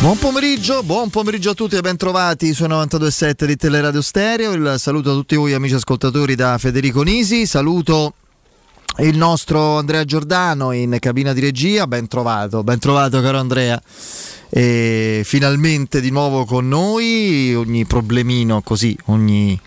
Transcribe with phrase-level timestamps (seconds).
[0.00, 4.52] Buon pomeriggio, buon pomeriggio a tutti e ben trovati su 92.7 di Teleradio Stereo.
[4.52, 7.46] Il saluto a tutti voi amici ascoltatori da Federico Nisi.
[7.46, 8.14] Saluto
[8.98, 11.88] il nostro Andrea Giordano in cabina di regia.
[11.88, 13.82] Ben trovato, ben trovato caro Andrea.
[14.48, 17.52] E finalmente di nuovo con noi.
[17.56, 19.60] Ogni problemino così, ogni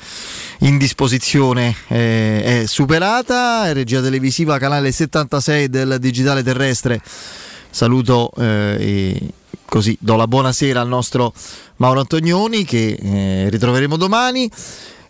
[0.59, 3.73] indisposizione eh, è superata.
[3.73, 7.01] Regia televisiva, canale 76 del digitale terrestre.
[7.69, 9.33] Saluto eh,
[9.71, 11.33] così do la buonasera al nostro
[11.77, 14.51] Mauro Antonioni che eh, ritroveremo domani.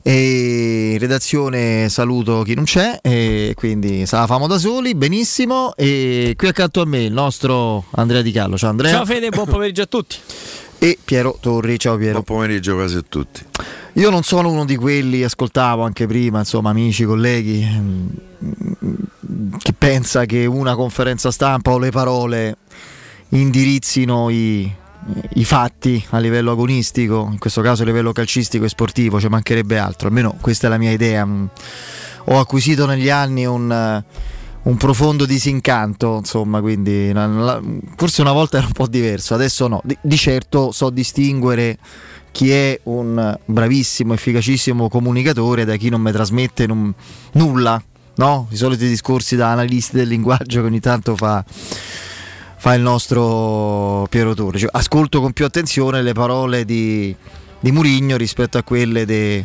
[0.04, 5.76] E in redazione saluto chi non c'è, e quindi se la famo da soli, benissimo.
[5.76, 8.58] E qui accanto a me il nostro Andrea Di Callo.
[8.58, 8.94] Ciao Andrea.
[8.94, 10.16] Ciao Fede, buon pomeriggio a tutti.
[10.78, 12.14] E Piero Torri, ciao Piero.
[12.14, 13.44] Buon pomeriggio quasi a tutti.
[13.94, 18.08] Io non sono uno di quelli, ascoltavo anche prima, insomma, amici, colleghi, mm,
[19.60, 22.58] che pensa che una conferenza stampa o le parole
[23.32, 24.72] indirizzino i,
[25.36, 29.78] i fatti a livello agonistico, in questo caso a livello calcistico e sportivo, ci mancherebbe
[29.78, 31.26] altro, almeno questa è la mia idea.
[31.26, 31.46] Mm,
[32.26, 34.04] ho acquisito negli anni un,
[34.64, 37.12] un profondo disincanto, insomma, quindi
[37.96, 41.78] forse una volta era un po' diverso, adesso no, di, di certo so distinguere
[42.32, 46.94] chi è un bravissimo, efficacissimo comunicatore da chi non mi trasmette non,
[47.34, 47.82] nulla,
[48.16, 48.48] no?
[48.52, 51.44] I soliti discorsi da analisti del linguaggio che ogni tanto fa
[52.62, 54.68] fa il nostro Piero Torri.
[54.70, 57.14] Ascolto con più attenzione le parole di,
[57.60, 59.44] di Murigno rispetto a quelle di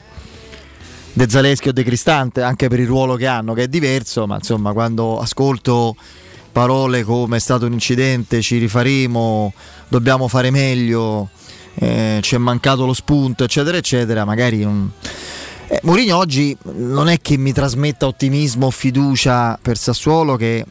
[1.15, 4.35] De Zaleschi o De Cristante, anche per il ruolo che hanno, che è diverso, ma
[4.35, 5.97] insomma quando ascolto
[6.53, 9.51] parole come è stato un incidente, ci rifaremo,
[9.89, 11.31] dobbiamo fare meglio,
[11.77, 14.91] eh, ci è mancato lo spunto, eccetera, eccetera, magari un...
[15.69, 20.67] Eh, Mourinho oggi non è che mi trasmetta ottimismo o fiducia per Sassuolo che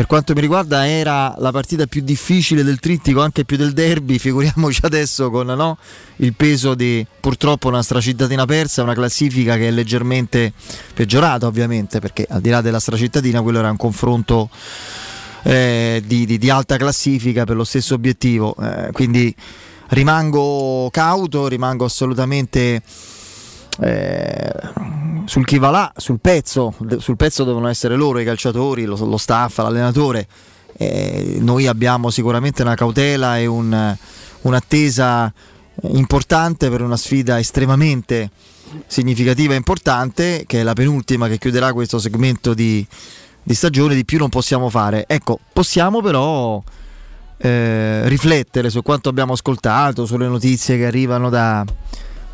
[0.00, 4.16] per quanto mi riguarda era la partita più difficile del trittico, anche più del derby,
[4.16, 5.76] figuriamoci adesso con no,
[6.16, 10.54] il peso di purtroppo una stracittadina persa, una classifica che è leggermente
[10.94, 14.48] peggiorata ovviamente, perché al di là della stracittadina quello era un confronto
[15.42, 19.34] eh, di, di, di, alta classifica per lo stesso obiettivo, eh, quindi
[19.88, 22.80] rimango cauto, rimango assolutamente
[23.78, 24.52] eh,
[25.24, 29.16] sul chi va là, sul pezzo, sul pezzo devono essere loro i calciatori, lo, lo
[29.16, 30.26] staff, l'allenatore.
[30.76, 33.96] Eh, noi abbiamo sicuramente una cautela e un,
[34.42, 35.32] un'attesa
[35.82, 38.30] importante per una sfida estremamente
[38.86, 42.86] significativa e importante, che è la penultima che chiuderà questo segmento di,
[43.42, 45.04] di stagione, di più non possiamo fare.
[45.06, 46.62] Ecco, possiamo però
[47.38, 51.64] eh, riflettere su quanto abbiamo ascoltato, sulle notizie che arrivano da,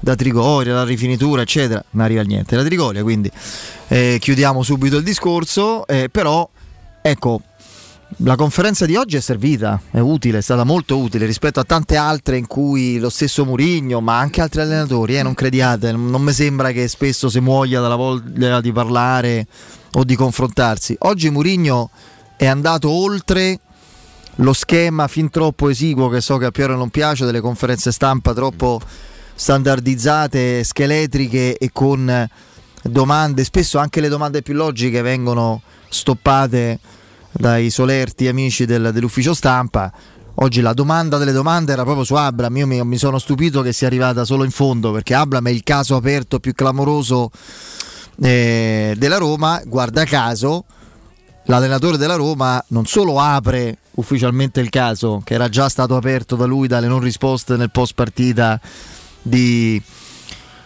[0.00, 3.30] da Trigoria, la rifinitura, eccetera, non arriva niente da Trigoria, quindi
[3.88, 6.48] eh, chiudiamo subito il discorso, eh, però
[7.02, 7.40] ecco,
[8.18, 11.96] la conferenza di oggi è servita, è utile, è stata molto utile rispetto a tante
[11.96, 16.32] altre in cui lo stesso Murigno, ma anche altri allenatori, eh, non crediate, non mi
[16.32, 19.46] sembra che spesso si muoia dalla voglia di parlare
[19.92, 20.96] o di confrontarsi.
[21.00, 21.90] Oggi Murigno
[22.36, 23.60] è andato oltre
[24.36, 28.34] lo schema fin troppo esiguo che so che a Piero non piace delle conferenze stampa
[28.34, 28.80] troppo
[29.36, 32.28] standardizzate, scheletriche e con
[32.82, 36.80] domande, spesso anche le domande più logiche vengono stoppate
[37.30, 39.92] dai solerti amici del, dell'ufficio stampa.
[40.38, 42.54] Oggi la domanda delle domande era proprio su Abram.
[42.56, 45.62] Io mi, mi, sono stupito che sia arrivata solo in fondo perché Abram è il
[45.62, 47.30] caso aperto più clamoroso
[48.22, 49.62] eh, della Roma.
[49.64, 50.64] Guarda caso,
[51.44, 56.44] l'allenatore della Roma non solo apre ufficialmente il caso, che era già stato aperto da
[56.44, 58.60] lui dalle non risposte nel post partita
[59.26, 59.81] di,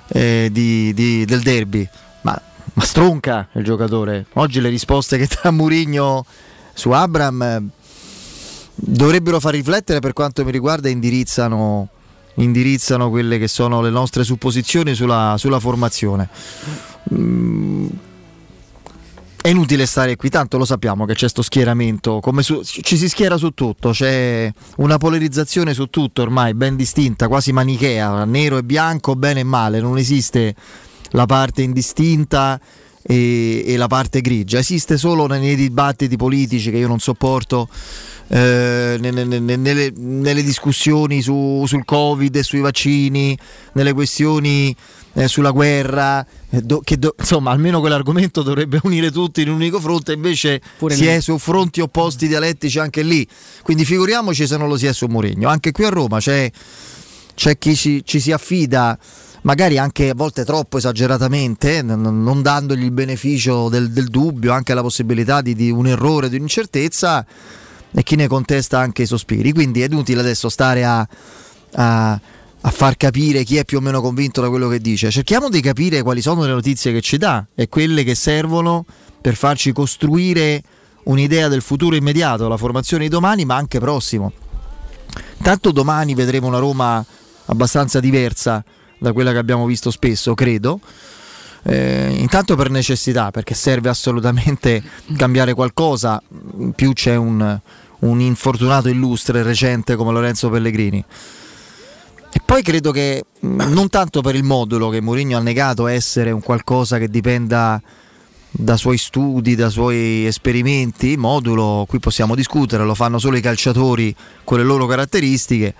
[0.09, 1.89] eh, di, di, del derby.
[2.23, 2.41] Ma,
[2.75, 4.27] ma, stronca il giocatore.
[4.35, 6.25] Oggi le risposte che dà Murigno
[6.73, 7.63] su Abram eh,
[8.75, 11.89] dovrebbero far riflettere per quanto mi riguarda indirizzano,
[12.35, 16.29] indirizzano quelle che sono le nostre supposizioni sulla, sulla formazione.
[17.15, 17.89] Mm
[19.43, 23.39] è inutile stare qui, tanto lo sappiamo che c'è questo schieramento, su, ci si schiera
[23.39, 29.17] su tutto, c'è una polarizzazione su tutto ormai ben distinta, quasi manichea, nero e bianco,
[29.17, 30.55] bene e male, non esiste
[31.13, 32.61] la parte indistinta
[33.03, 37.69] e, e la parte grigia, esiste solo nei dibattiti politici che io non sopporto.
[38.33, 43.37] Eh, nelle, nelle, nelle, discussioni su, sul covid e sui vaccini,
[43.73, 44.73] nelle questioni
[45.15, 49.57] eh, sulla guerra, eh, do, che do, insomma almeno quell'argomento dovrebbe unire tutti in un
[49.57, 51.09] unico fronte, invece Pure si lì.
[51.09, 53.27] è su fronti opposti dialettici anche lì,
[53.63, 56.51] quindi figuriamoci se non lo si è su Mourinho, anche qui a Roma c'è,
[57.35, 58.99] c'è chi ci, ci si affida
[59.43, 64.83] magari anche a volte troppo esageratamente, non dandogli il beneficio del, del dubbio, anche la
[64.83, 67.25] possibilità di, di, un errore, di un'incertezza,
[67.93, 69.53] e chi ne contesta anche i sospiri.
[69.53, 71.07] Quindi è inutile adesso stare a,
[71.73, 72.21] a,
[72.61, 75.11] a, far capire chi è più o meno convinto da quello che dice.
[75.11, 78.85] Cerchiamo di capire quali sono le notizie che ci dà e quelle che servono
[79.21, 80.63] per farci costruire
[81.05, 84.33] un'idea del futuro immediato, la formazione di domani, ma anche prossimo.
[85.43, 87.05] Tanto domani vedremo una Roma
[87.47, 88.63] abbastanza diversa
[88.99, 90.81] da quella che abbiamo visto spesso, credo.
[91.63, 94.83] Eh, intanto per necessità, perché serve assolutamente
[95.17, 96.23] cambiare qualcosa,
[96.59, 97.59] in più c'è un,
[98.01, 101.05] un infortunato illustre recente come Lorenzo Pellegrini.
[102.51, 106.99] Poi credo che non tanto per il modulo che Mourinho ha negato essere un qualcosa
[106.99, 107.81] che dipenda
[108.51, 114.13] da suoi studi, da suoi esperimenti, modulo, qui possiamo discutere, lo fanno solo i calciatori
[114.43, 115.77] con le loro caratteristiche,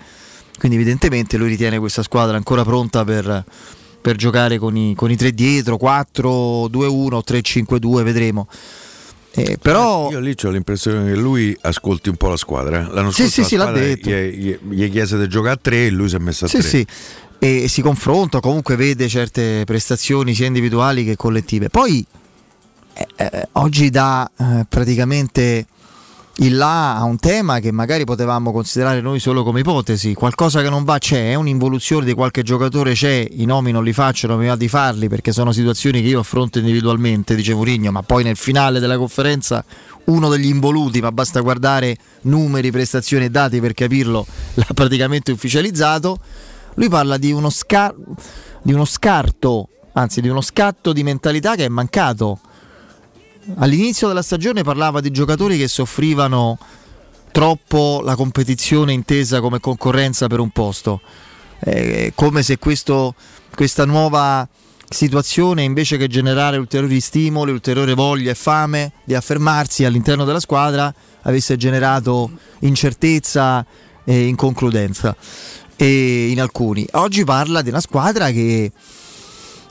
[0.59, 3.43] quindi evidentemente lui ritiene questa squadra ancora pronta per,
[3.99, 8.47] per giocare con i, con i, tre dietro, 4, 2, 1, 3, 5, 2, vedremo.
[9.33, 10.11] Eh, però...
[10.11, 12.87] Io lì ho l'impressione che lui ascolti un po' la squadra.
[12.91, 14.09] L'anno scorso sì, sì, l'ha detto.
[14.09, 16.67] Gli, gli, chiese di giocare a tre e lui si è messo a sì, tre.
[16.67, 16.87] Sì.
[17.39, 21.69] E si confronta, comunque vede certe prestazioni sia individuali che collettive.
[21.69, 22.05] Poi
[22.93, 25.65] eh, eh, oggi dà eh, praticamente
[26.37, 30.69] il là a un tema che magari potevamo considerare noi solo come ipotesi, qualcosa che
[30.69, 34.39] non va c'è, è un'involuzione di qualche giocatore c'è, i nomi non li faccio, non
[34.39, 38.23] mi va di farli perché sono situazioni che io affronto individualmente, dice Murigno, ma poi
[38.23, 39.63] nel finale della conferenza
[40.05, 44.25] uno degli involuti, ma basta guardare numeri, prestazioni e dati per capirlo,
[44.55, 46.17] l'ha praticamente ufficializzato,
[46.75, 47.95] lui parla di uno, scar-
[48.61, 52.39] di uno scarto, anzi di uno scatto di mentalità che è mancato
[53.55, 56.57] all'inizio della stagione parlava di giocatori che soffrivano
[57.31, 61.01] troppo la competizione intesa come concorrenza per un posto.
[61.59, 63.15] Eh, come se questo,
[63.55, 64.47] questa nuova
[64.89, 70.93] situazione, invece che generare ulteriori stimoli, ulteriore voglia e fame di affermarsi all'interno della squadra,
[71.21, 72.29] avesse generato
[72.59, 73.65] incertezza
[74.03, 75.15] e inconcludenza
[75.75, 76.85] e in alcuni.
[76.93, 78.71] Oggi parla di una squadra che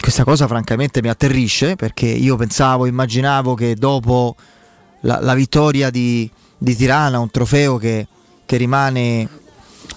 [0.01, 4.35] questa cosa francamente mi atterrisce perché io pensavo, immaginavo che dopo
[5.01, 8.07] la, la vittoria di, di, Tirana, un trofeo che,
[8.47, 9.29] che, rimane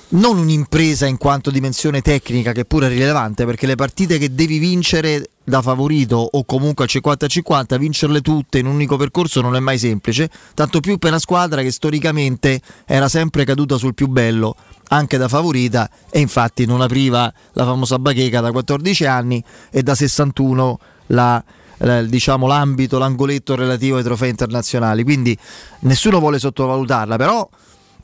[0.10, 4.60] non un'impresa in quanto dimensione tecnica che pure è rilevante perché le partite che devi
[4.60, 9.60] vincere da favorito o comunque al 50-50 vincerle tutte in un unico percorso non è
[9.60, 14.56] mai semplice tanto più per una squadra che storicamente era sempre caduta sul più bello
[14.90, 19.96] anche da favorita e infatti non apriva la famosa bacheca da 14 anni e da
[19.96, 21.44] 61 la,
[21.78, 25.04] la, diciamo, l'ambito, l'angoletto relativo ai trofei internazionali.
[25.04, 25.38] Quindi
[25.82, 27.48] nessuno vuole sottovalutarla, però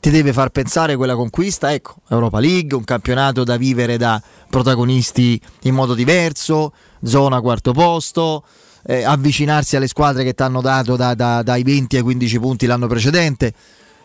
[0.00, 5.40] ti deve far pensare quella conquista, ecco, Europa League, un campionato da vivere da protagonisti
[5.62, 6.72] in modo diverso,
[7.04, 8.44] zona quarto posto,
[8.86, 12.66] eh, avvicinarsi alle squadre che ti hanno dato da, da, dai 20 ai 15 punti
[12.66, 13.52] l'anno precedente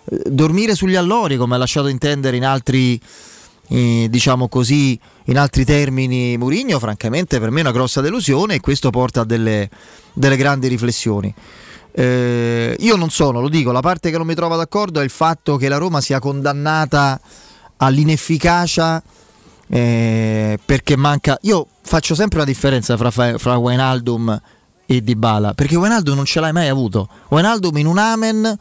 [0.06, 3.00] dormire sugli allori, come ha lasciato intendere in altri,
[3.70, 8.60] eh, diciamo così, in altri termini Murigno, francamente per me è una grossa delusione e
[8.60, 9.70] questo porta a delle,
[10.14, 11.34] delle grandi riflessioni.
[11.98, 15.10] Eh, io non sono, lo dico, la parte che non mi trova d'accordo è il
[15.10, 17.20] fatto che la Roma sia condannata
[17.78, 19.02] all'inefficacia
[19.68, 21.38] eh, perché manca...
[21.42, 24.42] Io faccio sempre la differenza fra, fra Wijnaldum
[24.86, 27.08] e Dybala perché Wijnaldum non ce l'hai mai avuto.
[27.30, 28.60] Wijnaldum in un Amen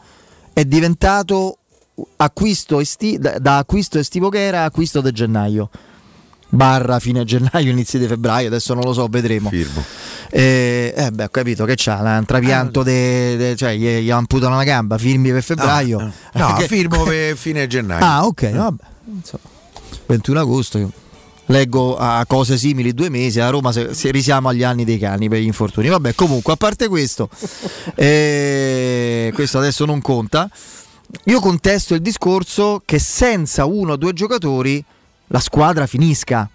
[0.55, 1.57] è diventato
[2.15, 5.69] acquisto esti- da acquisto estivo che era acquisto di gennaio
[6.47, 9.49] barra fine gennaio, inizi di febbraio, adesso non lo so, vedremo.
[9.49, 9.83] Firmo.
[10.29, 14.55] Eh, eh beh, ho capito che c'ha un trapianto, de, de, cioè gli, gli amputano
[14.55, 15.99] una gamba, firmi per febbraio.
[15.99, 16.67] No, no che...
[16.67, 18.05] firmo per fine gennaio.
[18.05, 18.83] Ah, ok, vabbè.
[19.07, 19.43] Insomma,
[20.05, 20.77] 21 agosto.
[20.77, 20.91] Io
[21.47, 25.29] leggo a cose simili due mesi a Roma se, se risiamo agli anni dei cani
[25.29, 25.89] per gli infortuni.
[25.89, 27.29] Vabbè comunque a parte questo
[27.95, 30.49] eh, questo adesso non conta
[31.25, 34.83] io contesto il discorso che senza uno o due giocatori
[35.27, 36.49] la squadra finisca.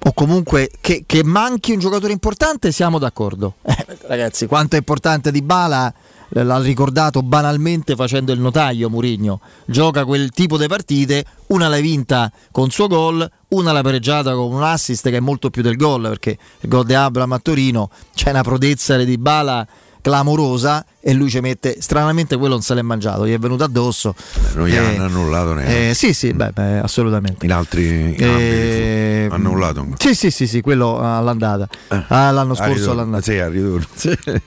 [0.00, 3.54] O comunque che, che manchi un giocatore importante siamo d'accordo.
[3.62, 5.92] Eh, ragazzi quanto è importante di Bala
[6.30, 12.30] l'ha ricordato banalmente facendo il notaio Murigno gioca quel tipo di partite una l'hai vinta
[12.50, 16.02] con suo gol una l'ha pareggiata con un assist che è molto più del gol
[16.02, 19.66] perché il gol di Abram a Torino c'è una prodezza di Bala
[20.08, 24.14] clamorosa e lui ci mette stranamente quello non se l'è mangiato gli è venuto addosso.
[24.14, 25.90] Beh, non gli eh, hanno annullato neanche.
[25.90, 27.44] eh, sì sì beh, beh, assolutamente.
[27.44, 31.68] In altri eh, hanno annullato sì sì sì sì quello all'andata.
[31.88, 32.04] Eh.
[32.08, 33.22] ah, l'anno scorso all'andata.
[33.22, 33.36] Sì,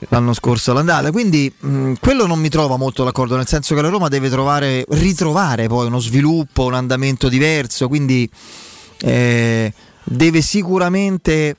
[0.10, 1.12] l'anno scorso all'andata.
[1.12, 4.84] Quindi mh, quello non mi trova molto d'accordo nel senso che la Roma deve trovare
[4.90, 8.30] ritrovare poi uno sviluppo un andamento diverso quindi
[9.02, 9.72] eh,
[10.04, 11.56] deve sicuramente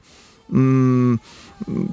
[0.47, 1.15] mh,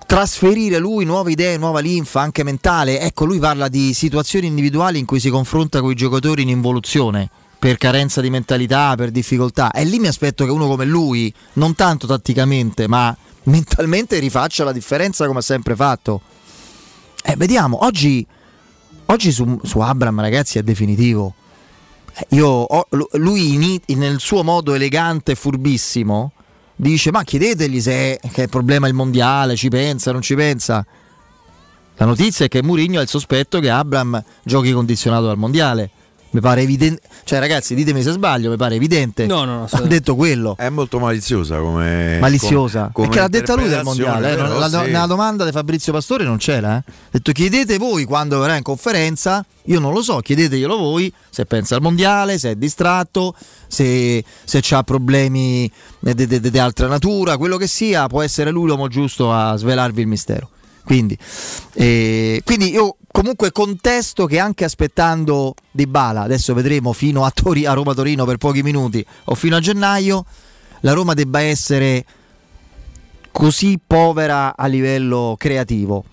[0.06, 3.00] trasferire lui nuove idee, nuova linfa, anche mentale.
[3.00, 7.30] Ecco, lui parla di situazioni individuali in cui si confronta con i giocatori in involuzione
[7.60, 9.72] per carenza di mentalità, per difficoltà.
[9.72, 14.72] E lì mi aspetto che uno come lui, non tanto tatticamente, ma mentalmente rifaccia la
[14.72, 16.22] differenza come ha sempre fatto.
[17.24, 18.26] Eh, vediamo, oggi,
[19.08, 21.34] oggi su, su Abram ragazzi è definitivo.
[22.14, 22.68] Eh, io,
[23.14, 26.32] lui nel suo modo elegante e furbissimo
[26.82, 30.86] dice ma chiedetegli se che il problema è il mondiale, ci pensa, non ci pensa.
[31.98, 35.90] La notizia è che Mourinho ha il sospetto che Abram giochi condizionato dal mondiale.
[36.32, 39.26] Mi pare evidente, cioè ragazzi, ditemi se sbaglio, mi pare evidente.
[39.26, 39.68] No, no, no.
[39.70, 40.56] Ha detto quello.
[40.58, 42.20] È molto maliziosa come.
[42.20, 42.92] Maliziosa.
[42.94, 44.34] Come, come l'ha detta lui del mondiale.
[44.34, 44.36] Eh?
[44.36, 44.76] Però, la, sì.
[44.76, 46.76] Nella domanda di Fabrizio Pastore non c'era.
[46.76, 46.92] Eh?
[46.92, 49.44] Ha detto chiedete voi quando verrà in conferenza.
[49.66, 53.36] Io non lo so, chiedeteglielo voi se pensa al mondiale, se è distratto,
[53.68, 59.32] se, se ha problemi di altra natura, quello che sia, può essere lui l'uomo giusto
[59.32, 60.50] a svelarvi il mistero.
[60.84, 61.16] Quindi,
[61.74, 67.66] eh, quindi io comunque contesto che anche aspettando Di Bala, adesso vedremo fino a, Tori,
[67.66, 70.26] a Roma-Torino per pochi minuti o fino a gennaio,
[70.82, 72.06] la Roma debba essere
[73.32, 76.04] così povera a livello creativo.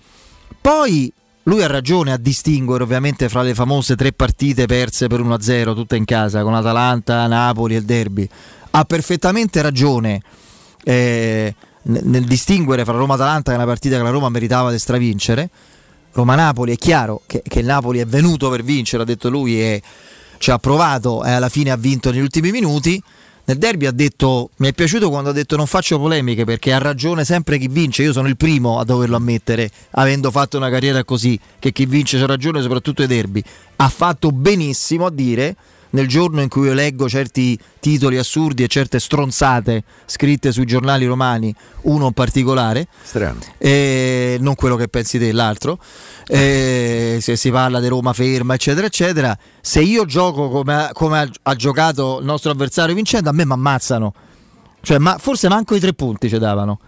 [0.59, 1.11] Poi
[1.43, 5.95] lui ha ragione a distinguere ovviamente fra le famose tre partite perse per 1-0, tutte
[5.95, 8.27] in casa, con Atalanta, Napoli e il derby.
[8.71, 10.21] Ha perfettamente ragione
[10.83, 15.49] eh, nel distinguere fra Roma-Atalanta, che è una partita che la Roma meritava di stravincere.
[16.11, 19.81] Roma-Napoli è chiaro che, che, il Napoli è venuto per vincere, ha detto lui, e
[20.37, 23.01] ci ha provato e alla fine ha vinto negli ultimi minuti.
[23.45, 26.79] Nel derby ha detto, mi è piaciuto quando ha detto non faccio polemiche perché ha
[26.79, 31.05] ragione sempre chi vince, io sono il primo a doverlo ammettere, avendo fatto una carriera
[31.05, 33.41] così, che chi vince c'ha ragione soprattutto ai derby.
[33.77, 35.55] Ha fatto benissimo a dire
[35.97, 41.07] nel giorno in cui io leggo certi titoli assurdi e certe stronzate scritte sui giornali
[41.07, 42.87] romani, uno in particolare,
[43.57, 45.79] eh, non quello che pensi te, l'altro,
[46.27, 51.19] eh, se si parla di Roma ferma, eccetera, eccetera, se io gioco come ha, come
[51.19, 54.13] ha, ha giocato il nostro avversario vincendo, a me mi ammazzano.
[54.79, 56.79] Cioè, ma forse manco i tre punti ci davano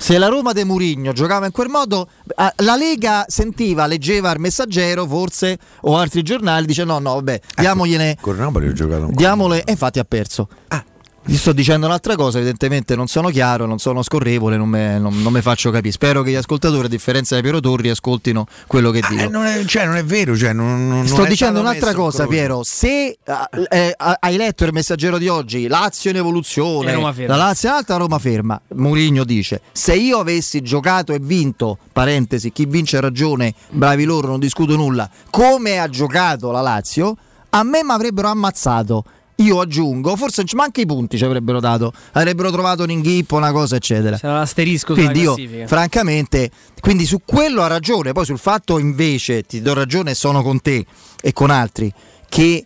[0.00, 5.06] se la Roma de Murigno giocava in quel modo, la Lega sentiva, leggeva il messaggero
[5.06, 8.16] forse o altri giornali, dice no, no, vabbè, ecco, diamogliene...
[8.18, 10.48] Con Napoli ho giocato un Diamole, e infatti ha perso.
[10.68, 10.82] Ah.
[11.30, 15.70] Vi sto dicendo un'altra cosa, evidentemente non sono chiaro, non sono scorrevole, non mi faccio
[15.70, 15.92] capire.
[15.92, 19.22] Spero che gli ascoltatori, a differenza di Piero Torri, ascoltino quello che ah, dico.
[19.22, 22.64] Eh, non, è, cioè, non è vero, cioè, non, non sto dicendo un'altra cosa, Piero.
[22.64, 27.76] Se uh, eh, hai letto il messaggero di oggi, Lazio in evoluzione, la Lazio in
[27.76, 28.60] alta, Roma ferma.
[28.74, 34.26] Mourinho dice: Se io avessi giocato e vinto, parentesi, chi vince ha ragione, bravi loro,
[34.26, 37.16] non discuto nulla, come ha giocato la Lazio,
[37.50, 39.04] a me mi avrebbero ammazzato
[39.40, 43.52] io aggiungo, forse ma anche i punti ci avrebbero dato, avrebbero trovato un inghippo, una
[43.52, 44.16] cosa, eccetera.
[44.16, 49.60] C'era l'asterisco quindi io, francamente, quindi su quello ha ragione, poi sul fatto invece ti
[49.60, 50.84] do ragione, sono con te
[51.20, 51.92] e con altri,
[52.28, 52.64] che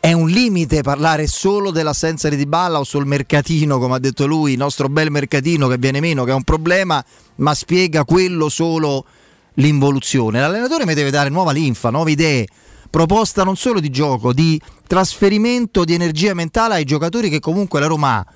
[0.00, 4.52] è un limite parlare solo dell'assenza di Dybala o sul mercatino, come ha detto lui,
[4.52, 7.02] il nostro bel mercatino che viene meno, che è un problema,
[7.36, 9.06] ma spiega quello solo
[9.54, 10.40] l'involuzione.
[10.40, 12.46] L'allenatore mi deve dare nuova linfa, nuove idee
[12.94, 17.86] proposta non solo di gioco, di trasferimento di energia mentale ai giocatori che comunque la
[17.86, 18.26] Roma ha.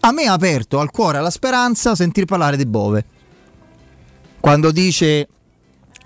[0.00, 3.04] A me ha aperto al cuore la speranza sentir parlare di Bove.
[4.40, 5.28] Quando dice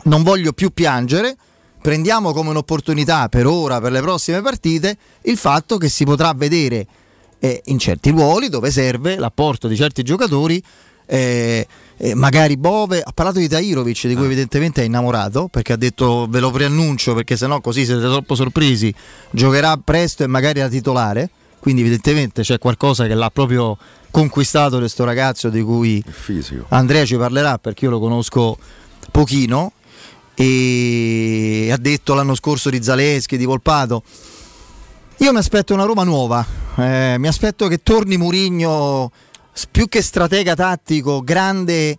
[0.03, 1.39] non voglio più piangere,
[1.81, 6.87] prendiamo come un'opportunità per ora, per le prossime partite, il fatto che si potrà vedere
[7.39, 10.63] eh, in certi ruoli dove serve l'apporto di certi giocatori
[11.07, 11.67] eh,
[11.99, 14.27] eh, magari Bove ha parlato di Tairovic di cui ah.
[14.27, 18.93] evidentemente è innamorato perché ha detto ve lo preannuncio perché sennò così siete troppo sorpresi
[19.31, 23.77] giocherà presto e magari da titolare quindi evidentemente c'è qualcosa che l'ha proprio
[24.11, 26.03] conquistato questo ragazzo di cui
[26.69, 28.59] Andrea ci parlerà perché io lo conosco
[29.11, 29.73] pochino
[30.35, 34.03] e ha detto l'anno scorso di Zaleschi, di Volpato
[35.19, 39.11] io mi aspetto una Roma nuova eh, mi aspetto che torni Murigno
[39.71, 41.97] più che stratega tattico, grande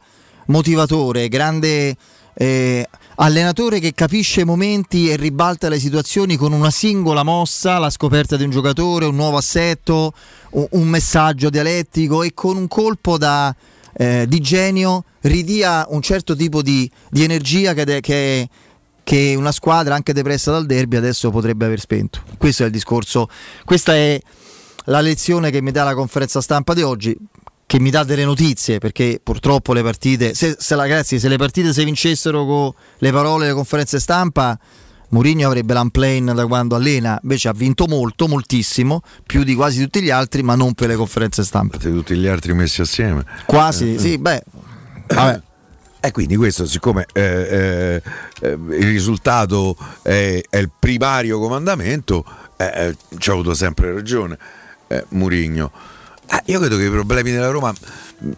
[0.48, 1.96] motivatore, grande
[2.34, 7.90] eh, allenatore che capisce i momenti e ribalta le situazioni con una singola mossa, la
[7.90, 10.14] scoperta di un giocatore, un nuovo assetto,
[10.52, 13.54] un, messaggio dialettico e con un colpo da,
[13.94, 18.48] eh, di genio ridia un certo tipo di, di energia che, de, che,
[19.04, 22.22] che, una squadra anche depressa dal derby adesso potrebbe aver spento.
[22.38, 23.28] Questo è il discorso,
[23.66, 24.20] questa è
[24.86, 27.18] la lezione che mi dà la conferenza stampa di oggi
[27.68, 31.74] che mi dà delle notizie perché purtroppo le partite se, se, ragazzi, se le partite
[31.74, 34.58] si vincessero con le parole delle conferenze stampa
[35.10, 37.18] Mourinho avrebbe l'unplane da quando allena.
[37.24, 40.96] Invece ha vinto molto, moltissimo più di quasi tutti gli altri ma non per le
[40.96, 41.78] conferenze stampa.
[41.78, 43.24] Tutti gli altri messi assieme.
[43.46, 44.00] Quasi, eh.
[44.00, 44.44] sì, beh
[45.08, 45.42] vabbè.
[46.00, 48.02] E quindi questo, siccome eh, eh,
[48.42, 52.24] eh, il risultato è, è, il primario comandamento,
[52.56, 54.38] eh, eh, ci ha avuto sempre ragione
[54.88, 55.72] eh, Murigno.
[56.46, 57.74] Io credo che i problemi della Roma,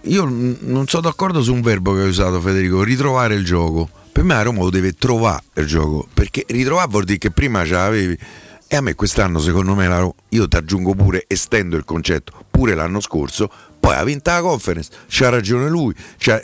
[0.04, 3.90] io non sono d'accordo su un verbo che hai usato Federico, ritrovare il gioco.
[4.12, 7.66] Per me la Roma lo deve trovare il gioco, perché ritrovare vuol dire che prima
[7.66, 8.18] ce l'avevi.
[8.68, 12.34] E a me quest'anno, secondo me, la Roma, io ti aggiungo pure, estendo il concetto,
[12.52, 16.42] pure l'anno scorso, poi ha vinto la conference, c'ha ragione lui, c'ha,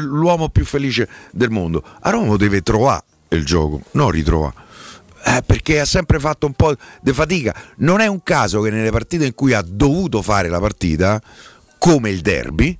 [0.00, 1.82] l'uomo più felice del mondo.
[2.00, 4.68] A Roma deve trovare il gioco, non ritrovare.
[5.22, 7.54] Eh, perché ha sempre fatto un po' di fatica.
[7.76, 11.20] Non è un caso che nelle partite in cui ha dovuto fare la partita,
[11.78, 12.76] come il derby,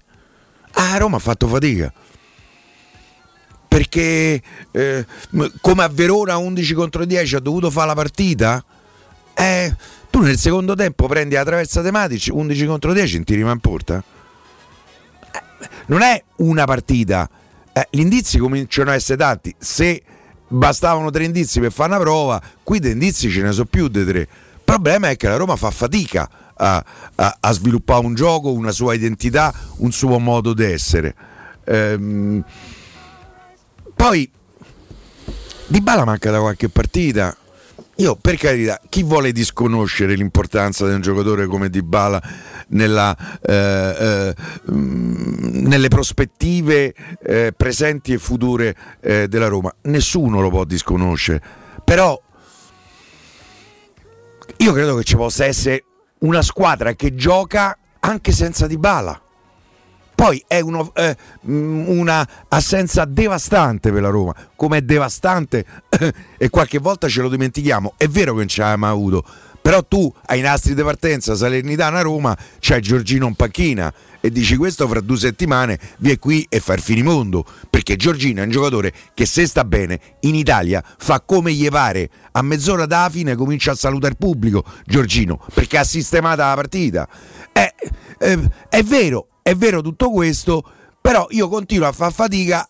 [0.73, 1.93] a Roma ha fatto fatica.
[3.69, 4.43] Perché
[4.73, 5.07] eh,
[5.61, 8.65] come a Verona 11 contro 10 ha dovuto fare la partita,
[9.35, 9.75] eh,
[10.11, 13.61] tu nel secondo tempo prendi la traversa tematici 11 contro 10 e ti rimane in
[13.61, 14.03] porta.
[15.33, 17.29] Eh, non è una partita,
[17.73, 19.55] eh, gli indizi cominciano a essere tanti.
[19.57, 20.03] Se
[20.53, 24.05] bastavano tre indizi per fare una prova, qui di indizi ce ne sono più di
[24.05, 24.21] tre.
[24.21, 24.29] Il
[24.65, 28.95] problema è che la Roma fa fatica a, a, a sviluppare un gioco, una sua
[28.95, 31.15] identità, un suo modo di essere.
[31.65, 32.45] Ehm,
[33.95, 34.31] poi
[35.67, 37.37] Di Bala manca da qualche partita
[38.01, 42.21] io per carità, chi vuole disconoscere l'importanza di un giocatore come Dybala
[42.69, 43.55] nella, eh,
[44.33, 44.35] eh,
[44.73, 49.71] mm, nelle prospettive eh, presenti e future eh, della Roma?
[49.83, 51.43] Nessuno lo può disconoscere.
[51.85, 52.19] Però
[54.57, 55.85] io credo che ci possa essere
[56.21, 59.21] una squadra che gioca anche senza Dybala
[60.21, 61.17] poi è uno, eh,
[61.49, 65.65] mm, una assenza devastante per la Roma, come è devastante
[66.37, 67.95] e qualche volta ce lo dimentichiamo.
[67.97, 69.25] È vero che non ce l'abbiamo avuto,
[69.63, 74.87] però tu hai nastri di partenza Salernitana Roma, c'hai Giorgino in panchina e dici questo
[74.87, 78.93] fra due settimane vi è qui e fa il finimondo perché Giorgino è un giocatore
[79.15, 83.71] che se sta bene in Italia fa come gli pare a mezz'ora da fine comincia
[83.71, 87.09] a salutare il pubblico Giorgino perché ha sistemato la partita
[87.53, 87.75] è,
[88.19, 90.63] è, è vero è vero tutto questo,
[91.01, 92.69] però io continuo a far fatica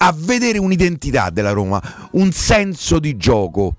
[0.00, 3.74] a vedere un'identità della Roma, un senso di gioco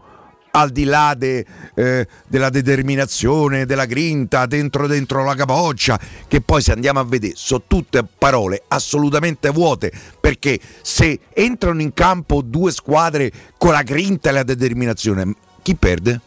[0.52, 6.62] al di là de, eh, della determinazione, della grinta, dentro dentro la capoccia, che poi
[6.62, 12.72] se andiamo a vedere sono tutte parole assolutamente vuote, perché se entrano in campo due
[12.72, 16.22] squadre con la grinta e la determinazione, chi perde?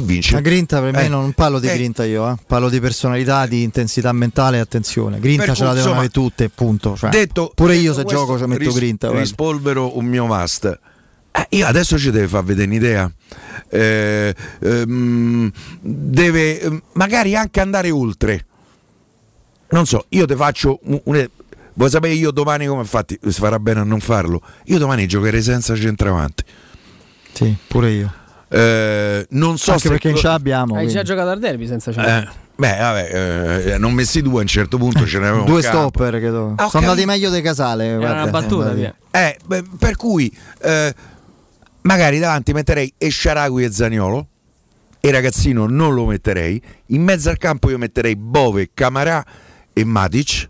[0.00, 0.34] vince?
[0.34, 2.34] La grinta per me eh, non parlo di eh, grinta io, eh.
[2.46, 5.18] parlo di personalità, di intensità mentale e attenzione.
[5.18, 6.96] Grinta ce la devono avere tutte, punto.
[6.96, 9.10] Cioè, detto, pure io se gioco ci metto ris- grinta.
[9.10, 10.78] Rispolvero un mio must.
[11.32, 13.10] Eh, io adesso ci deve far vedere un'idea.
[13.68, 18.44] Eh, ehm, deve ehm, magari anche andare oltre.
[19.68, 21.28] Non so, io ti faccio un, un
[21.78, 24.40] Vuoi sapere io domani come infatti si farà bene a non farlo?
[24.66, 26.42] Io domani giocherei senza centravanti.
[27.32, 28.12] Sì, pure io.
[28.48, 30.76] Eh, non so Anche se perché ce l'abbiamo.
[30.76, 32.28] Hai già giocato al derby senza centravanti.
[32.28, 32.44] Eh.
[32.58, 36.54] Beh, vabbè, eh, non messi due a un certo punto ce n'erano due stopper credo.
[36.56, 37.84] Ah, Sono andati meglio dei Casale.
[37.84, 38.94] Era guarda, una battuta, via.
[39.10, 40.94] Eh, beh, per cui eh,
[41.82, 44.28] magari davanti metterei Esciaragui e Zaniolo.
[45.00, 46.60] E ragazzino non lo metterei.
[46.86, 49.24] In mezzo al campo io metterei Bove, Camarà
[49.72, 50.48] e Matic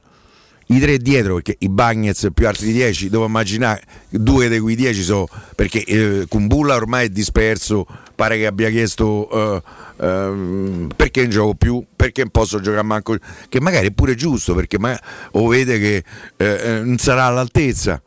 [0.67, 5.03] i tre dietro perché i Bagnets più altri 10 devo immaginare due dei cui 10
[5.03, 11.31] sono perché eh, Kumbulla ormai è disperso pare che abbia chiesto uh, uh, perché non
[11.31, 13.17] gioco più perché non posso giocare manco
[13.49, 14.99] che magari è pure giusto perché ma,
[15.33, 16.05] o vede che
[16.37, 18.03] eh, non sarà all'altezza.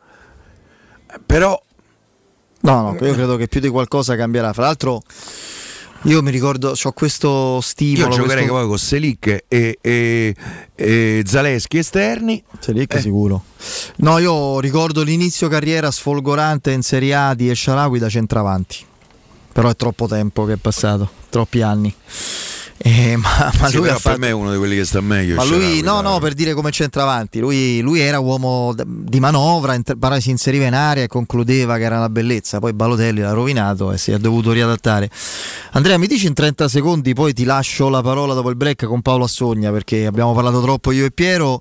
[1.24, 1.60] Però
[2.62, 4.52] no no io credo che più di qualcosa cambierà.
[4.52, 5.02] Fra l'altro
[6.04, 8.08] io mi ricordo, ho questo stimolo.
[8.08, 8.52] Io giocherei questo...
[8.52, 10.34] poi con Selic e, e,
[10.74, 12.42] e Zaleschi esterni.
[12.58, 13.00] Selic eh.
[13.00, 13.44] sicuro.
[13.96, 18.86] No, io ricordo l'inizio carriera sfolgorante in Serie A di Esciarawi da centravanti.
[19.52, 21.94] Però è troppo tempo che è passato, troppi anni.
[22.82, 24.08] Eh, ma, ma sì, lui fatto...
[24.08, 25.34] per me è uno di quelli che sta meglio.
[25.34, 29.78] Ma lui, no, no, per dire come centravanti, lui, lui era uomo di manovra,
[30.18, 32.58] si inseriva in aria e concludeva che era una bellezza.
[32.58, 35.10] Poi Balotelli l'ha rovinato e si è dovuto riadattare.
[35.72, 39.02] Andrea, mi dici in 30 secondi, poi ti lascio la parola dopo il break con
[39.02, 41.60] Paolo Assogna perché abbiamo parlato troppo io e Piero.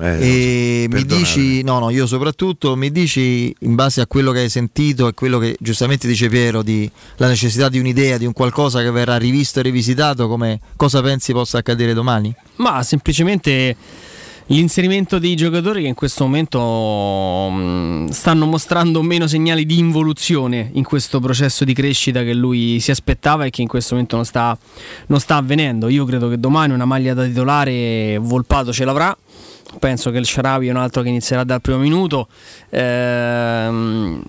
[0.00, 4.40] Eh, e mi dici, no, no, io soprattutto mi dici in base a quello che
[4.40, 8.32] hai sentito e quello che giustamente dice Piero di la necessità di un'idea, di un
[8.32, 12.34] qualcosa che verrà rivisto e rivisitato, come cosa pensi possa accadere domani?
[12.56, 13.76] Ma semplicemente
[14.48, 20.84] l'inserimento dei giocatori che in questo momento mm, stanno mostrando meno segnali di involuzione in
[20.84, 24.56] questo processo di crescita che lui si aspettava e che in questo momento non sta,
[25.06, 25.88] non sta avvenendo.
[25.88, 29.16] Io credo che domani una maglia da titolare Volpato ce l'avrà
[29.78, 32.28] penso che il Sharawi è un altro che inizierà dal primo minuto.
[32.70, 34.22] Ehm,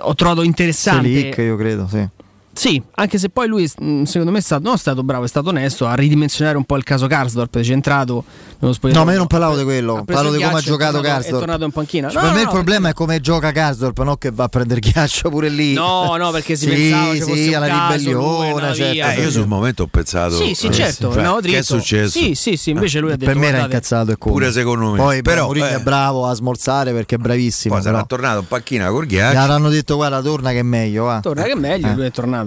[0.00, 1.08] ho trovato interessante.
[1.08, 2.06] Selic, io credo, sì.
[2.52, 5.28] Sì, anche se poi lui mm, secondo me è stato, non è stato bravo, è
[5.28, 8.24] stato onesto a ridimensionare un po' il caso Karsdorp, è centrato
[8.58, 11.36] nello No, ma io non parlavo di quello, parlo di come ha giocato Karsdorp.
[11.36, 12.10] È tornato in panchina.
[12.10, 14.48] Cioè, no, per me no, il problema è come gioca Karsdorp, non che va a
[14.48, 15.72] prendere ghiaccio pure lì.
[15.72, 19.30] No, no, perché si sì, pensava sì, sì, alla caso, ribellione, certo, via, eh, io
[19.30, 22.18] sul momento ho pensato Sì, sì, certo, cioè, no, che è successo?
[22.18, 24.34] Sì, sì, sì, invece lui ha detto Per me era incazzato e come.
[24.34, 24.96] Pure secondo me.
[24.98, 27.74] Poi però Mourinho eh, è bravo a smorzare perché è bravissimo.
[27.74, 29.38] poi sarà tornato in panchina col Gli ghiaccio.
[29.38, 31.18] avranno detto guarda torna che è meglio.
[31.22, 31.94] Torna che è meglio, Eh.
[31.94, 32.39] lui è tornato.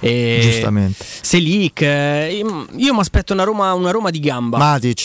[0.00, 0.38] E...
[0.42, 1.04] Giustamente.
[1.20, 4.58] Selic, eh, io, io mi aspetto una Roma, una Roma di gamba.
[4.58, 4.98] Matic,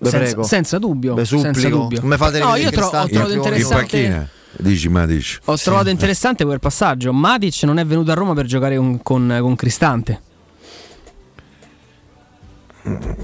[0.00, 0.42] senza, prego.
[0.44, 1.14] senza dubbio.
[1.14, 2.00] Ve senza dubbio.
[2.00, 4.30] Come fate No, io tro- ho trovato in interessante.
[4.58, 5.38] Dici, ma dici.
[5.44, 7.12] Ho trovato interessante quel passaggio.
[7.12, 10.20] Matic non è venuto a Roma per giocare con, con- con Cristante.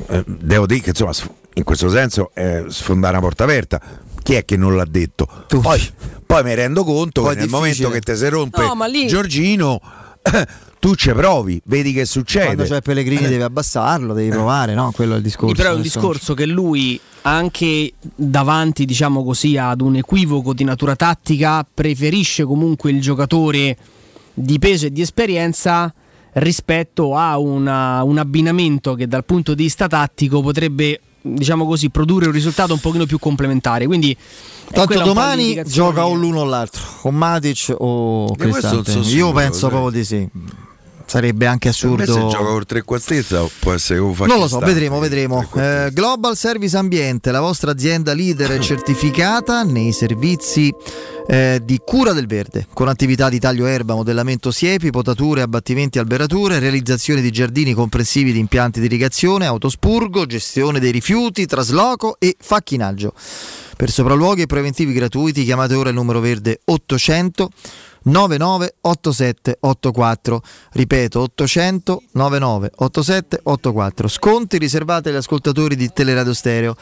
[0.09, 1.13] Eh, devo dire che insomma
[1.55, 3.81] in questo senso è sfondare una porta aperta
[4.23, 5.61] chi è che non l'ha detto Tu.
[5.61, 5.81] poi,
[6.27, 7.85] poi mi rendo conto Poi che nel difficile.
[7.87, 9.81] momento che ti si rompe No, lì- Giorgino
[10.79, 14.91] tu ci provi vedi che Quando succede c'è Pellegrini devi abbassarlo, devi provare, no?
[14.93, 15.55] Quello è il discorso.
[15.55, 20.97] Però è un discorso che lui, anche davanti, diciamo così, ad un equivoco di natura
[20.97, 23.77] tattica, preferisce comunque il giocatore
[24.33, 25.93] di peso e di esperienza
[26.35, 32.27] rispetto a una- un abbinamento che dal punto di vista tattico potrebbe diciamo così produrre
[32.27, 34.15] un risultato un pochino più complementare quindi
[34.71, 38.93] è Tanto domani gioca o l'uno o l'altro, o Matic o Cristante.
[38.93, 39.69] Io penso sai.
[39.69, 40.29] proprio di sì.
[41.07, 42.29] Sarebbe anche me se assurdo.
[42.29, 45.49] gioca col trequartezza può essere fa Non lo so, vedremo, vedremo.
[45.55, 50.73] Eh, Global Service Ambiente, la vostra azienda leader certificata nei servizi
[51.27, 56.59] eh, di cura del verde, con attività di taglio erba, modellamento siepi, potature, abbattimenti, alberature,
[56.59, 63.13] realizzazione di giardini comprensivi di impianti di irrigazione, autospurgo, gestione dei rifiuti, trasloco e facchinaggio.
[63.77, 67.51] Per sopralluoghi e preventivi gratuiti chiamate ora il numero verde 800
[68.05, 76.77] 998784 ripeto 800 998784 sconti riservati agli ascoltatori di Teleradio Stereo.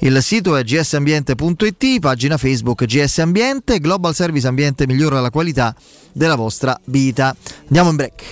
[0.00, 3.78] Il sito è gsambiente.it pagina Facebook GS Ambiente.
[3.78, 5.74] Global Service Ambiente migliora la qualità
[6.12, 7.34] della vostra vita.
[7.66, 8.24] Andiamo in break.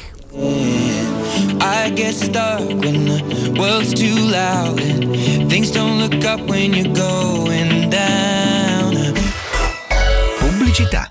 [1.62, 6.92] I get stuck when the world's too loud and things don't look up when you're
[6.92, 9.12] going down.
[10.38, 11.11] Pubblicità.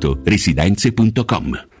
[0.25, 1.80] residenze.com.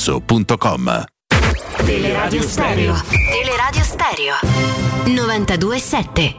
[0.00, 1.04] showroomdelmaterasso.com.
[1.84, 2.94] Teleradio Stereo.
[3.10, 4.34] Teleradio Stereo.
[5.06, 6.36] 927.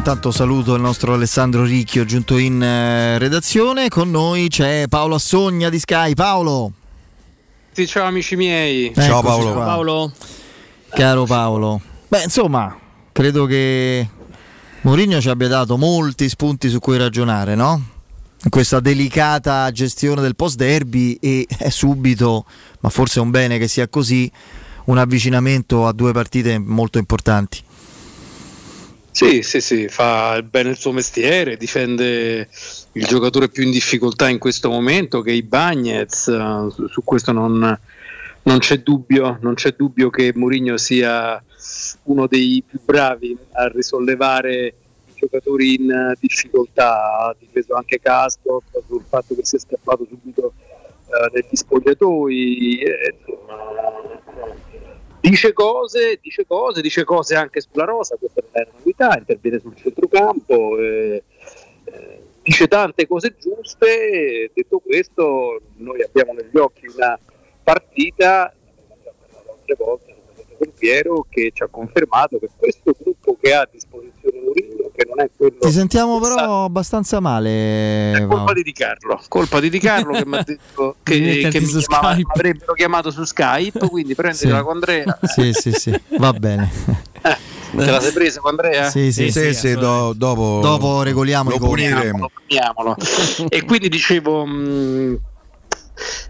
[0.00, 3.90] Intanto saluto il nostro Alessandro Ricchio giunto in eh, redazione.
[3.90, 6.14] Con noi c'è Paolo Assogna di Sky.
[6.14, 6.72] Paolo.
[7.70, 8.86] Sì, ciao amici miei.
[8.86, 9.52] Eccoci qua.
[9.52, 10.10] Paolo.
[10.88, 11.82] Caro Paolo.
[12.08, 12.74] Beh, insomma,
[13.12, 14.08] credo che
[14.80, 17.82] Mourinho ci abbia dato molti spunti su cui ragionare, no?
[18.42, 22.46] In questa delicata gestione del post derby e è subito,
[22.80, 24.32] ma forse è un bene che sia così,
[24.86, 27.68] un avvicinamento a due partite molto importanti.
[29.12, 32.48] Sì, sì, sì, fa bene il suo mestiere, difende
[32.92, 36.24] il giocatore più in difficoltà in questo momento che è i Bagnets,
[36.88, 37.78] su, questo non,
[38.42, 41.42] non c'è dubbio, non c'è dubbio che Mourinho sia
[42.04, 49.04] uno dei più bravi a risollevare i giocatori in difficoltà, ha difeso anche Castro sul
[49.08, 50.52] fatto che sia scappato subito
[51.06, 54.22] eh, negli spogliatoi, eh, insomma,
[55.20, 59.76] dice cose, dice cose, dice cose anche sulla rosa, questa è una novità, interviene sul
[59.76, 61.22] centrocampo, eh,
[61.84, 67.18] eh, dice tante cose giuste, detto questo noi abbiamo negli occhi una
[67.62, 68.52] partita,
[69.46, 70.09] altre volte, con
[70.78, 75.06] Piero, che ci ha confermato che questo gruppo che ha a disposizione di Mourinho, che
[75.08, 78.12] non è quello Ti sentiamo però sa- abbastanza male.
[78.12, 81.60] è colpa di Di Carlo, colpa di Di Carlo che mi ha detto che, che
[81.60, 84.62] mi chiamava- avrebbero chiamato su Skype, quindi prendila Sì.
[84.62, 85.18] con Andrea.
[85.22, 86.70] Sì, sì, sì, va bene.
[87.22, 88.90] Te la sei presa con Andrea?
[88.90, 92.28] Sì, sì, Sì, sì, do- dopo, Dopo regoliamo lo puniremo.
[92.46, 92.96] Puniamolo.
[93.48, 95.18] e quindi dicevo mh,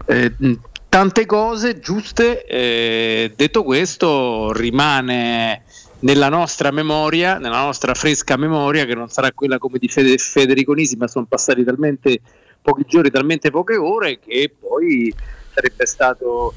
[0.05, 0.53] eh, mh,
[0.91, 5.63] tante cose giuste eh, detto questo rimane
[5.99, 10.73] nella nostra memoria nella nostra fresca memoria che non sarà quella come di Fede- Federico
[10.73, 12.19] Nisi ma sono passati talmente
[12.61, 15.13] pochi giorni talmente poche ore che poi
[15.53, 16.53] sarebbe stato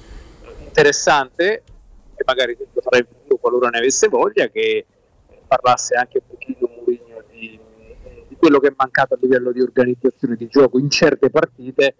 [0.65, 1.63] interessante
[2.17, 4.85] e magari lo farei futuro qualora ne avesse voglia che
[5.47, 7.57] parlasse anche un pochino Mourinho di,
[8.27, 11.95] di quello che è mancato a livello di organizzazione di gioco in certe partite,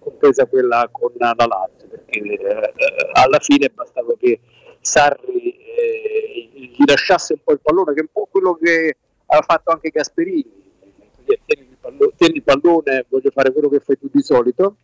[0.00, 2.72] compresa quella con la Lazio, perché eh,
[3.12, 4.40] alla fine bastava che
[4.80, 9.46] Sarri eh, gli lasciasse un po' il pallone, che è un po' quello che aveva
[9.46, 10.58] fatto anche Gasperini.
[11.24, 14.76] Tieni il, pallo- tieni il pallone, voglio fare quello che fai tu di solito,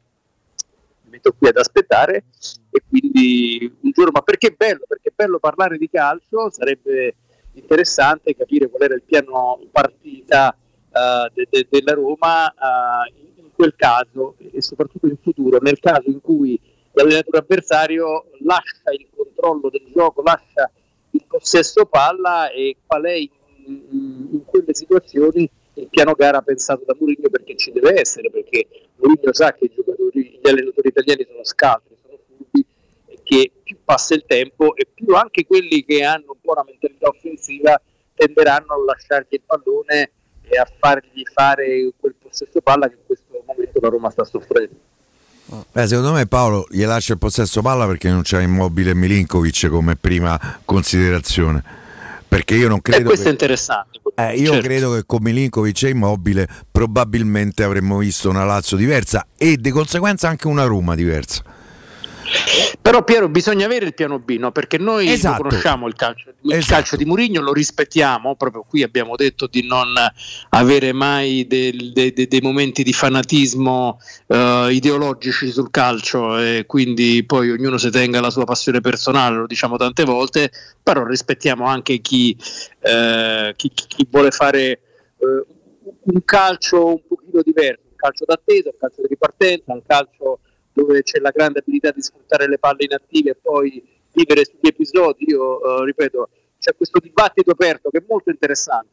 [1.03, 2.25] mi metto qui ad aspettare
[2.71, 4.85] e quindi un giorno, ma perché è bello?
[4.87, 7.17] Perché è bello parlare di calcio, sarebbe
[7.55, 10.57] interessante capire qual era il piano partita
[10.93, 15.81] eh, de- de- della Roma eh, in, in quel caso e soprattutto in futuro, nel
[15.81, 16.61] caso in cui
[16.93, 20.71] l'allenatore avversario lascia il controllo del gioco, lascia
[21.11, 23.31] il possesso palla e qual è in,
[23.67, 28.67] in- quelle situazioni il piano gara pensato da Mourinho perché ci deve essere, perché
[28.97, 32.65] Mourinho sa che gli allenatori italiani sono scaltri, sono furbi
[33.07, 36.65] e che più passa il tempo e più anche quelli che hanno un po' una
[36.65, 37.81] mentalità offensiva
[38.15, 40.13] tenderanno a lasciargli il pallone
[40.49, 44.75] e a fargli fare quel possesso palla che in questo momento la Roma sta soffrendo.
[45.73, 49.95] Beh, secondo me Paolo gli lascia il possesso palla perché non c'è immobile Milinkovic come
[49.97, 51.63] prima considerazione.
[52.29, 54.01] Perché io non E credo questo è che, interessante.
[54.17, 54.67] eh, io certo.
[54.67, 60.29] credo che con Milinkovic e immobile probabilmente avremmo visto una Lazio diversa e di conseguenza
[60.29, 61.43] anche una Roma diversa.
[62.81, 64.53] Però Piero bisogna avere il piano B, no?
[64.53, 65.43] perché noi Esatto.
[65.43, 66.73] conosciamo il calcio, il Esatto.
[66.75, 69.93] calcio di Mourinho, lo rispettiamo, proprio qui abbiamo detto di non
[70.51, 77.25] avere mai del- de- de- dei momenti di fanatismo eh, ideologici sul calcio e quindi
[77.25, 80.51] poi ognuno si tenga la sua passione personale, lo diciamo tante volte,
[80.83, 82.37] però rispettiamo anche chi,
[82.81, 84.63] eh, chi- chi- chi vuole fare
[85.19, 85.47] eh,
[86.13, 90.39] un calcio un pochino diverso, un calcio d'attesa, un calcio di ripartenza, un calcio
[90.77, 95.25] dove c'è la grande abilità di sfruttare le palle inattive e poi vivere sugli episodi.
[95.29, 98.89] Io eh, ripeto, c'è questo dibattito aperto che è molto interessante.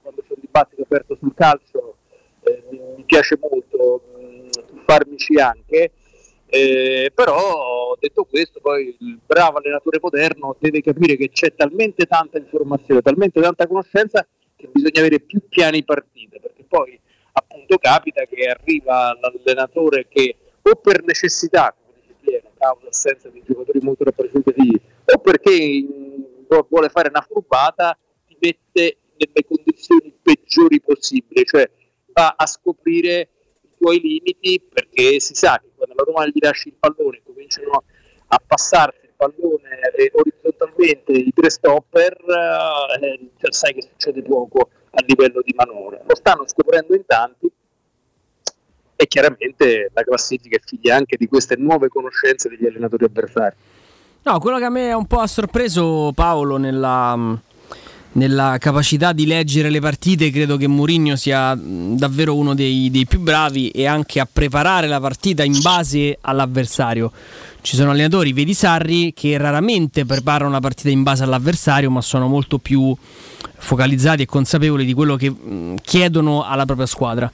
[0.00, 1.96] Quando c'è un dibattito aperto sul calcio
[2.40, 5.92] eh, mi, piace molto mh, farmici anche.
[6.46, 12.38] Eh, però detto questo, poi il bravo allenatore moderno deve capire che c'è talmente tanta
[12.38, 16.98] informazione, talmente tanta conoscenza che bisogna avere più piani partita, perché poi
[17.32, 23.42] appunto capita che arriva l'allenatore che o per necessità, come dice Piero, causa assenza di
[23.44, 25.86] giocatori molto rappresentativi, o perché
[26.68, 31.68] vuole fare una furbata, ti mette nelle condizioni peggiori possibili, cioè
[32.12, 33.28] va a scoprire
[33.62, 37.84] i tuoi limiti perché si sa che quando la Roma gli lasci il pallone cominciano
[38.28, 42.16] a passarsi il pallone eh, orizzontalmente i tre stopper,
[43.00, 46.02] eh, sai che succede poco a livello di manovra.
[46.06, 47.50] Lo stanno scoprendo in tanti
[49.00, 53.54] e chiaramente la classifica è figlia anche di queste nuove conoscenze degli allenatori avversari.
[54.24, 57.16] No, quello che a me un po' ha sorpreso Paolo nella,
[58.12, 63.06] nella capacità di leggere le partite, credo che Mourinho sia mh, davvero uno dei, dei
[63.06, 67.12] più bravi e anche a preparare la partita in base all'avversario.
[67.60, 72.26] Ci sono allenatori, vedi Sarri, che raramente preparano la partita in base all'avversario, ma sono
[72.26, 72.92] molto più
[73.60, 77.30] focalizzati e consapevoli di quello che mh, chiedono alla propria squadra.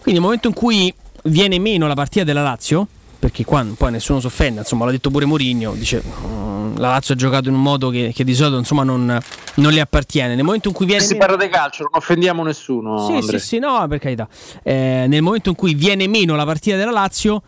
[0.00, 2.86] Quindi nel momento in cui viene meno la partita della Lazio,
[3.18, 7.14] perché qua poi nessuno si offende, insomma l'ha detto pure Mourinho, dice "Mm, la Lazio
[7.14, 9.18] ha giocato in un modo che, che di solito insomma non,
[9.54, 10.34] non le appartiene.
[10.34, 11.26] Nel momento in cui viene Si meno...
[11.26, 13.06] parla di calcio, non offendiamo nessuno.
[13.06, 13.38] Sì, Andrea.
[13.38, 14.26] sì, sì, no, per carità.
[14.62, 17.42] Eh, nel momento in cui viene meno la partita della Lazio,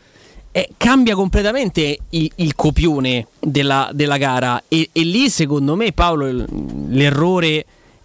[0.52, 4.62] eh, cambia completamente il, il copione della, della gara.
[4.68, 6.44] E, e lì, secondo me, Paolo,
[6.88, 7.64] l'errore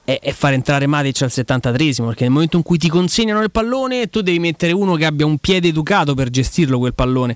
[0.10, 2.08] è, è far entrare Matic al 73esimo.
[2.08, 5.26] Perché nel momento in cui ti consegnano il pallone, tu devi mettere uno che abbia
[5.26, 7.36] un piede educato per gestirlo quel pallone.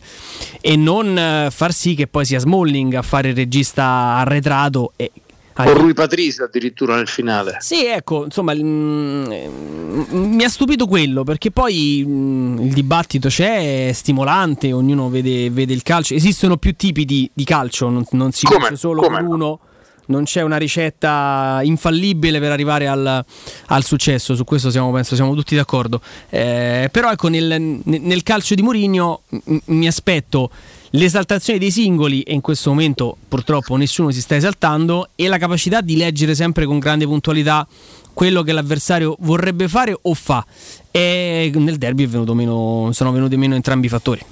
[0.60, 3.84] E non eh, far sì che poi sia Smalling a fare il regista
[4.16, 4.94] arretrato.
[4.96, 5.12] E,
[5.54, 7.58] Con Rui Patricio addirittura nel finale.
[7.60, 13.90] sì, ecco, insomma, mm, mm, mi ha stupito quello perché poi mm, il dibattito c'è,
[13.90, 16.16] è stimolante, ognuno vede, vede il calcio.
[16.16, 18.60] Esistono più tipi di, di calcio, non, non si Come?
[18.60, 19.60] vince solo Come con no?
[20.08, 23.24] Non c'è una ricetta infallibile per arrivare al,
[23.68, 26.02] al successo, su questo siamo, penso siamo tutti d'accordo.
[26.30, 30.50] Eh, però ecco, nel, nel calcio di Mourinho m- mi aspetto
[30.92, 35.82] l'esaltazione dei singoli e in questo momento purtroppo nessuno si sta esaltando e la capacità
[35.82, 37.67] di leggere sempre con grande puntualità
[38.13, 40.46] quello che l'avversario vorrebbe fare o fa
[40.92, 44.23] e nel derby meno, sono venuti meno entrambi i fattori.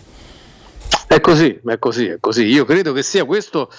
[1.07, 2.45] È così, è così, è così.
[2.45, 3.69] Io credo che sia questo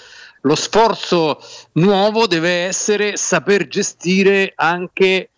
[0.43, 1.38] lo sforzo
[1.72, 5.30] nuovo deve essere saper gestire anche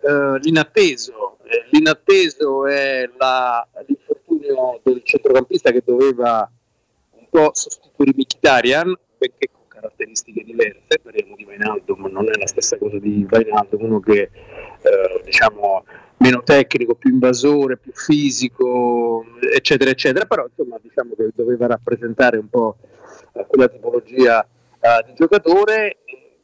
[0.00, 1.38] eh, l'inatteso.
[1.44, 6.48] Eh, l'inatteso è la, l'infortunio del centrocampista che doveva
[7.10, 12.46] un po' sostituire Mkhitaryan, benché con caratteristiche diverse, parliamo di Vainaldo, ma non è la
[12.46, 15.84] stessa cosa di Vainaldo, uno che eh, diciamo
[16.18, 22.48] meno tecnico, più invasore, più fisico, eccetera, eccetera, però insomma diciamo che doveva rappresentare un
[22.48, 22.76] po'
[23.46, 25.98] quella tipologia uh, di giocatore,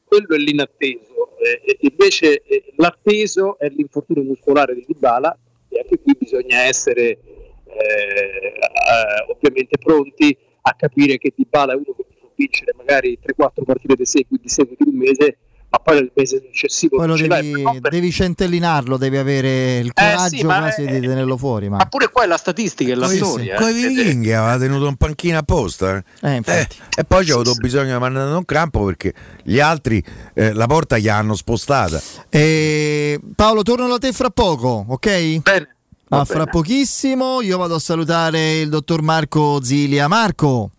[0.04, 5.36] quello è l'inatteso, eh, invece eh, l'atteso è l'infortunio muscolare di Dybala
[5.68, 7.18] e anche qui bisogna essere eh,
[7.64, 13.94] eh, ovviamente pronti a capire che Dybala è uno che può vincere magari 3-4 partite
[13.94, 15.38] di seguito, di seguito in un mese
[15.70, 17.90] ma poi nel mese successivo poi lo devi, per...
[17.90, 21.68] devi, centellinarlo, devi avere il coraggio eh sì, quasi è, di tenerlo fuori.
[21.68, 21.76] Ma...
[21.76, 21.86] ma...
[21.86, 23.56] pure qua è la statistica, è la Poi, storia.
[23.56, 26.02] Con i vichinghi aveva tenuto un panchino apposta.
[26.22, 29.12] Eh, eh, e poi c'è avuto bisogno di mandare un campo perché
[29.42, 30.02] gli altri
[30.32, 32.00] eh, la porta gli hanno spostata.
[32.30, 35.40] Paolo, torno da te fra poco, ok?
[35.42, 35.76] Bene.
[36.10, 40.08] Ah, fra pochissimo io vado a salutare il dottor Marco Zilia.
[40.08, 40.70] Marco.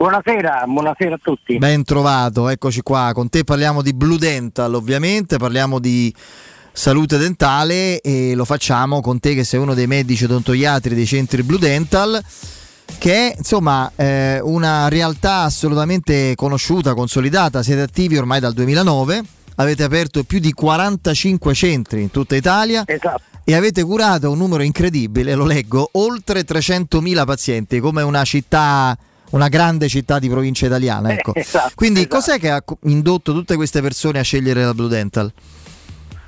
[0.00, 1.58] Buonasera, buonasera a tutti.
[1.58, 3.10] Ben trovato, eccoci qua.
[3.12, 6.10] Con te parliamo di Blue Dental, ovviamente, parliamo di
[6.72, 11.42] salute dentale e lo facciamo con te che sei uno dei medici odontoiatri dei centri
[11.42, 12.18] Blue Dental
[12.96, 19.22] che è insomma eh, una realtà assolutamente conosciuta, consolidata, siete attivi ormai dal 2009,
[19.56, 23.20] avete aperto più di 45 centri in tutta Italia esatto.
[23.44, 28.96] e avete curato un numero incredibile, lo leggo, oltre 300.000 pazienti, come una città
[29.30, 31.12] una grande città di provincia italiana.
[31.12, 31.34] Ecco.
[31.34, 32.16] esatto, Quindi esatto.
[32.16, 35.32] cos'è che ha indotto tutte queste persone a scegliere la Blue Dental?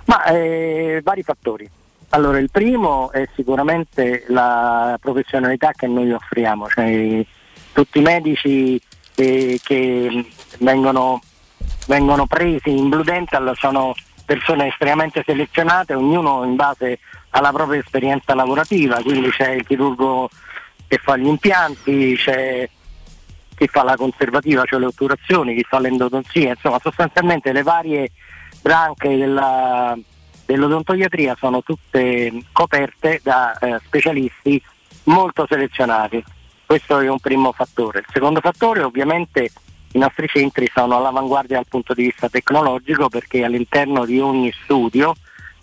[0.06, 1.68] Ma eh, vari fattori.
[2.10, 7.24] Allora, il primo è sicuramente la professionalità che noi offriamo, cioè
[7.72, 8.78] tutti i medici
[9.14, 10.26] eh, che
[10.58, 11.22] vengono,
[11.86, 13.94] vengono presi in Blue Dental sono
[14.26, 16.98] persone estremamente selezionate, ognuno in base
[17.30, 20.28] alla propria esperienza lavorativa, quindi c'è il chirurgo
[20.86, 22.68] che fa gli impianti, c'è
[23.62, 28.10] chi fa la conservativa, cioè le otturazioni, chi fa l'endodonzia, insomma sostanzialmente le varie
[28.60, 29.96] branche della,
[30.44, 34.60] dell'odontoiatria sono tutte coperte da eh, specialisti
[35.04, 36.22] molto selezionati.
[36.66, 38.00] Questo è un primo fattore.
[38.00, 39.50] Il secondo fattore ovviamente
[39.92, 45.14] i nostri centri sono all'avanguardia dal punto di vista tecnologico perché all'interno di ogni studio,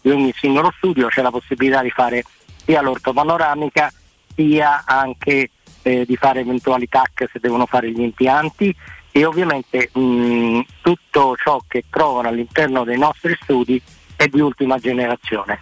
[0.02, 2.24] di ogni singolo studio c'è la possibilità di fare
[2.64, 3.91] sia l'ortopanoramica
[4.36, 5.50] sia anche
[5.90, 8.76] eh, di fare eventuali TAC se devono fare gli impianti
[9.12, 13.82] e ovviamente mh, tutto ciò che trovano all'interno dei nostri studi
[14.16, 15.60] è di ultima generazione.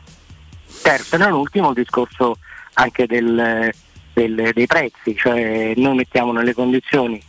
[0.82, 2.38] Terzo e non ultimo il discorso
[2.74, 3.72] anche del,
[4.14, 7.22] del, dei prezzi, cioè noi mettiamo nelle condizioni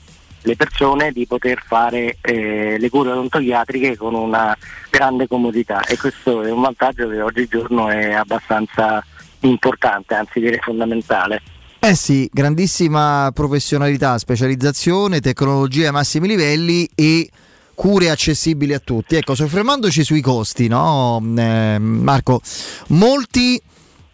[0.42, 4.56] le persone di poter fare eh, le cure odontoiatriche con una
[4.88, 9.04] grande comodità e questo è un vantaggio che oggigiorno è abbastanza
[9.40, 11.42] importante, anzi direi fondamentale.
[11.80, 17.30] Eh sì, grandissima professionalità, specializzazione, tecnologia ai massimi livelli e
[17.72, 19.14] cure accessibili a tutti.
[19.14, 22.40] Ecco, soffermandoci sui costi, no, eh, Marco,
[22.88, 23.62] molti,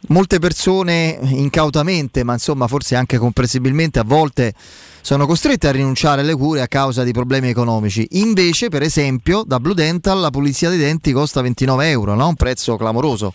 [0.09, 4.53] molte persone incautamente, ma insomma forse anche comprensibilmente a volte
[5.01, 8.07] sono costrette a rinunciare alle cure a causa di problemi economici.
[8.13, 12.29] Invece, per esempio, da Blue Dental la pulizia dei denti costa 29 euro, no?
[12.29, 13.33] un prezzo clamoroso.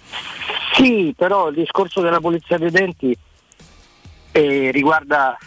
[0.76, 3.18] Sì, però il discorso della pulizia dei denti
[4.32, 5.38] eh, riguarda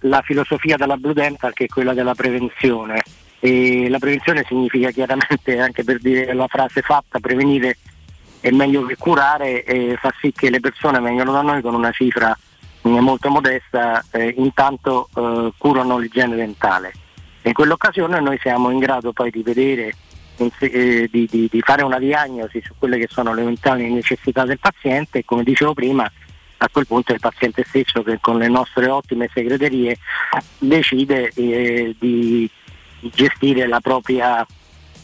[0.00, 3.02] la filosofia della Blue Dental che è quella della prevenzione.
[3.38, 7.78] E la prevenzione significa chiaramente, anche per dire la frase fatta, prevenire
[8.40, 11.90] è meglio che curare e fa sì che le persone vengano da noi con una
[11.90, 12.36] cifra
[12.82, 16.92] molto modesta, eh, intanto eh, curano l'igiene dentale.
[17.42, 19.94] In quell'occasione noi siamo in grado poi di vedere,
[20.36, 24.58] eh, di, di, di, fare una diagnosi su quelle che sono le eventuali necessità del
[24.58, 26.10] paziente e come dicevo prima
[26.62, 29.96] a quel punto il paziente stesso che con le nostre ottime segreterie
[30.58, 32.48] decide eh, di
[33.00, 34.46] gestire la propria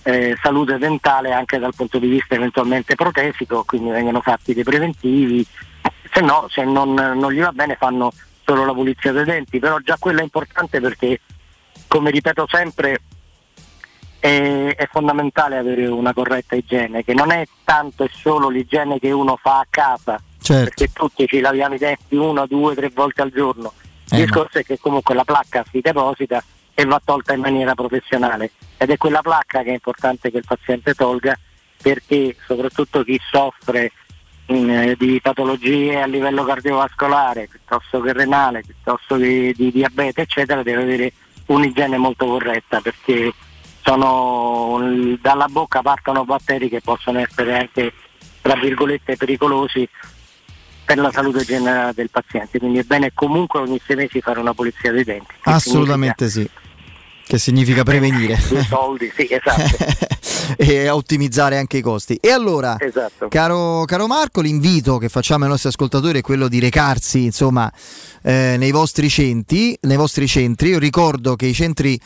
[0.02, 5.44] eh, salute dentale anche dal punto di vista eventualmente protesico, quindi vengono fatti dei preventivi,
[6.12, 8.12] se no se non, non gli va bene fanno
[8.44, 11.20] solo la pulizia dei denti, però già quella è importante perché
[11.88, 13.00] come ripeto sempre
[14.18, 19.38] è fondamentale avere una corretta igiene, che non è tanto e solo l'igiene che uno
[19.40, 20.62] fa a casa, Certo.
[20.64, 23.72] perché tutti ci laviamo i denti una, due, tre volte al giorno.
[24.10, 26.42] Il Eh, discorso è che comunque la placca si deposita
[26.72, 30.44] e va tolta in maniera professionale ed è quella placca che è importante che il
[30.46, 31.36] paziente tolga
[31.82, 33.90] perché soprattutto chi soffre
[34.46, 40.82] mh, di patologie a livello cardiovascolare piuttosto che renale, piuttosto che di diabete eccetera deve
[40.82, 41.12] avere
[41.46, 43.32] un'igiene molto corretta perché
[43.82, 47.92] sono, dalla bocca partono batteri che possono essere anche
[48.40, 49.88] tra virgolette pericolosi
[50.86, 54.54] per la salute generale del paziente, quindi è bene comunque ogni sei mesi fare una
[54.54, 55.34] pulizia dei denti.
[55.42, 56.48] Assolutamente sì.
[57.28, 60.54] Che significa prevenire significa due soldi, sì, esatto.
[60.56, 62.16] e ottimizzare anche i costi.
[62.20, 63.26] E allora, Esatto.
[63.26, 67.68] caro, caro Marco, l'invito che facciamo ai nostri ascoltatori è quello di recarsi insomma,
[68.22, 69.76] eh, nei vostri centri.
[69.80, 70.68] Nei vostri centri.
[70.68, 71.98] Io ricordo che i centri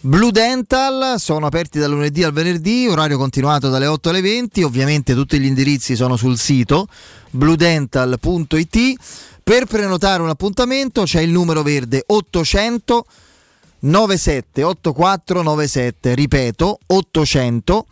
[0.00, 4.62] Blue Dental sono aperti dal lunedì al venerdì, orario continuato dalle 8 alle 20.
[4.62, 6.86] Ovviamente tutti gli indirizzi sono sul sito
[7.30, 8.94] bluedental.it.
[9.42, 13.06] Per prenotare un appuntamento c'è il numero verde 800
[13.78, 17.86] 97 8497, ripeto 800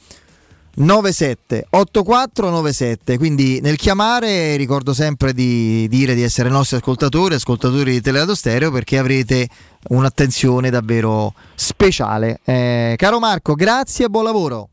[0.77, 3.19] 97 8497.
[3.19, 8.71] Quindi nel chiamare ricordo sempre di dire di essere nostri ascoltatori, ascoltatori di Teleradio Stereo
[8.71, 9.49] perché avrete
[9.89, 12.41] un'attenzione davvero speciale.
[12.45, 14.69] Eh, caro Marco, grazie e buon lavoro.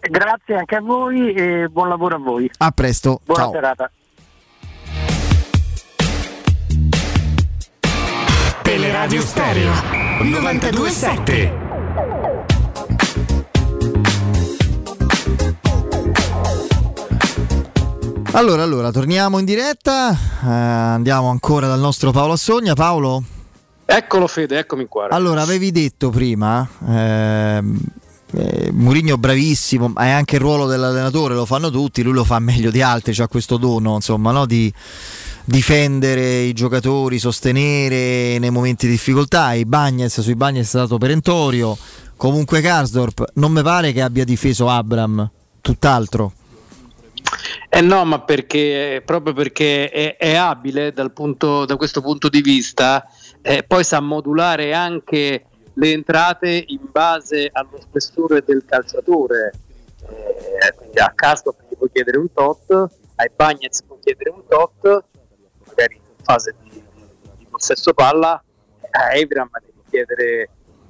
[0.00, 2.50] Grazie anche a voi e buon lavoro a voi.
[2.58, 3.20] A presto.
[3.24, 3.52] Buona Ciao.
[3.52, 3.90] serata.
[8.62, 9.72] Teleradio Stereo
[10.22, 12.51] 927.
[18.34, 20.10] Allora, allora, torniamo in diretta.
[20.10, 22.72] eh, andiamo ancora dal nostro Paolo Assogna.
[22.72, 23.22] Paolo?
[23.84, 25.08] Eccolo Fede, eccomi qua.
[25.10, 27.78] Allora, avevi detto prima, ehm,
[28.32, 32.38] eh, Murigno bravissimo, ma è anche il ruolo dell'allenatore, lo fanno tutti, lui lo fa
[32.38, 34.46] meglio di altri, ha questo dono, insomma, no?
[34.46, 34.72] di
[35.44, 39.52] difendere i giocatori, sostenere nei momenti di difficoltà.
[39.52, 41.76] I Bagnets, sui Bagnets è stato perentorio.
[42.16, 45.28] Comunque Karsdorp, non mi pare che abbia difeso Abram,
[45.60, 46.32] tutt'altro.
[47.68, 53.06] Eh no, ma perché proprio perché è, è abile punto- da questo punto di vista,
[53.40, 59.52] eh, poi sa modulare anche le entrate in base allo spessore del calciatore.
[60.08, 62.70] Eh, quindi a Castro gli puoi chiedere un tot,
[63.16, 65.04] ai Bagnets puoi chiedere un tot,
[65.66, 68.42] magari in fase di, di- possesso palla,
[68.90, 70.48] a Evram devi chiedere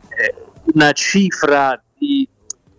[0.08, 0.34] eh,
[0.74, 2.26] una cifra di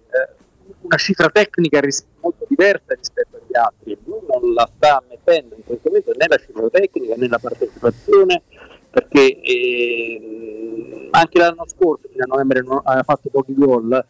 [0.08, 0.36] eh,
[0.82, 1.80] una cifra tecnica
[2.20, 3.98] molto diversa rispetto agli altri.
[4.06, 8.42] Lui non la sta mettendo in questo momento né la cifra tecnica né la partecipazione
[8.90, 14.06] perché eh, anche l'anno scorso, fino a novembre, non aveva fatto pochi gol,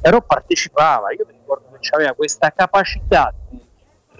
[0.00, 1.12] però partecipava.
[1.12, 3.60] Io mi ricordo che aveva questa capacità di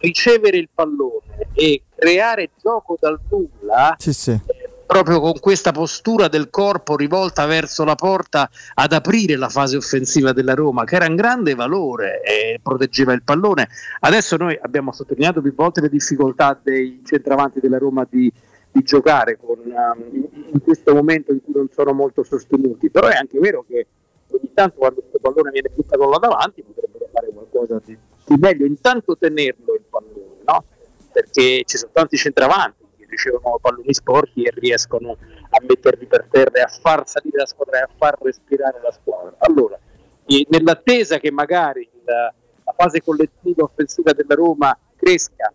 [0.00, 4.38] ricevere il pallone e creare gioco dal nulla Sì, sì.
[4.86, 10.32] Proprio con questa postura del corpo rivolta verso la porta ad aprire la fase offensiva
[10.32, 13.68] della Roma, che era un grande valore e proteggeva il pallone.
[14.00, 18.30] Adesso noi abbiamo sottolineato più volte le difficoltà dei centravanti della Roma di,
[18.70, 23.16] di giocare con, um, in questo momento in cui non sono molto sostenuti, però è
[23.16, 23.86] anche vero che
[24.30, 28.66] ogni tanto quando questo pallone viene buttato là davanti potrebbero fare qualcosa di, di meglio,
[28.66, 30.64] intanto tenerlo il pallone, no?
[31.12, 32.83] perché ci sono tanti centravanti
[33.14, 35.16] ricevono palloni sporchi e riescono
[35.50, 38.92] a metterli per terra e a far salire la squadra e a far respirare la
[38.92, 39.34] squadra.
[39.38, 39.78] Allora,
[40.26, 42.32] e nell'attesa che magari il-
[42.66, 45.52] la fase collettiva offensiva della Roma cresca,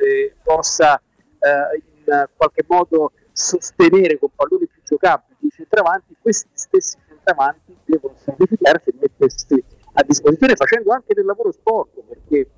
[0.00, 1.00] eh, possa
[1.40, 8.14] eh, in qualche modo sostenere con palloni più giocabili i centravanti, questi stessi centravanti devono
[8.18, 12.48] sacrificarsi e mettersi a disposizione facendo anche del lavoro sporco, perché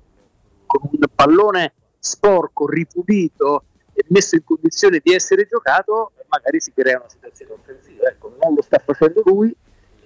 [0.65, 3.65] con un pallone sporco, ripulito
[4.07, 8.09] messo in condizione di essere giocato, magari si crea una situazione offensiva.
[8.09, 9.55] Ecco, non lo sta facendo lui,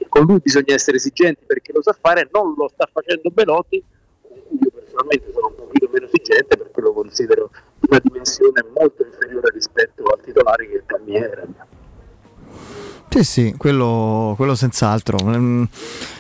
[0.10, 4.70] con lui bisogna essere esigenti perché lo sa fare, non lo sta facendo Belotti, io
[4.74, 7.50] personalmente sono un pochino meno esigente perché lo considero
[7.88, 11.48] una dimensione molto inferiore rispetto al titolare che è il Palmiere.
[13.10, 15.18] Sì, sì, quello, quello senz'altro.
[15.24, 15.64] Mm,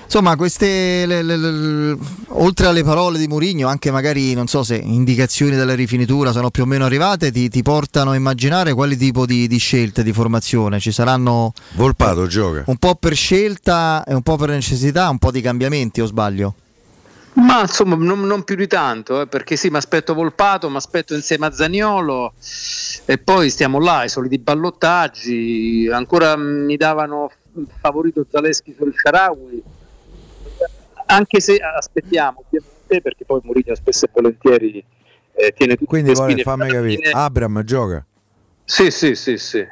[0.05, 4.75] Insomma, queste, le- le- le- oltre alle parole di Mourinho, anche magari, non so se
[4.77, 9.25] indicazioni della rifinitura sono più o meno arrivate, ti, ti portano a immaginare quali tipo
[9.25, 12.63] di, di scelte di formazione ci saranno Volpato gioca.
[12.67, 16.53] un po' per scelta e un po' per necessità, un po' di cambiamenti o sbaglio?
[17.35, 21.13] Ma insomma, non, non più di tanto, eh, perché sì, mi aspetto Volpato, mi aspetto
[21.13, 22.33] insieme a Zaniolo
[23.05, 25.89] e poi stiamo là, i soliti ballottaggi.
[25.91, 27.29] Ancora mi davano
[27.79, 29.63] favorito Zaleschi sul Sharawi.
[31.07, 34.83] anche se aspettiamo ovviamente perché poi Mourinho spesso e volentieri
[35.33, 37.09] eh, tiene tutte Quindi le vuole spine fammi capire, fine.
[37.11, 38.05] Abram gioca?
[38.63, 39.65] Sì, sì, sì, sì.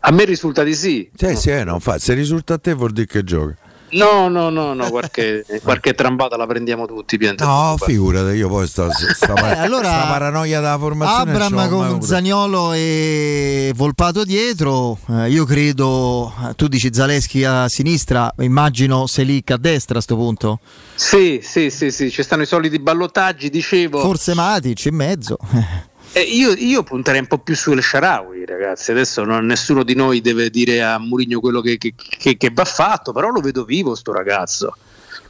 [0.00, 1.10] A me risulta di sì.
[1.14, 1.98] Sì, sì, eh, non fa.
[1.98, 3.56] Se risulta a te vuol dire che gioca.
[3.90, 7.16] No, no, no, no, qualche, qualche trambata la prendiamo tutti.
[7.18, 7.44] Piante.
[7.44, 11.44] No, figurati, io poi sta, sta, Eh, allora, sta paranoia della formazione.
[11.44, 12.02] Abram con.
[12.02, 19.50] Zagnolo e Volpato dietro, eh, io credo, eh, tu dici Zaleschi a sinistra, immagino Selic
[19.52, 20.60] a destra a sto punto,
[20.94, 24.00] Sì, sì, sì, sì, ci stanno i soliti ballottaggi, dicevo.
[24.00, 25.36] forse Matic in mezzo.
[26.16, 28.90] Eh, io, io punterei un po' più sulle Sharawi, ragazzi.
[28.90, 32.64] Adesso non- nessuno di noi deve dire a Murigno quello che, che- che- che va
[32.64, 34.74] fatto, però lo vedo vivo sto ragazzo.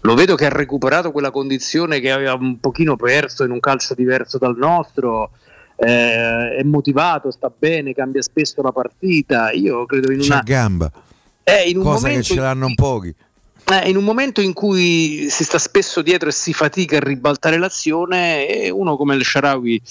[0.02, 3.94] Lo vedo che ha recuperato quella condizione che aveva un pochino perso in un calcio
[3.94, 5.30] diverso dal nostro.
[5.78, 9.50] eh, è motivato, sta bene, cambia spesso la partita.
[9.50, 10.40] Io credo in una.
[10.42, 10.90] gamba.
[11.44, 13.14] Eh, in un Cosa che ce in l'hanno pochi.
[13.72, 17.58] Eh, in un momento in cui si sta spesso dietro e si fatica a ribaltare
[17.58, 19.82] l'azione, e uno come il Sharawi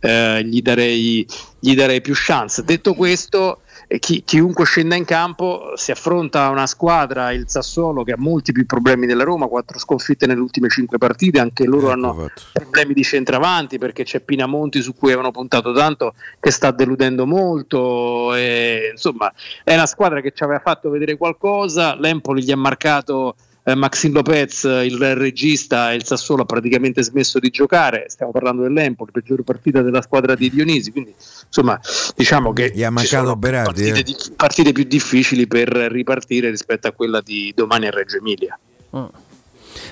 [0.00, 1.26] eh, gli, darei,
[1.58, 2.64] gli darei più chance.
[2.64, 8.12] Detto questo, eh, chi- chiunque scenda in campo si affronta una squadra, il Sassuolo, che
[8.12, 11.92] ha molti più problemi della Roma, quattro sconfitte nelle ultime cinque partite, anche loro Ecco
[11.92, 17.26] hanno problemi di centravanti perché c'è Pinamonti su cui avevano puntato tanto che sta deludendo
[17.26, 18.34] molto.
[18.34, 19.32] E, insomma,
[19.64, 21.96] è una squadra che ci aveva fatto vedere qualcosa.
[21.96, 23.34] L'Empoli gli ha marcato
[23.64, 28.06] eh, Maxim Lopez, il regista, e il Sassuolo ha praticamente smesso di giocare.
[28.08, 30.90] Stiamo parlando dell'Empoli, peggiore partita della squadra di Dionisi.
[30.90, 31.14] Quindi,
[31.46, 31.78] insomma,
[32.16, 34.02] diciamo che Gli ha ci mancato sono Berardi, partite, eh.
[34.02, 38.58] di- partite più difficili per ripartire rispetto a quella di domani a Reggio Emilia.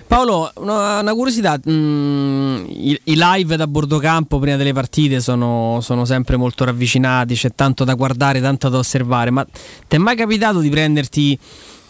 [0.06, 6.04] Paolo, una, una curiosità, mm, i, i live da Bordocampo prima delle partite sono, sono
[6.04, 10.60] sempre molto ravvicinati, c'è tanto da guardare, tanto da osservare, ma ti è mai capitato
[10.60, 11.38] di prenderti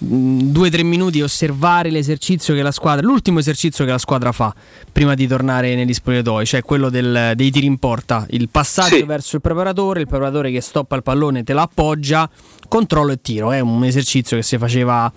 [0.01, 4.30] due o tre minuti e osservare l'esercizio che la squadra, l'ultimo esercizio che la squadra
[4.32, 4.55] fa
[4.92, 9.03] prima di tornare negli spogliatoi, cioè quello del- dei tiri in porta, il passaggio Sì.
[9.03, 12.30] verso il preparatore, il preparatore che stoppa il pallone, te lo appoggia,
[12.68, 15.11] controllo e tiro, è un esercizio che si faceva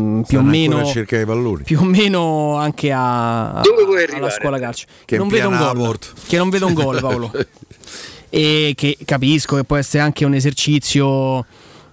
[0.00, 1.62] mm, più o meno ancora a cercare i palloni.
[1.64, 4.86] più o meno anche a, a- Dove vuoi alla scuola calcio.
[5.04, 5.98] Che non vedo un gol.
[6.26, 7.30] Che non vedo un gol, Paolo.
[8.30, 11.44] e che capisco che può essere anche un esercizio.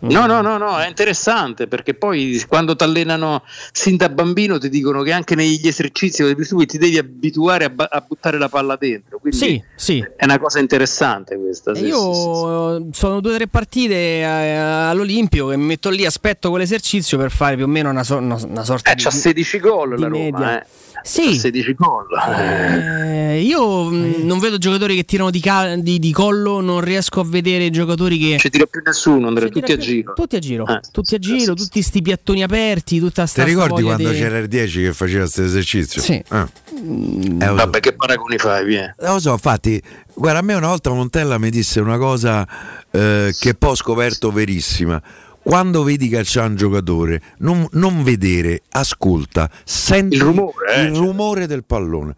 [0.02, 3.44] No, no, no, no, è interessante perché poi quando ti allenano
[3.74, 6.24] sin da bambino ti dicono che anche negli esercizi
[6.66, 9.20] ti devi abituare a, ba- a buttare la palla dentro.
[9.20, 10.06] Quindi Sì, sì.
[10.16, 11.72] è una cosa interessante questa.
[11.72, 15.90] E sì, io sì, sì, sono due o tre partite eh, all'Olimpio che mi metto
[15.90, 19.04] lì, aspetto quell'esercizio per fare più o meno una, so- una- sorta Eh, di.
[19.04, 20.62] c'ha 16 gol la Roma, media.
[20.62, 20.66] eh.
[21.02, 21.32] Sì.
[21.32, 22.08] C'ha 16 gol.
[22.38, 27.20] Eh, io mh, non vedo giocatori che tirano di, ca- di- di collo, non riesco
[27.22, 28.30] a vedere giocatori che.
[28.32, 30.14] Non ci tira più nessuno, Andrea, tutti a giro.
[30.14, 33.82] Tutti a giro, Eh, tutti a giro, tutti sti piattoni aperti, tutta sta Ti ricordi
[33.84, 36.02] quando di- c'era il 10 che faceva questo esercizio?
[36.02, 36.22] Sì.
[36.30, 36.48] Ah.
[36.72, 37.54] Eh, lo so.
[37.56, 38.94] Vabbè, che paragoni fai, via.
[39.00, 39.82] Non lo so, infatti,
[40.14, 42.48] guarda, a me una volta Montella mi disse una cosa
[42.92, 45.02] eh, che poi ho scoperto verissima.
[45.42, 51.48] Quando vedi calciare un giocatore, non, non vedere, ascolta, senti Il rumore, eh, il rumore
[51.48, 52.16] del pallone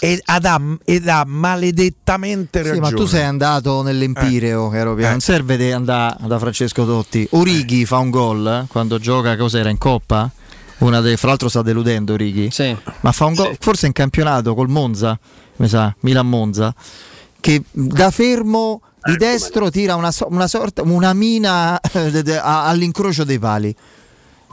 [0.00, 2.90] ed, ed ha, ed ha maledettamente Sì, ragione.
[2.90, 5.10] ma tu sei andato nell'Empireo, caro Pio, Eh.
[5.10, 7.26] non serve di andare da Francesco Totti.
[7.30, 10.30] Orighi fa un gol eh, quando gioca, cos'era, in Coppa?
[10.78, 12.50] Una dei, fra l'altro sta deludendo Orighi.
[12.52, 12.76] Sì.
[13.00, 15.18] Ma fa un gol, forse in campionato col Monza,
[15.56, 16.72] mi sa, Milan-Monza,
[17.40, 21.80] che da fermo di destro tira una, una sorta, una mina
[22.42, 23.74] all'incrocio dei pali.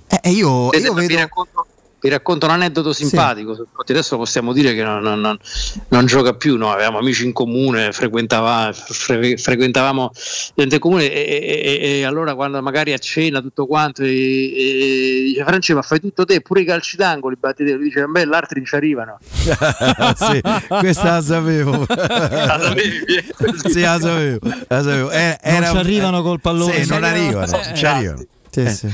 [0.07, 1.15] Eh, e io, io vedo...
[1.15, 1.65] racconto,
[2.05, 3.51] vi racconto un aneddoto simpatico.
[3.51, 5.37] infatti Adesso possiamo dire che non, non- non-
[5.89, 6.55] non gioca più.
[6.57, 6.71] No?
[6.71, 10.11] Avevamo amici in comune, frequentava- fre- frequentavamo
[10.55, 11.11] gente in comune.
[11.11, 11.25] E,
[11.81, 15.99] e- e- allora, quando magari a cena tutto quanto, e, e, dice France, ma fai
[15.99, 17.71] tutto te, pure i calci d'angolo, i battiti.
[17.71, 19.17] Lui dice, beh, l'altri non ci arrivano.
[20.15, 21.85] sì, questa la sapevo.
[22.45, 23.05] La sapevi?
[23.69, 24.39] sì, la sapevo.
[24.67, 25.11] la sapevo.
[25.11, 26.83] Eh, era- ci arrivano col pallone.
[26.83, 27.75] Sì, non Sì, arrivano, no.
[27.75, 28.25] ci arrivano.
[28.49, 28.87] Sì, sì.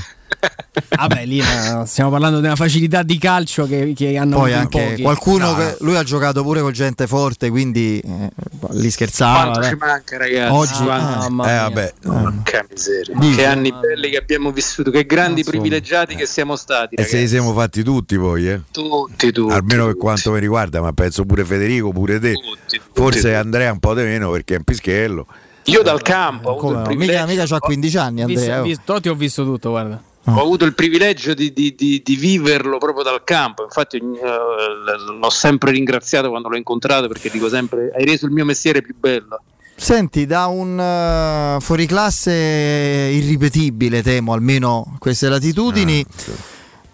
[0.95, 4.89] Vabbè, lì eh, stiamo parlando di una facilità di calcio che, che hanno Poi anche
[4.89, 5.01] pochi.
[5.01, 8.29] qualcuno No, che lui ha giocato pure con gente forte, quindi eh,
[8.71, 9.51] lì scherzava.
[9.51, 10.53] Quanto ci manca, ragazzi?
[10.53, 11.61] Oggi, eh, mamma Eh, mia.
[11.63, 11.93] vabbè.
[12.01, 13.15] Porca miseria.
[13.19, 13.35] Dici.
[13.35, 15.59] Che anni belli che abbiamo vissuto, che grandi Insomma.
[15.59, 16.95] privilegiati che siamo stati.
[16.95, 17.27] E se li ragazzi.
[17.27, 18.61] siamo fatti tutti poi, eh?
[18.71, 19.53] Tutti, tutti.
[19.53, 22.33] almeno per quanto mi riguarda, ma penso pure Federico, pure te.
[22.33, 23.33] Tutti, tutti, Forse tutti.
[23.33, 25.27] Andrea un po' di meno perché è un pischello.
[25.65, 28.59] Io dal campo ho avuto, Come il privilegio, Mica, mica c'ha 15 anni, Visto- Andrea.
[28.61, 28.63] oh.
[28.63, 30.01] visto- Totti ho visto tutto, guarda.
[30.23, 33.63] Ho avuto il privilegio di, di- di- di viverlo proprio dal campo.
[33.63, 38.45] Infatti, eh, l'ho sempre ringraziato quando l'ho incontrato perché dico sempre: hai reso il mio
[38.45, 39.41] mestiere più bello.
[39.75, 46.05] Senti, da un eh, fuoriclasse irripetibile, temo, almeno queste latitudini,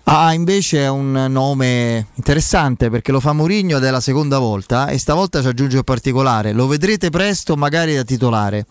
[0.09, 4.87] Ah, invece è un nome interessante perché lo fa Mourinho ed è la seconda volta
[4.87, 6.53] e stavolta ci aggiunge un particolare.
[6.53, 8.65] Lo vedrete presto magari da titolare.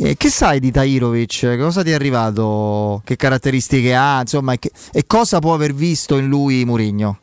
[0.00, 1.56] E che sai di Tairovic?
[1.58, 3.02] Cosa ti è arrivato?
[3.04, 4.20] Che caratteristiche ha?
[4.20, 7.18] Insomma, e, che- e cosa può aver visto in lui Mourinho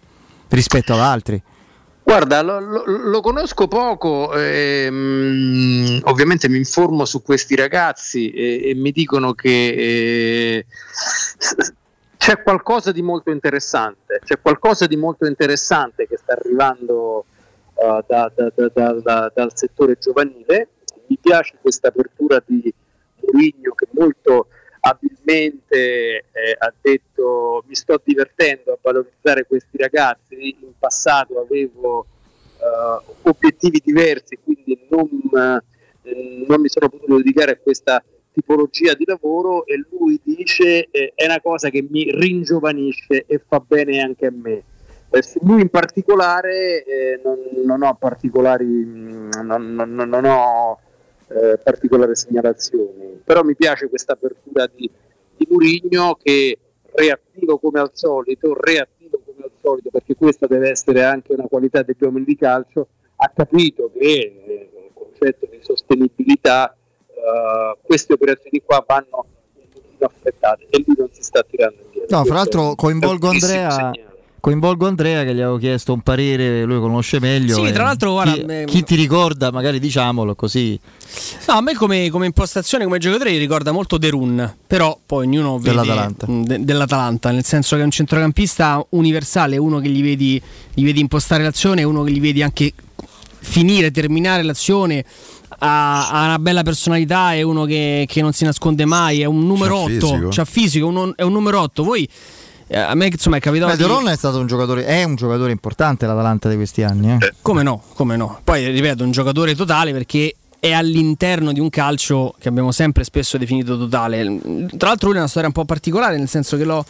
[0.49, 1.41] rispetto ad altri?
[2.03, 8.75] Guarda, lo, lo- lo conosco poco, ehm, ovviamente mi informo su questi ragazzi e, e
[8.75, 10.65] mi dicono che eh,
[12.17, 17.25] c'è qualcosa di molto interessante, c'è qualcosa di molto interessante che sta arrivando
[17.73, 20.67] eh, da- da- da- da- dal settore giovanile.
[21.25, 22.71] Piace questa apertura di
[23.21, 24.45] Mourinho che molto
[24.81, 32.05] abilmente eh, ha detto mi sto divertendo a valorizzare questi ragazzi, in passato avevo
[32.59, 39.05] eh, obiettivi diversi, quindi non, eh, non mi sono potuto dedicare a questa tipologia di
[39.07, 44.27] lavoro e lui dice eh, è una cosa che mi ringiovanisce e fa bene anche
[44.27, 44.61] a me.
[45.21, 50.79] Su lui in particolare eh, non, non ho particolari mm, non- non ho
[51.27, 54.89] eh, particolari segnalazioni, però mi piace questa apertura di,
[55.35, 56.57] di Murigno che
[56.93, 61.81] reattivo come al solito, reattivo come al solito, perché questa deve essere anche una qualità
[61.83, 63.99] degli uomini di calcio, ha capito che
[64.45, 66.75] eh, il concetto di sostenibilità
[67.07, 72.17] eh, queste operazioni qua vanno un pochino affrettate e lui non si sta tirando indietro.
[72.17, 73.69] No, fra l'altro coinvolgo Andrea.
[73.71, 74.13] segnale.
[74.45, 77.55] Coinvolgo Andrea che gli avevo chiesto un parere, lui conosce meglio.
[77.55, 80.79] Sì, tra l'altro, guarda, chi, eh, chi ti ricorda, magari diciamolo così.
[81.47, 85.57] No, a me come, come impostazione, come giocatore, mi ricorda molto Derun, però poi ognuno
[85.57, 86.27] vede Dell'Atalanta.
[86.29, 90.39] mh, de- dell'Atalanta, nel senso che è un centrocampista universale, uno che gli vedi,
[90.75, 92.71] gli vedi impostare l'azione, uno che gli vedi anche
[93.39, 95.03] finire, terminare l'azione.
[95.57, 99.77] Ha, una bella personalità, è uno che, che non si nasconde mai, è un numero
[99.77, 100.27] C'ha 8, fisico.
[100.29, 101.83] c'ha fisico, un- è un numero 8.
[101.83, 102.07] Voi,
[102.73, 105.15] a me insomma è capitato Beh, di- De Ron è stato un giocatore, è un
[105.15, 107.11] giocatore importante l'Atalanta di questi anni.
[107.11, 107.33] eh.
[107.41, 108.39] Come no, come no.
[108.43, 113.37] Poi ripeto, un giocatore totale perché è all'interno di un calcio che abbiamo sempre spesso
[113.37, 114.39] definito totale.
[114.77, 116.83] Tra l'altro lui ha una storia un po' particolare, nel senso che l'ho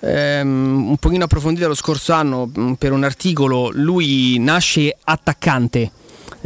[0.00, 3.70] ehm, un pochino approfondita lo scorso anno mh, per un articolo.
[3.72, 5.90] Lui nasce attaccante.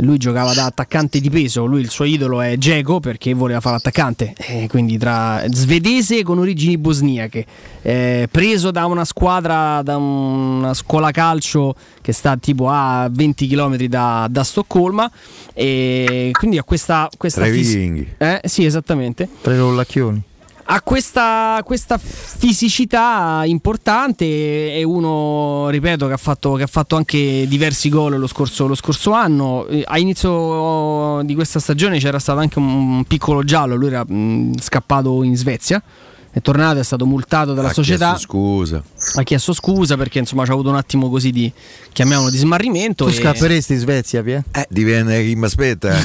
[0.01, 3.76] Lui giocava da attaccante di peso, lui il suo idolo è Dzeko perché voleva fare
[3.76, 7.44] l'attaccante, Eh, quindi tra svedese con origini bosniache,
[7.82, 13.76] eh, preso da una squadra, da una scuola calcio che sta tipo a 20 km
[13.86, 15.11] da, da Stoccolma
[15.53, 18.14] e quindi ha questa, questa Tra i vichinghi.
[18.18, 20.22] eh, sì, esattamente Tra i rollacchioni.
[20.70, 27.46] Ha questa, questa fisicità importante è uno, ripeto, che ha fatto, che ha fatto anche
[27.48, 29.66] diversi gol lo scorso, lo scorso anno.
[29.66, 34.58] Eh, A inizio di questa stagione c'era stato anche un piccolo giallo, lui era mh,
[34.60, 35.82] scappato in Svezia,
[36.30, 38.08] è tornato, è stato multato dalla Ha società.
[38.10, 38.82] chiesto scusa.
[39.16, 41.50] Ha chiesto scusa perché insomma c'ha avuto un attimo così di
[41.92, 43.04] chiamiamolo di smarrimento.
[43.06, 44.44] Tu e- scapperesti in Svezia, Pie?
[44.52, 45.96] Eh, dipende chi mi aspetta.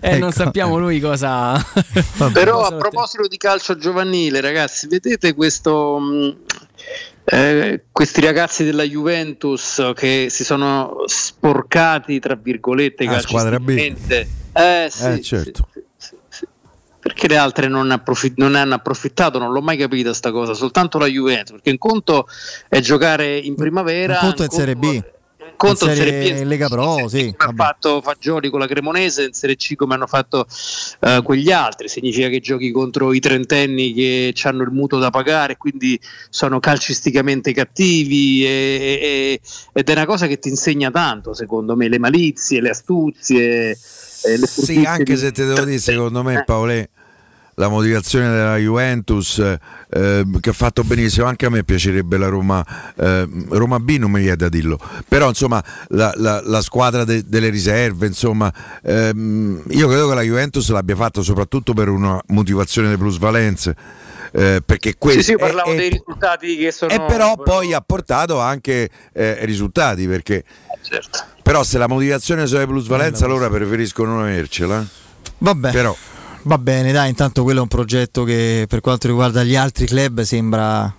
[0.00, 0.30] eh, non Ecco.
[0.30, 1.54] sappiamo lui cosa.
[2.32, 6.36] Però cosa- a proposito di calcio giovanile, ragazzi, vedete questo, mh,
[7.24, 13.74] eh, questi ragazzi della Juventus che si sono sporcati, tra virgolette, Ah, squadra B.
[13.74, 14.28] calcisticamente.
[14.52, 15.68] Eh, sì, Eh, certo.
[15.72, 15.77] sì.
[17.08, 19.38] Perché le altre non, approfi- non ne hanno approfittato?
[19.38, 21.52] Non l'ho mai capita sta cosa, soltanto la Juventus.
[21.52, 22.28] Perché un conto
[22.68, 25.02] è giocare in primavera, Un conto è in Serie B.
[25.56, 28.60] conto In in Serie- Serie B, in Lega Pro, sì, come ha fatto Fagioli con
[28.60, 30.46] la Cremonese in Serie C come hanno fatto
[31.00, 35.56] eh, quegli altri significa che giochi contro i trentenni che hanno il mutuo da pagare
[35.56, 35.98] quindi
[36.30, 39.40] sono calcisticamente cattivi e- e-
[39.72, 44.36] ed è una cosa che ti insegna tanto secondo me le malizie, le astuzie eh,
[44.36, 46.44] le Sì, anche di- se te devo dire, secondo me Eh.
[46.44, 46.88] Paolè,
[47.58, 52.64] la motivazione della Juventus eh, che ha fatto benissimo, anche a me piacerebbe la Roma,
[52.96, 54.78] eh, Roma B non mi viene da dirlo,
[55.08, 58.52] però insomma la, la- la squadra de- delle riserve, insomma
[58.82, 63.74] ehm, io credo che la Juventus l'abbia fatto soprattutto per una motivazione di plusvalenze.
[64.30, 67.72] eh, perché sì, questo sì, è- parlavo è- dei risultati che sono e però poi
[67.72, 70.44] ha portato anche eh, risultati perché
[70.82, 71.24] certo.
[71.42, 74.84] però se la motivazione sono le plusvalenze allora preferisco non avercela
[75.38, 75.70] Vabbè.
[75.72, 75.96] però
[76.42, 80.22] Va bene, dai, intanto quello è un progetto che per quanto riguarda gli altri club
[80.22, 80.92] sembra,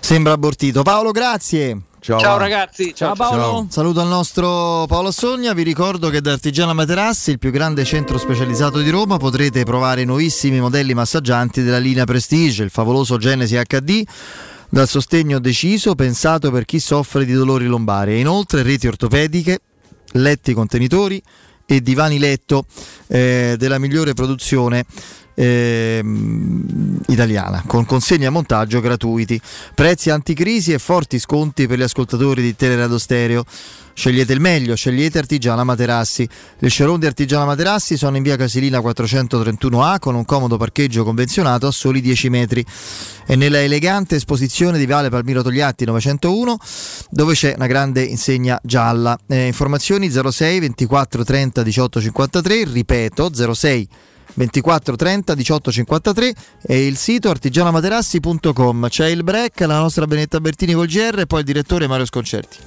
[0.00, 0.82] sembra abortito.
[0.82, 1.80] Paolo, grazie.
[2.02, 3.68] Ciao, ciao ragazzi ciao, Paolo.
[3.70, 8.18] Saluto al nostro Paolo Sogna, vi ricordo che da Artigiana Materassi, il più grande centro
[8.18, 13.56] specializzato di Roma, potrete provare i nuovissimi modelli massaggianti della linea Prestige, il favoloso Genesi
[13.56, 14.02] HD,
[14.68, 19.60] dal sostegno deciso, pensato per chi soffre di dolori lombari e inoltre reti ortopediche,
[20.14, 21.22] letti contenitori
[21.76, 22.66] e divani letto
[23.08, 24.84] eh, della migliore produzione
[25.34, 29.40] ehm, italiana, con consegna e montaggio gratuiti,
[29.74, 33.44] prezzi anticrisi e forti sconti per gli ascoltatori di Teleradio Stereo.
[33.94, 36.26] Scegliete il meglio, scegliete Artigiana Materassi.
[36.58, 41.66] Le showroom di Artigiana Materassi sono in via Casilina 431A con un comodo parcheggio convenzionato
[41.66, 42.64] a soli 10 metri
[43.26, 46.56] e nella elegante esposizione di Viale Palmiro Togliatti 901
[47.10, 49.18] dove c'è una grande insegna gialla.
[49.26, 53.88] Eh, informazioni 06 24 30 18 53, ripeto 06
[54.34, 58.88] 24 30 18 53 e il sito artigianamaterassi.com.
[58.88, 62.58] C'è il break, la nostra Benetta Bertini col GR e poi il direttore Mario Sconcerti.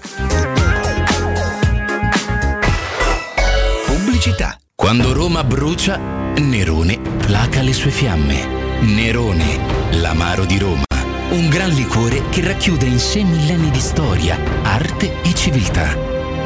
[3.86, 4.58] Pubblicità.
[4.76, 8.82] Quando Roma brucia, Nerone placa le sue fiamme.
[8.82, 10.84] Nerone, l'amaro di Roma.
[11.30, 16.15] Un gran liquore che racchiude in sé millenni di storia, arte e civiltà.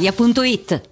[0.00, 0.91] brispalitalia.it.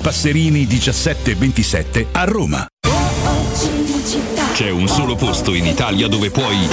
[0.01, 2.65] Passerini 1727 a Roma.
[4.53, 6.67] C'è un solo posto in Italia dove puoi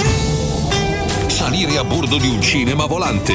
[1.26, 3.34] salire a bordo di un cinema volante,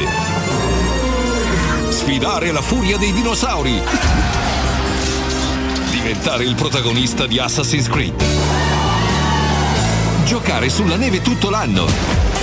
[1.90, 3.80] sfidare la furia dei dinosauri,
[5.92, 8.24] diventare il protagonista di Assassin's Creed,
[10.26, 12.43] giocare sulla neve tutto l'anno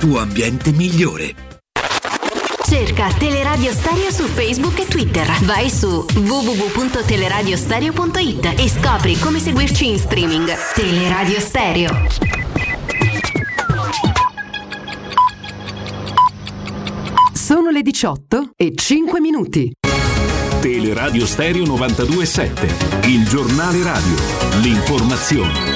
[0.01, 1.35] tuo ambiente migliore.
[2.65, 5.29] Cerca Teleradio Stereo su Facebook e Twitter.
[5.43, 10.51] Vai su www.teleradiostereo.it e scopri come seguirci in streaming.
[10.73, 12.07] Teleradio Stereo.
[17.31, 19.71] Sono le 18 e 5 minuti.
[20.61, 24.15] Teleradio Stereo 927, il giornale radio,
[24.61, 25.70] l'informazione.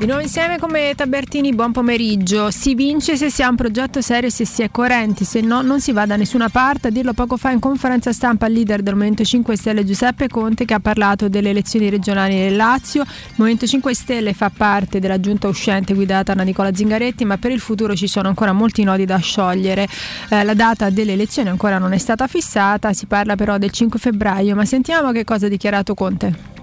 [0.00, 2.50] Di nuovo insieme come Tabertini, buon pomeriggio.
[2.50, 5.78] Si vince se si ha un progetto serio se si è coerenti, se no non
[5.82, 6.88] si va da nessuna parte.
[6.88, 10.64] A dirlo poco fa in conferenza stampa il leader del Movimento 5 Stelle Giuseppe Conte
[10.64, 13.02] che ha parlato delle elezioni regionali nel Lazio.
[13.02, 17.50] Il Movimento 5 Stelle fa parte della giunta uscente guidata da Nicola Zingaretti, ma per
[17.50, 19.86] il futuro ci sono ancora molti nodi da sciogliere.
[20.30, 23.98] Eh, la data delle elezioni ancora non è stata fissata, si parla però del 5
[23.98, 26.59] febbraio, ma sentiamo che cosa ha dichiarato Conte.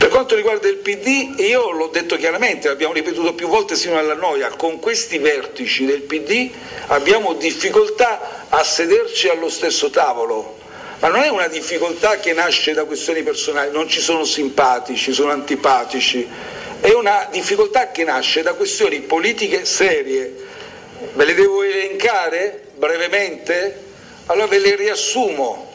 [0.00, 4.14] Per quanto riguarda il PD, io l'ho detto chiaramente, l'abbiamo ripetuto più volte sino alla
[4.14, 6.50] noia, con questi vertici del PD
[6.86, 10.56] abbiamo difficoltà a sederci allo stesso tavolo.
[11.00, 15.32] Ma non è una difficoltà che nasce da questioni personali, non ci sono simpatici, sono
[15.32, 16.26] antipatici,
[16.80, 20.34] è una difficoltà che nasce da questioni politiche serie.
[21.12, 23.78] Ve le devo elencare brevemente?
[24.26, 25.74] Allora ve le riassumo.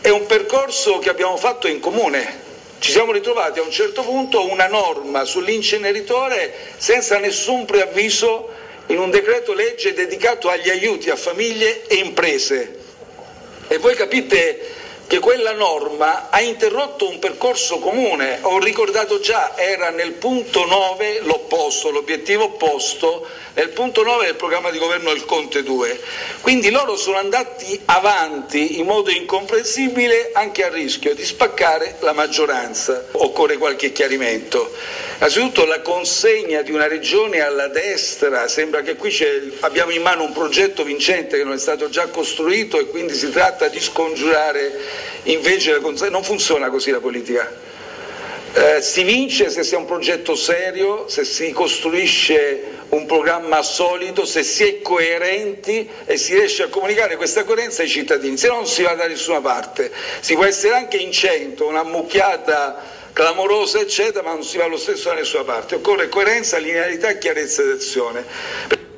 [0.00, 2.41] È un percorso che abbiamo fatto in comune,
[2.82, 8.50] ci siamo ritrovati a un certo punto una norma sull'inceneritore senza nessun preavviso
[8.86, 12.78] in un decreto legge dedicato agli aiuti a famiglie e imprese.
[13.68, 14.58] E voi capite
[15.12, 21.20] che quella norma ha interrotto un percorso comune, ho ricordato già, era nel punto 9
[21.24, 26.00] l'opposto, l'obiettivo opposto, nel punto 9 del programma di governo del Conte 2.
[26.40, 33.08] Quindi loro sono andati avanti in modo incomprensibile anche a rischio di spaccare la maggioranza.
[33.12, 34.72] Occorre qualche chiarimento.
[35.18, 39.14] Innanzitutto la consegna di una regione alla destra, sembra che qui
[39.60, 43.30] abbiamo in mano un progetto vincente che non è stato già costruito e quindi si
[43.30, 45.78] tratta di scongiurare invece.
[45.78, 47.70] Non funziona così la politica.
[48.54, 54.26] Eh, si vince se si ha un progetto serio, se si costruisce un programma solido,
[54.26, 58.56] se si è coerenti e si riesce a comunicare questa coerenza ai cittadini, se no
[58.56, 59.90] non si va da nessuna parte.
[60.20, 64.76] Si può essere anche in cento, una mucchiata clamorosa eccetera, ma non si va lo
[64.76, 65.76] stesso da nessuna parte.
[65.76, 68.90] Occorre coerenza, linearità e chiarezza d'azione.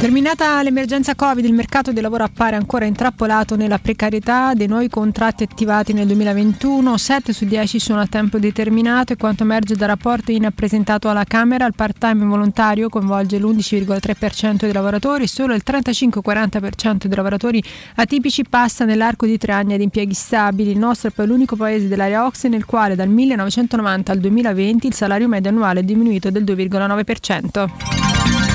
[0.00, 5.42] Terminata l'emergenza Covid, il mercato del lavoro appare ancora intrappolato nella precarietà dei nuovi contratti
[5.42, 10.30] attivati nel 2021, 7 su 10 sono a tempo determinato e quanto emerge dal rapporto
[10.30, 17.16] INA presentato alla Camera, il part-time volontario coinvolge l'11,3% dei lavoratori, solo il 35-40% dei
[17.16, 17.60] lavoratori
[17.96, 20.70] atipici passa nell'arco di tre anni ad impieghi stabili.
[20.70, 24.94] Il nostro è poi l'unico paese dell'area OXE nel quale dal 1990 al 2020 il
[24.94, 28.47] salario medio annuale è diminuito del 2,9%.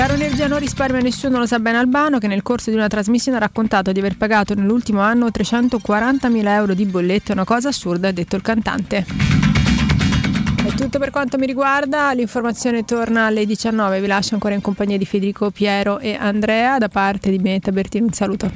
[0.00, 3.36] Caro Energia non risparmia nessuno, lo sa bene Albano che nel corso di una trasmissione
[3.36, 8.10] ha raccontato di aver pagato nell'ultimo anno 340.000 euro di bollette, una cosa assurda, ha
[8.10, 9.04] detto il cantante.
[10.64, 14.96] È tutto per quanto mi riguarda, l'informazione torna alle 19, vi lascio ancora in compagnia
[14.96, 18.50] di Federico Piero e Andrea, da parte di Benetta Bertini un saluto.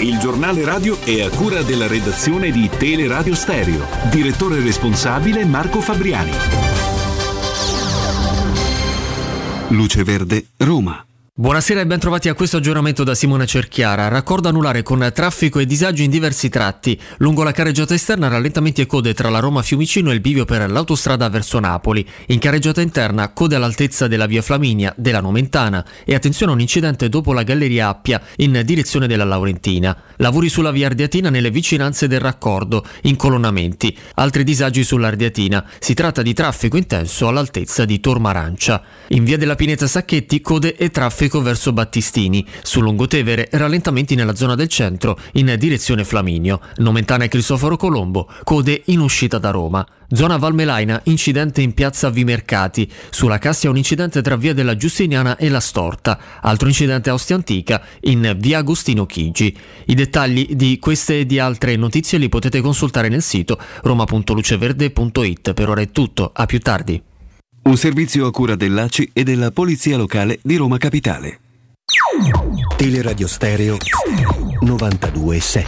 [0.00, 6.81] Il giornale radio è a cura della redazione di Teleradio Stereo, direttore responsabile Marco Fabriani.
[9.72, 11.06] Luce Verde, Roma.
[11.34, 14.08] Buonasera e ben trovati a questo aggiornamento da Simone Cerchiara.
[14.08, 17.00] Raccordo anulare con traffico e disagi in diversi tratti.
[17.16, 20.70] Lungo la careggiata esterna rallentamenti e code tra la Roma Fiumicino e il bivio per
[20.70, 22.06] l'autostrada verso Napoli.
[22.26, 27.08] In careggiata interna code all'altezza della via Flaminia, della Nomentana e attenzione a un incidente
[27.08, 29.96] dopo la Galleria Appia in direzione della Laurentina.
[30.16, 33.96] Lavori sulla via Ardiatina nelle vicinanze del raccordo, incolonnamenti.
[34.16, 35.64] Altri disagi sull'Ardiatina.
[35.78, 38.82] Si tratta di traffico intenso all'altezza di Tormarancia.
[39.08, 42.44] In via della Pineta Sacchetti code e traffico traffico verso Battistini.
[42.62, 46.60] Su Lungotevere rallentamenti nella zona del centro in direzione Flaminio.
[46.78, 49.86] Nomentana e Cristoforo Colombo, code in uscita da Roma.
[50.10, 52.90] Zona Valmelaina, incidente in piazza Vimercati.
[53.10, 56.18] Sulla Cassia un incidente tra via della Giustiniana e la Storta.
[56.40, 59.56] Altro incidente a Ostia Antica in via Agostino Chigi.
[59.86, 65.54] I dettagli di queste e di altre notizie li potete consultare nel sito roma.luceverde.it.
[65.54, 67.02] Per ora è tutto, a più tardi.
[67.64, 71.38] Un servizio a cura dell'ACI e della Polizia Locale di Roma Capitale.
[72.76, 73.76] Teleradio Stereo
[74.64, 75.62] 92.7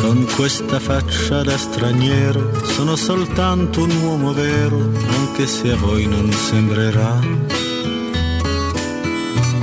[0.00, 6.30] Con questa faccia da straniero sono soltanto un uomo vero, anche se a voi non
[6.32, 7.71] sembrerà.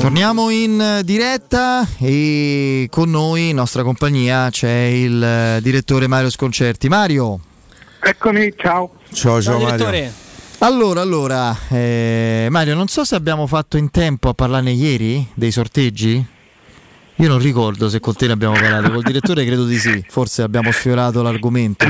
[0.00, 6.88] Torniamo in diretta e con noi in nostra compagnia c'è il direttore Mario Sconcerti.
[6.88, 7.40] Mario.
[8.00, 8.92] Eccomi, ciao.
[9.12, 10.12] Ciao, ciao, ciao Mario.
[10.58, 15.50] Allora, allora, eh, Mario, non so se abbiamo fatto in tempo a parlarne ieri dei
[15.50, 16.24] sorteggi.
[17.16, 20.42] Io non ricordo se con te ne abbiamo parlato, col direttore credo di sì, forse
[20.42, 21.86] abbiamo sfiorato l'argomento.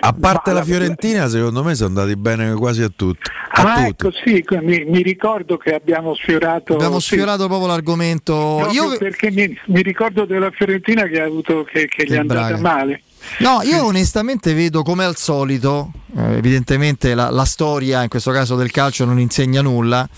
[0.00, 3.28] A parte la Fiorentina, secondo me sono andati bene quasi a tutti.
[3.50, 4.06] A ah, tutti.
[4.06, 6.74] ecco, sì, mi, mi, ricordo che abbiamo sfiorato.
[6.74, 7.48] Abbiamo sfiorato sì.
[7.48, 8.68] proprio l'argomento.
[8.70, 8.96] Io...
[8.96, 12.60] Perché mi, mi, ricordo della Fiorentina che, ha avuto, che, che gli è andata braga.
[12.60, 13.02] male.
[13.38, 18.54] No, io onestamente vedo come al solito, eh, evidentemente la, la storia, in questo caso
[18.54, 20.08] del calcio, non insegna nulla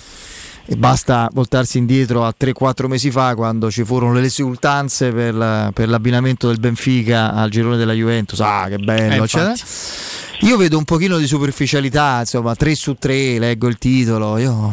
[0.72, 5.72] e basta voltarsi indietro a 3-4 mesi fa quando ci furono le esultanze per, la,
[5.74, 8.38] per, l'abbinamento del Benfica al girone della Juventus.
[8.38, 9.24] Ah, che bello!
[9.24, 9.54] Eh,
[10.42, 14.38] io vedo un pochino di superficialità, insomma, 3 su 3, leggo il titolo.
[14.38, 14.72] Io,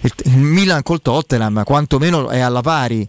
[0.00, 3.06] il, il Milan col Tottenham, quantomeno è alla pari.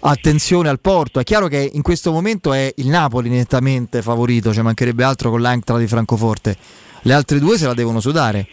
[0.00, 4.56] Attenzione al Porto, è chiaro che in questo momento è il Napoli nettamente favorito, ci
[4.56, 6.54] cioè mancherebbe altro con l'Anctra di Francoforte.
[7.00, 8.46] Le altre due se la devono sudare.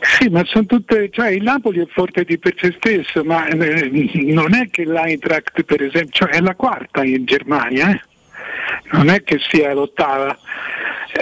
[0.00, 4.10] Sì, ma sono tutte, cioè il Napoli è forte di per sé stesso, ma eh,
[4.14, 8.00] non è che l'Eintracht per esempio, cioè è la quarta in Germania, eh?
[8.92, 10.36] non è che sia l'ottava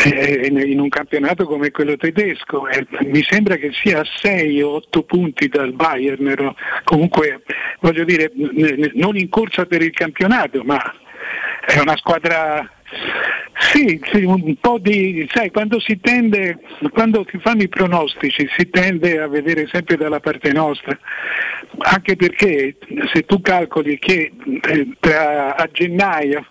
[0.04, 4.74] eh, in un campionato come quello tedesco, eh, mi sembra che sia a 6 o
[4.74, 6.54] 8 punti dal Bayern,
[6.84, 7.42] comunque
[7.80, 8.30] voglio dire
[8.94, 10.80] non in corsa per il campionato, ma
[11.64, 12.75] è una squadra
[13.58, 16.58] sì, sì, un po' di, sai, quando si tende,
[16.90, 20.96] quando si fanno i pronostici si tende a vedere sempre dalla parte nostra,
[21.78, 22.76] anche perché
[23.12, 24.30] se tu calcoli che
[24.60, 26.46] eh, tra, a gennaio,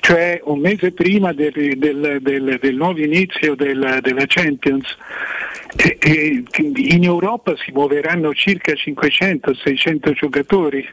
[0.00, 4.96] cioè un mese prima del, del, del, del nuovo inizio della Champions,
[6.04, 10.88] in Europa si muoveranno circa 500-600 giocatori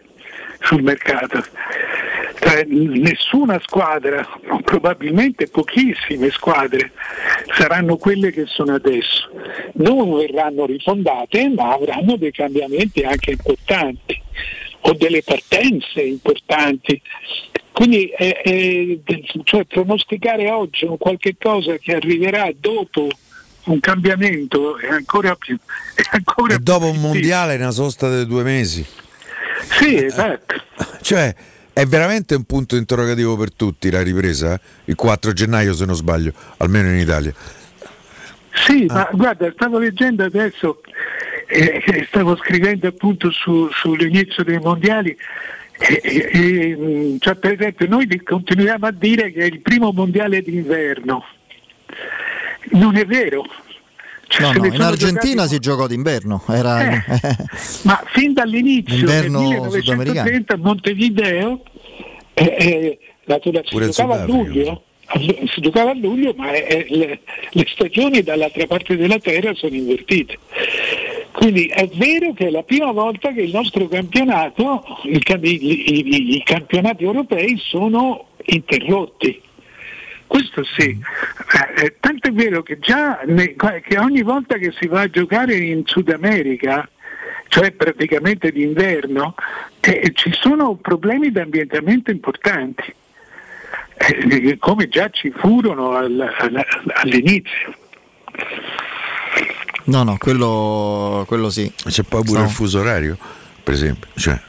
[0.62, 1.43] sul mercato.
[2.39, 4.26] Cioè, nessuna squadra,
[4.64, 6.91] probabilmente pochissime squadre,
[7.58, 9.30] saranno quelle che sono adesso.
[9.74, 14.22] Non verranno rifondate, ma avranno dei cambiamenti anche importanti
[14.82, 17.01] o delle partenze importanti.
[17.72, 19.01] Quindi eh, eh,
[19.43, 23.10] cioè, pronosticare oggi un qualche cosa che arriverà dopo
[23.66, 25.58] un cambiamento è ancora più...
[25.93, 28.86] È ancora e dopo un mondiale una sosta di due mesi.
[29.64, 30.55] Sì, esatto.
[31.01, 31.34] cioè,
[31.74, 34.60] è veramente un punto interrogativo per tutti la ripresa?
[34.86, 37.34] Il 4 gennaio, se non sbaglio, almeno in Italia.
[38.66, 38.93] Sì, ah.
[38.93, 40.82] ma guarda, stavo leggendo adesso,
[41.47, 45.16] eh, stavo scrivendo appunto su, sull'inizio dei mondiali.
[45.80, 51.24] E, e, cioè, per esempio noi continuiamo a dire che è il primo mondiale d'inverno.
[52.72, 53.45] Non è vero,
[54.28, 55.49] cioè, no, no, in Argentina giocati...
[55.49, 56.43] si giocò d'inverno.
[56.47, 56.89] Era...
[56.89, 57.03] Eh,
[57.84, 61.63] ma fin dall'inizio del 1930 a Montevideo
[62.34, 67.19] eh, eh, la, si giocava a luglio si giocava a luglio ma eh, le,
[67.51, 70.38] le, stagioni dall'altra parte della terra sono invertite.
[71.32, 76.36] Quindi è vero che è la prima volta che il nostro campionato i, i, i,
[76.36, 79.41] i campionati europei sono interrotti
[80.28, 80.99] questo sì,
[81.79, 85.09] eh, eh, tanto è vero che già ne, che ogni volta che si va a
[85.09, 86.87] giocare in Sud America,
[87.47, 89.33] cioè praticamente d'inverno,
[89.79, 92.93] eh, ci sono problemi di ambientamento importanti.
[93.99, 96.66] eh, come già ci furono al- al-
[97.01, 97.74] all'inizio.
[99.86, 101.71] No, no, quello, quello sì.
[101.75, 103.17] C'è poi pure Stavo- il fuso orario,
[103.63, 104.09] per esempio.
[104.16, 104.39] Cioè,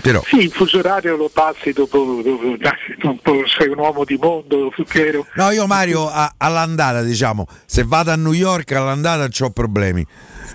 [0.00, 2.56] però Sì, il fuso orario lo passi dopo, dopo
[3.02, 5.26] dopo sei un uomo di mondo, Zucchero.
[5.34, 10.06] No, io Mario a- all'andata, diciamo, se vado a New York all'andata ho problemi.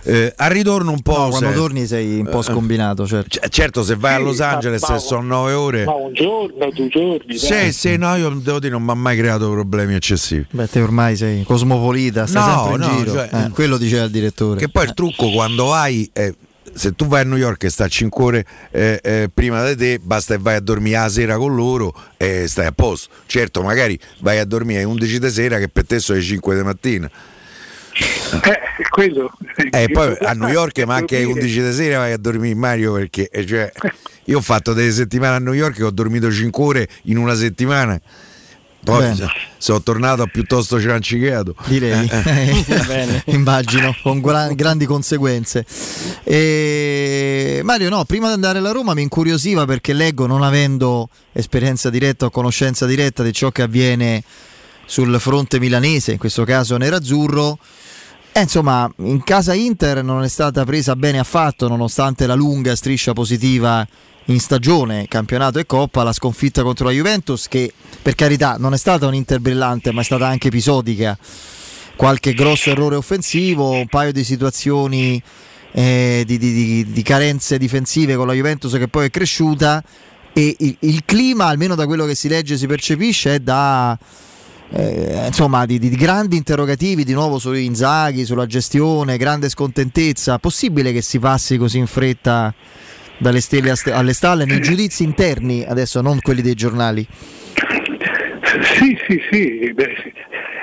[0.06, 1.18] Eh, al ritorno un po'.
[1.18, 3.40] No, quando se- torni sei un po' Eh, scombinato, certo.
[3.40, 5.86] c- certo, se vai a Sì, Los ma- Angeles ma- e sono nove ore.
[5.86, 7.38] Ma un giorno, due giorni.
[7.38, 7.72] Sì, dai.
[7.72, 10.46] sì, no, io devo dire, non mi ha mai creato problemi eccessivi.
[10.50, 13.12] Beh, te ormai sei cosmopolita, stai No, sempre in no, giro.
[13.14, 13.50] cioè, Eh, eh.
[13.52, 14.60] quello diceva il direttore.
[14.60, 16.36] Che poi il trucco quando vai, eh,
[16.74, 20.00] se tu vai a New York e sta 5 ore eh, eh, prima di te,
[20.00, 23.14] basta che vai a dormire la sera con loro e stai a posto.
[23.26, 26.56] Certo, magari vai a dormire alle 11 di sera che per te sono le 5
[26.56, 27.12] di mattina.
[27.96, 29.32] Eh, quello.
[29.70, 31.46] E poi a New York, ma anche alle Dormire.
[31.46, 33.72] 11 di sera vai a dormire Mario perché eh, cioè,
[34.26, 37.36] io ho fatto delle settimane a New York e ho dormito 5 ore in una
[37.36, 38.00] settimana.
[38.84, 39.16] Poi Bene.
[39.16, 41.56] so- sono tornato piuttosto ciancicato.
[41.68, 43.22] Direi, Eh, eh.
[43.34, 45.66] immagino, con gra- grandi conseguenze.
[46.24, 47.62] E...
[47.64, 52.26] Mario, no, prima di andare alla Roma mi incuriosiva perché leggo, non avendo esperienza diretta
[52.26, 54.22] o conoscenza diretta di ciò che avviene
[54.86, 57.58] sul fronte milanese, in questo caso nerazzurro.
[58.36, 63.14] Eh, insomma, in casa Inter non è stata presa bene affatto, nonostante la lunga striscia
[63.14, 63.88] positiva
[64.26, 68.78] in stagione, campionato e coppa, la sconfitta contro la Juventus, che per carità non è
[68.78, 71.16] stata un Inter brillante, ma è stata anche episodica.
[71.96, 75.22] Qualche grosso errore offensivo, un paio di situazioni
[75.72, 79.84] eh, di, di- di- di carenze difensive con la Juventus che poi è cresciuta.
[80.34, 83.96] E il, il clima, almeno da quello che si legge e si percepisce, è da
[84.76, 90.40] eh, insomma di, di- di grandi interrogativi di nuovo su Inzaghi, sulla gestione, grande scontentezza.
[90.40, 92.54] Possibile che si passi così in fretta
[93.18, 97.06] dalle stelle alle stalle nei giudizi interni, adesso non quelli dei giornali?
[98.76, 99.74] Sì, sì, sì.
[99.74, 100.14] beh,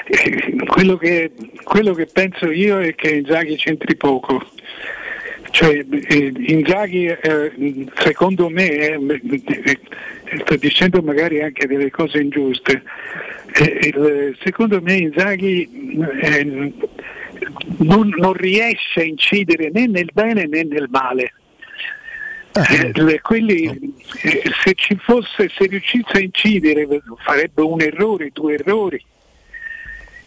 [0.07, 1.33] eh, quello, che,
[1.63, 4.43] quello che penso io è che Inzaghi c'entri poco.
[5.51, 9.79] Cioè, eh, Inzaghi, eh, secondo me, eh, eh,
[10.45, 12.83] sto dicendo magari anche delle cose ingiuste,
[13.55, 15.69] eh, il- secondo me Inzaghi
[17.79, 21.33] non, non riesce a incidere né nel bene né nel male.
[22.95, 23.95] Le- quelli,
[24.63, 26.87] se ci fosse, se riuscisse a incidere
[27.23, 29.03] farebbe un errore, due errori,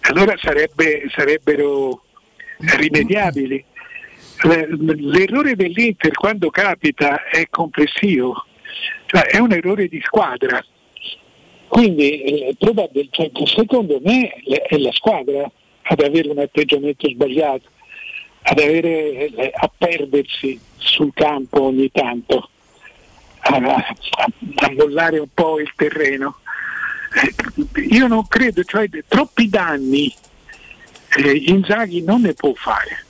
[0.02, 2.04] allora sarebbe- sarebbero
[2.78, 3.64] rimediabili.
[4.44, 4.68] Le-
[4.98, 8.46] L'errore dell'Inter quando capita è complessivo,
[9.06, 10.64] cioè è un errore di squadra.
[11.68, 14.30] Quindi eh, probabil- cioè, secondo me
[14.68, 15.50] è la squadra
[15.84, 17.70] ad avere un atteggiamento sbagliato,
[18.44, 22.50] ad avere, eh, a perdersi sul campo ogni tanto,
[23.40, 26.38] a, a- mollare un po' il terreno.
[27.76, 30.14] Eh, Io non credo, cioè troppi danni
[31.46, 33.06] Inzaghi non ne può fare.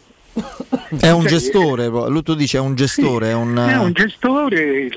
[0.99, 3.55] È un gestore, lui tu dici è un gestore, è un...
[3.57, 4.89] È un gestore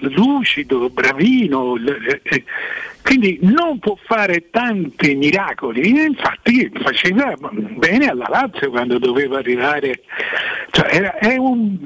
[0.00, 2.44] lucido, bravino, le- eh,
[3.02, 5.88] quindi non può fare tanti miracoli.
[5.88, 10.02] Infatti faceva bene alla Lazio quando doveva arrivare.
[10.70, 11.76] Cioè, era- è un,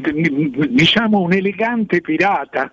[0.68, 2.70] diciamo, un elegante pirata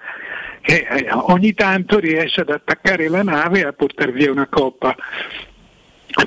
[0.62, 4.96] che eh, ogni tanto riesce ad attaccare la nave e a portare via una coppa.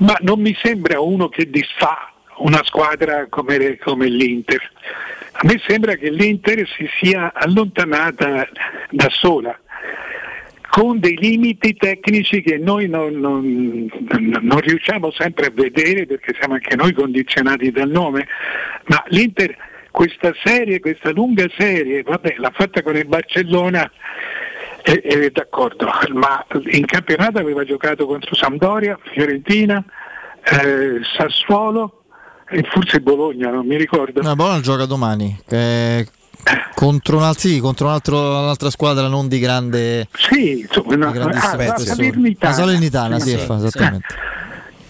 [0.01, 4.60] Ma non mi sembra uno che disfà una squadra come, come l'Inter.
[5.32, 8.48] A me sembra che l'Inter si sia allontanata
[8.90, 9.58] da sola,
[10.68, 13.90] con dei limiti tecnici che noi non, non-
[14.40, 18.26] non riusciamo sempre a vedere perché siamo anche noi condizionati dal nome,
[18.86, 19.56] ma l'Inter
[19.90, 23.90] questa serie, questa lunga serie, vabbè, l'ha fatta con il Barcellona,
[24.82, 29.82] eh, eh, d'accordo, ma in campionato aveva giocato contro Sampdoria, Fiorentina,
[30.44, 32.05] eh, Sassuolo
[32.48, 34.23] e forse Bologna, non mi ricordo.
[34.23, 35.39] No, Bologna gioca domani.
[35.47, 36.06] che-
[36.74, 40.06] contro, un alt- sì, contro un altro- un'altra squadra non di grande.
[40.12, 41.78] Sì, insomma, no, di grandissimo ah, la.
[41.78, 42.52] Salernitana.
[42.52, 43.66] La Salernitana, sì, Sì, fa, sì.
[43.66, 44.06] esattamente.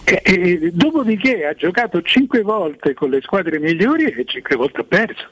[0.03, 4.85] E- e dopodiché ha giocato cinque volte con le squadre migliori e cinque volte ha
[4.85, 5.27] perso.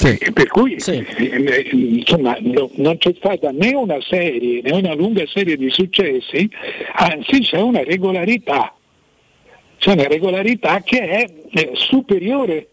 [0.00, 4.94] E Per cui eh, eh, insomma, no- non c'è stata né una serie né una
[4.94, 6.48] lunga serie di successi,
[6.94, 8.72] anzi c'è una regolarità,
[9.78, 12.68] c'è una regolarità che è eh, superiore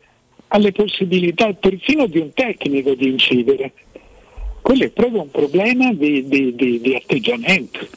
[0.50, 3.72] alle possibilità perfino di un tecnico di incidere.
[4.62, 7.88] Quello è proprio un problema di, di- di- di atteggiamento.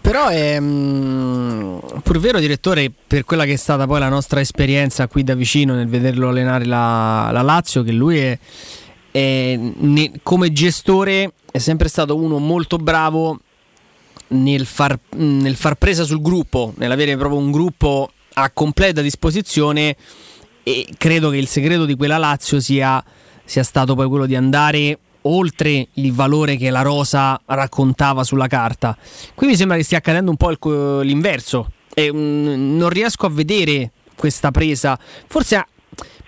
[0.00, 5.06] Però è mm, pur vero, direttore, per quella che è stata poi la nostra esperienza
[5.06, 8.38] qui da vicino nel vederlo allenare la, la Lazio, che lui è,
[9.12, 13.38] eh, ne- come gestore è sempre stato uno molto bravo
[14.34, 19.96] nel far, nel far presa sul gruppo, nell'avere proprio un gruppo a completa disposizione
[20.62, 23.02] e credo che il segreto di quella Lazio sia,
[23.44, 28.96] sia stato poi quello di andare oltre il valore che la Rosa raccontava sulla carta.
[29.34, 33.30] Qui mi sembra che stia accadendo un po' il l'inverso e mm, non riesco a
[33.30, 34.98] vedere questa presa.
[35.26, 35.66] Forse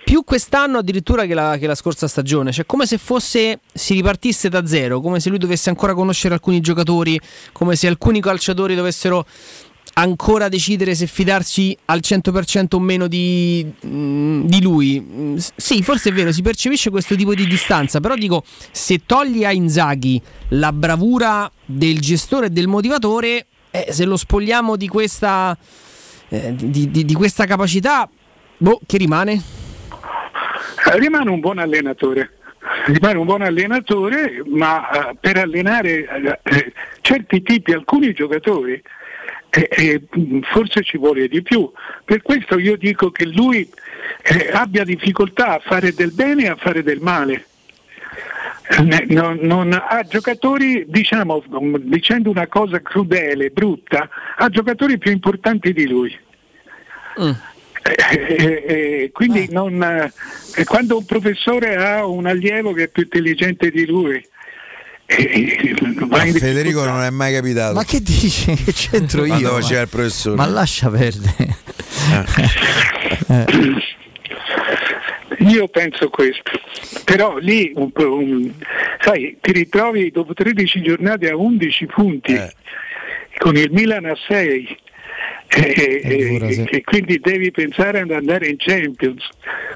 [0.07, 4.47] più quest'anno addirittura che la, che la scorsa stagione, cioè come se fosse si ripartisse
[4.47, 7.19] da zero, come se lui dovesse ancora conoscere alcuni giocatori,
[7.51, 9.25] come se alcuni calciatori dovessero
[9.95, 14.97] ancora decidere se fidarsi al 100% o meno di, mm, di lui.
[15.01, 19.43] Mm, Sì, forse è vero, si percepisce questo tipo di distanza, però dico, se togli
[19.43, 20.21] a Inzaghi
[20.51, 25.57] la bravura del gestore e del motivatore, eh, se lo spogliamo di questa,
[26.29, 28.09] eh, di, di- di questa capacità,
[28.57, 29.56] boh, che rimane?
[30.93, 32.31] Rimane un buon allenatore.
[32.85, 38.81] Rimane un buon allenatore, ma eh, per allenare eh, certi tipi, alcuni giocatori,
[40.51, 41.71] forse ci vuole di più.
[42.03, 43.69] Per questo io dico che lui
[44.53, 47.45] abbia difficoltà a fare del bene e a fare del male.
[49.07, 55.71] Non- non- ha giocatori, diciamo, mm, dicendo una cosa crudele, brutta, ha giocatori più importanti
[55.71, 56.17] di lui.
[57.17, 57.35] Eh,
[57.95, 63.69] eh, eh, quindi non, eh, quando un professore ha un allievo che è più intelligente
[63.71, 64.23] di lui,
[65.05, 65.73] eh,
[66.33, 67.73] Federico non è mai capitato.
[67.75, 68.53] Ma che dici?
[68.55, 69.27] Che c'entro io?
[69.29, 70.35] Quando Ma- faceva il professore.
[70.35, 71.55] Ma lascia perdere.
[75.39, 76.51] Io penso questo,
[77.05, 78.51] però lì un un-
[79.01, 82.51] sai, ti ritrovi dopo 13 giornate a 11 punti Eh.
[83.37, 84.77] con il Milan a 6
[85.47, 89.27] e, e- e quindi devi pensare ad andare in Champions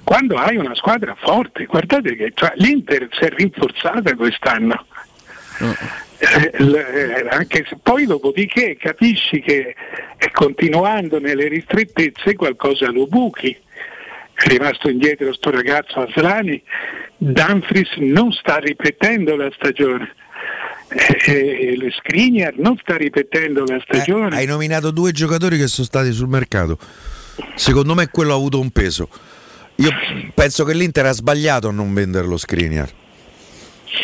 [0.04, 1.66] quando hai una squadra forte.
[1.66, 4.86] Guardate che cioè, l'Inter si è rinforzata quest'anno.
[6.18, 9.76] Eh, l- eh, anche se poi dopodiché capisci che
[10.18, 13.56] eh, continuando nelle ristrettezze qualcosa lo buchi
[14.34, 16.62] è rimasto indietro sto ragazzo Aslani
[17.18, 20.14] Dumfries non sta ripetendo la stagione
[20.94, 25.88] eh, eh, Skriniar non sta ripetendo la stagione Eh, hai nominato due giocatori che sono
[25.88, 26.78] stati sul mercato.
[27.56, 29.08] Secondo me quello ha avuto un peso.
[29.76, 29.90] Io
[30.34, 33.01] penso che l'Inter ha sbagliato a non venderlo Skriniar.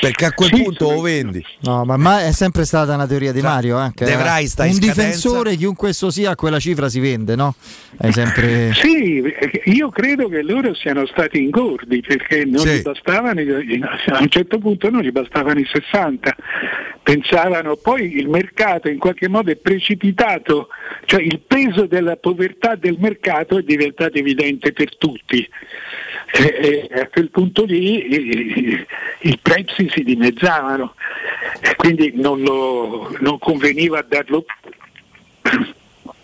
[0.01, 1.43] Perché a quel punto lo vendi.
[1.61, 3.83] No, ma, ma è sempre stata una teoria di Mario.
[3.83, 5.01] eh, che De Vrij sta in un scadenza.
[5.01, 7.55] difensore, chiunque esso sia, a quella cifra si vende, no?
[7.97, 8.73] Hai sempre.
[8.75, 12.75] Sì, eh, io credo che loro siano stati ingordi perché non Sì.
[12.77, 16.35] gli bastavano, a un certo punto non gli bastavano i 60,
[17.03, 20.67] pensavano poi il mercato in qualche modo è precipitato,
[21.05, 25.47] cioè il peso della povertà del mercato è diventato evidente per tutti.
[26.29, 28.85] E, e a quel punto lì i,
[29.21, 30.93] i prezzi si dimezzavano
[31.61, 34.45] e quindi non, lo- non conveniva darlo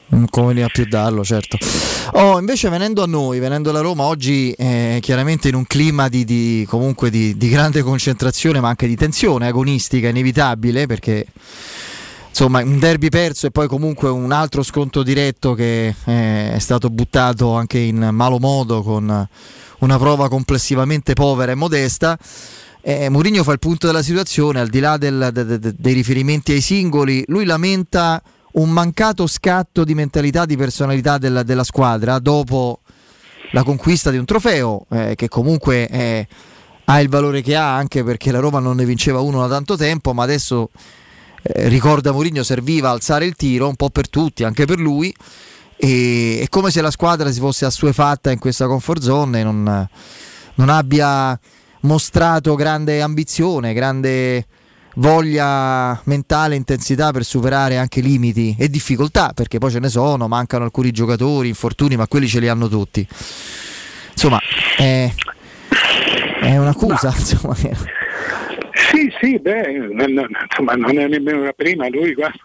[0.08, 1.58] Non conveniva più darlo, certo.
[2.12, 6.24] Oh, invece venendo a noi, venendo alla Roma, oggi eh, chiaramente in un clima di,
[6.24, 11.26] di- comunque di, di grande concentrazione, ma anche di tensione agonistica, inevitabile, perché
[12.30, 16.90] insomma un derby perso e poi comunque un altro sconto diretto che eh, è stato
[16.90, 19.28] buttato anche in malo modo con
[19.84, 22.18] una prova complessivamente povera e modesta.
[22.82, 26.52] Eh, Mourinho fa il punto della situazione, al di là del- de- de- dei riferimenti
[26.54, 28.22] ai singoli, lui lamenta
[28.54, 32.80] un mancato scatto di mentalità, di personalità della, della squadra dopo
[33.52, 36.28] la conquista di un trofeo eh, che comunque eh,
[36.86, 39.76] ha il valore che ha anche perché la Roma non ne vinceva uno da tanto
[39.76, 40.70] tempo, ma adesso
[41.42, 45.14] eh, ricorda Mourinho serviva alzare il tiro un po' per tutti, anche per lui.
[45.84, 49.90] E è come se la squadra si fosse assuefatta in questa comfort zone e non,
[50.56, 51.38] non abbia
[51.82, 54.46] mostrato grande ambizione, grande
[54.96, 60.64] voglia mentale, intensità per superare anche limiti e difficoltà, perché poi ce ne sono, mancano
[60.64, 63.06] alcuni giocatori, infortuni, ma quelli ce li hanno tutti.
[64.12, 64.40] Insomma,
[64.78, 65.12] è,
[66.44, 67.14] è un'accusa.
[67.14, 72.38] Insomma, Sì, sì, beh, non, non- insomma, non è nemmeno la prima, lui guarda,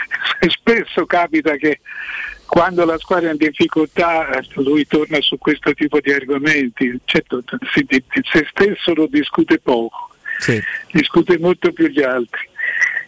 [0.48, 1.80] spesso capita che
[2.48, 7.44] quando la squadra è in difficoltà eh, lui torna su questo tipo di argomenti, certo
[7.72, 10.10] si- di- se stesso lo discute poco,
[10.90, 12.48] discute molto più gli altri.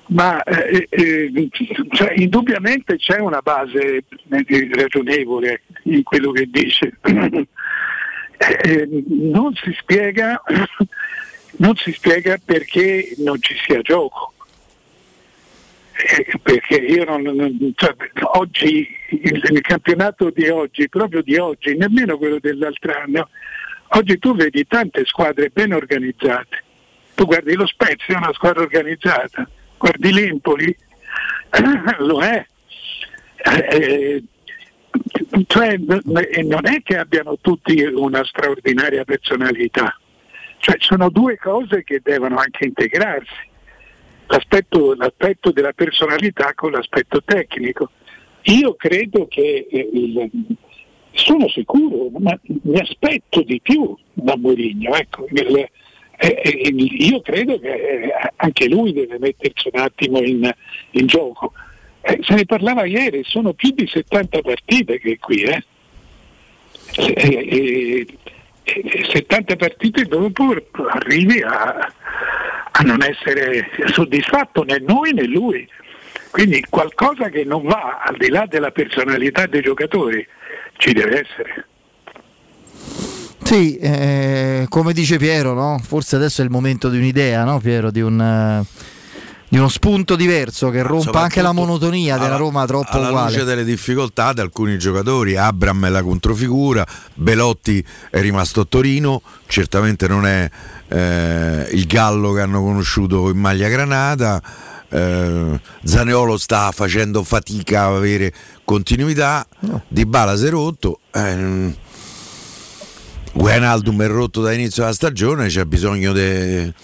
[0.09, 1.49] Ma eh, eh,
[1.93, 6.93] cioè, indubbiamente c'è una base eh, ragionevole in quello che dice.
[8.43, 10.41] Eh, non si spiega
[11.61, 14.33] non si spiega perché non ci sia gioco.
[16.03, 17.95] Eh, Perché io non, non- cioè,
[18.33, 23.29] oggi, il, il campionato di oggi, proprio di oggi, nemmeno quello dell'altro anno,
[23.89, 26.65] oggi tu vedi tante squadre ben organizzate,
[27.15, 30.77] tu guardi lo Spezia, è una squadra organizzata, guardi l'Empoli,
[31.99, 32.47] lo è.
[33.43, 34.23] Eh,
[35.47, 39.99] cioè, non è che abbiano tutti una straordinaria personalità,
[40.59, 43.49] cioè, sono due cose che devono anche integrarsi,
[44.31, 47.91] l'aspetto, l'aspetto della personalità con l'aspetto tecnico.
[48.43, 50.31] Io credo che eh,
[51.13, 54.95] sono sicuro, ma mi aspetto di più da Mourinho.
[54.95, 55.69] Ecco, il,
[56.23, 60.51] eh, eh, io credo che eh, anche lui deve mettersi un attimo in,
[60.93, 61.53] in gioco.
[62.03, 65.43] Eh, se ne parlava ieri, sono più di 70 partite che qui.
[65.43, 65.65] Eh.
[68.75, 70.55] E, 70 partite dopo
[70.89, 71.93] arrivi a,
[72.71, 75.69] a non essere soddisfatto né noi né lui.
[76.31, 80.27] Quindi qualcosa che non va al di là della personalità dei giocatori
[80.77, 81.67] ci deve essere.
[83.43, 85.81] Sì, eh, come dice Piero, no?
[85.83, 88.65] forse adesso è il momento di un'idea, no, Piero, di, un,
[89.51, 93.33] di uno spunto diverso che rompa anche la monotonia alla, della Roma troppo alla uguale.
[93.33, 99.23] luce delle difficoltà di alcuni giocatori, Abram è la controfigura, Belotti è rimasto a Torino,
[99.49, 100.49] certamente non è
[100.87, 104.41] eh, il gallo che hanno conosciuto in maglia granata.
[104.89, 108.33] Eh, Zaneolo sta facendo fatica a avere
[108.65, 109.83] continuità, no.
[109.89, 111.01] Di Bala si è rotto.
[111.11, 111.75] Eh,
[113.33, 116.75] Guenaldum è rotto da inizio della stagione, c'è bisogno di de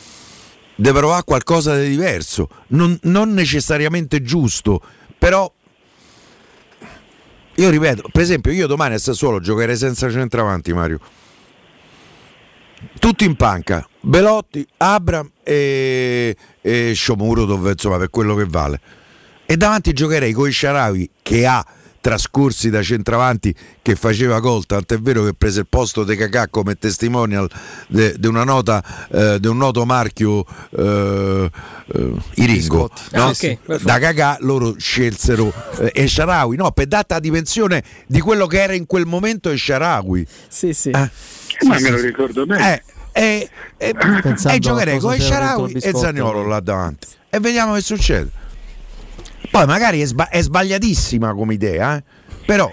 [0.92, 4.80] provare qualcosa di diverso, non, non, necessariamente giusto,
[5.18, 5.50] però
[7.54, 11.00] io ripeto, per esempio io domani a Sassuolo giocherei senza centravanti Mario.
[12.98, 18.80] Tutti in panca, Belotti, Abram e, e Sciomuro, dove, insomma per quello che vale.
[19.46, 21.64] E davanti giocherei con i Sharawi che ha
[22.06, 23.52] trascorsi da centravanti
[23.82, 27.50] che faceva gol, tant'è vero che prese il posto di Cacà come testimonial
[27.88, 28.80] di una nota
[29.10, 31.50] eh, di un noto marchio eh,
[31.94, 33.22] eh, Iringo no?
[33.24, 38.46] ah, okay, da Cacà loro scelsero eh, Esharawi no, per data di pensione di quello
[38.46, 40.24] che era in quel momento Esharawi.
[40.46, 40.90] Sì sì.
[40.90, 41.10] Eh?
[41.66, 42.82] ma me lo ricordo bene.
[43.12, 43.94] Eh, e,
[44.44, 47.08] e giocherei con Esharawi e Zagnolo là davanti.
[47.28, 48.44] E vediamo che succede
[49.50, 52.02] poi magari è, sba- è sbagliatissima come idea, eh?
[52.44, 52.70] però...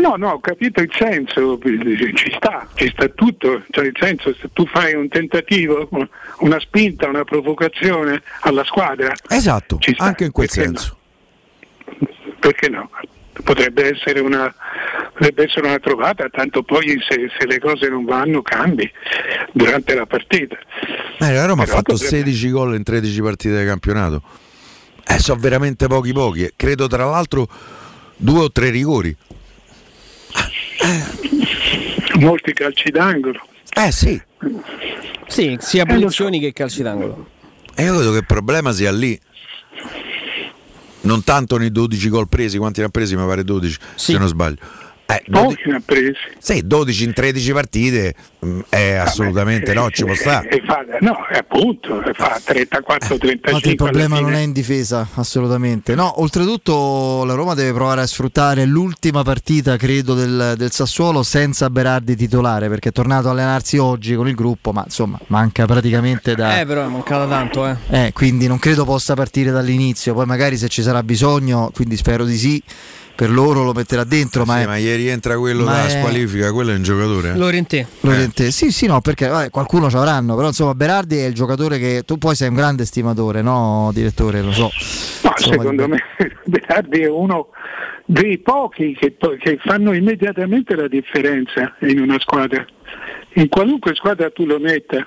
[0.00, 4.48] No, no, ho capito il senso, ci sta, ci sta tutto, cioè il senso se
[4.52, 5.88] tu fai un tentativo,
[6.38, 9.12] una spinta, una provocazione alla squadra.
[9.28, 10.98] Esatto, anche in quel perché senso.
[11.98, 12.08] No?
[12.40, 12.90] Perché no?
[13.44, 14.52] Potrebbe essere, una,
[15.12, 18.90] potrebbe essere una trovata, tanto poi se, se, le cose non vanno cambi
[19.52, 20.56] durante la partita.
[21.20, 22.16] Eh, la Roma Però ha fatto potrebbe...
[22.16, 24.22] 16 gol in 13 partite di campionato.
[25.06, 26.50] Eh, sono veramente pochi pochi.
[26.56, 27.48] Credo tra l'altro
[28.16, 29.14] due o tre rigori.
[32.18, 33.40] Molti calci d'angolo.
[33.74, 34.20] Eh sì.
[35.26, 36.46] Sì, sia punizioni eh, so.
[36.46, 37.28] che calci d'angolo.
[37.74, 39.18] E io credo che il problema sia lì.
[41.02, 43.14] Non tanto nei 12 gol presi, quanti ne ha presi?
[43.14, 44.12] Mi pare 12, sì.
[44.12, 44.56] se non sbaglio.
[45.06, 46.14] Eh, 12, ne ha presi.
[46.38, 50.48] Sì, 12 in 13 partite mh, mm, è assolutamente no, ci può stare.
[50.48, 53.68] E fa, no, è appunto, fa 34-35.
[53.68, 55.94] il problema non è in difesa, assolutamente.
[55.94, 61.68] No, oltretutto la Roma deve provare a sfruttare l'ultima partita, credo, del, del Sassuolo senza
[61.68, 66.34] Berardi titolare, perché è tornato a allenarsi oggi con il gruppo, ma insomma manca praticamente
[66.34, 66.60] da...
[66.60, 67.76] Eh, però è mancata tanto, eh.
[67.90, 72.24] eh quindi non credo possa partire dall'inizio, poi magari se ci sarà bisogno, quindi spero
[72.24, 72.62] di sì
[73.14, 74.42] per loro lo metterà dentro.
[74.42, 75.88] Sì, ma, è, ma ieri entra quello da è...
[75.90, 77.30] squalifica, quello è un giocatore.
[77.30, 77.36] Eh?
[77.36, 78.50] Lorente.
[78.50, 82.02] Sì, sì, no, perché vabbè, qualcuno ci avranno, però insomma Berardi è il giocatore che
[82.04, 84.42] tu poi sei un grande stimatore, no, direttore?
[84.42, 84.70] Lo so.
[85.22, 86.02] No, insomma, secondo me
[86.44, 87.48] Berardi è uno
[88.06, 92.64] dei pochi che, che fanno immediatamente la differenza in una squadra.
[93.34, 95.06] In qualunque squadra tu lo metta,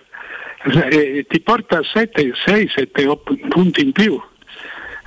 [0.89, 4.19] eh, ti porta 7, 6, 7 punti in più.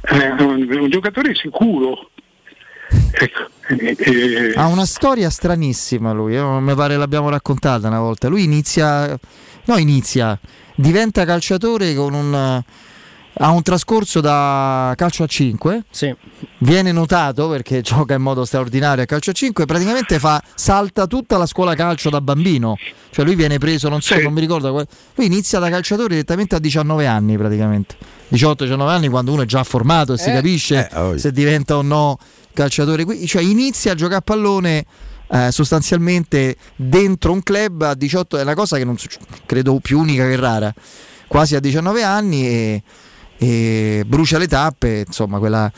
[0.02, 2.10] Eh, un, un giocatore sicuro,
[3.12, 3.48] Ecco,
[4.58, 6.42] ha una storia stranissima lui, eh?
[6.42, 8.28] mi pare l'abbiamo raccontata una volta.
[8.28, 9.18] Lui inizia,
[9.64, 10.38] no inizia,
[10.74, 12.62] diventa calciatore con un...
[13.42, 16.14] Ha un trascorso da calcio a 5, sì.
[16.58, 21.38] viene notato perché gioca in modo straordinario a calcio a 5 praticamente fa, salta tutta
[21.38, 22.76] la scuola calcio da bambino.
[23.08, 24.22] Cioè lui viene preso, non so, sì.
[24.22, 24.84] non mi ricordo.
[25.14, 27.96] Lui inizia da calciatore direttamente a 19 anni praticamente.
[28.32, 31.76] 18-19 anni quando uno è già formato e eh, si capisce eh, oh, se diventa
[31.76, 32.18] o no
[32.52, 34.84] calciatore, cioè inizia a giocare a pallone
[35.32, 38.96] eh, sostanzialmente dentro un club a 18, è una cosa che non
[39.46, 40.72] credo più unica che rara,
[41.26, 42.82] quasi a 19 anni e,
[43.38, 45.70] e brucia le tappe, insomma quella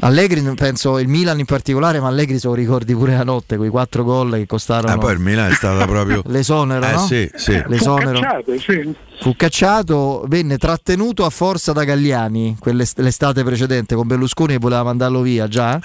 [0.00, 3.70] Allegri, penso il Milan in particolare, ma Allegri se lo ricordi pure la notte, quei
[3.70, 4.92] quattro gol che costarono.
[4.92, 6.22] Ah, poi il Milan è stata proprio.
[6.28, 6.98] L'esonero, Eh, no?
[7.06, 7.62] sì, sì.
[7.66, 8.18] L'esonero.
[8.18, 8.94] Fu cacciato, sì.
[9.20, 14.82] Fu cacciato, venne trattenuto a forza da Galliani quell'est- l'estate precedente con Berlusconi che voleva
[14.82, 15.80] mandarlo via già.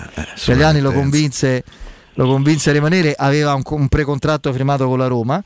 [0.46, 1.64] Galliani lo convinse,
[2.16, 5.42] lo convinse a rimanere, aveva un, un precontratto firmato con la Roma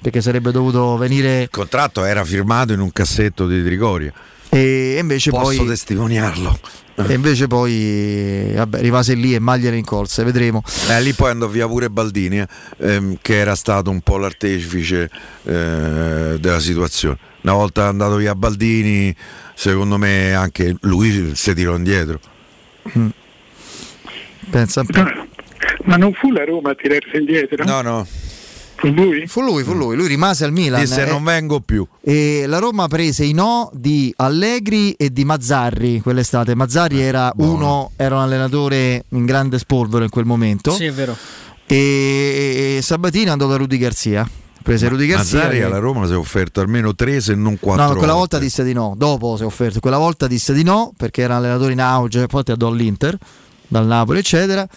[0.00, 4.12] perché sarebbe dovuto venire Il contratto era firmato in un cassetto di Trigoria.
[4.50, 6.58] E invece Posso poi testimoniarlo.
[6.96, 10.62] e invece poi vabbè, rimase lì e maglia in colse, vedremo.
[10.88, 12.46] Eh, lì poi andò via pure Baldini, eh,
[12.78, 15.10] ehm, che era stato un po' l'artefice
[15.44, 17.18] eh, della situazione.
[17.42, 19.14] Una volta andato via Baldini,
[19.54, 22.18] secondo me anche lui si tirò indietro.
[24.50, 25.26] Pensa un po'.
[25.84, 27.64] Ma non fu la Roma a tirarsi indietro?
[27.64, 28.06] No, no.
[28.78, 29.26] Fu lui?
[29.26, 30.78] Fu lui, fu lui, lui rimase al Milan.
[30.80, 31.10] Disse eh.
[31.10, 31.84] non vengo più.
[32.00, 36.54] E la Roma prese i no di Allegri e di Mazzarri quell'estate.
[36.54, 40.70] Mazzarri era uno, era un allenatore in grande spolvero in quel momento.
[40.70, 41.16] Sì, è vero.
[41.66, 44.28] E, e Sabatini andò da Rudy Garzia.
[44.62, 45.38] Prese Rudy Garzia.
[45.38, 48.18] Mazzari alla Roma si è offerto almeno tre se non quattro No, quella volte.
[48.18, 49.80] volta disse di no, dopo si è offerto.
[49.80, 53.18] Quella volta disse di no perché era un allenatore in auge, poi ti andò all'Inter,
[53.66, 54.68] dal Napoli, eccetera.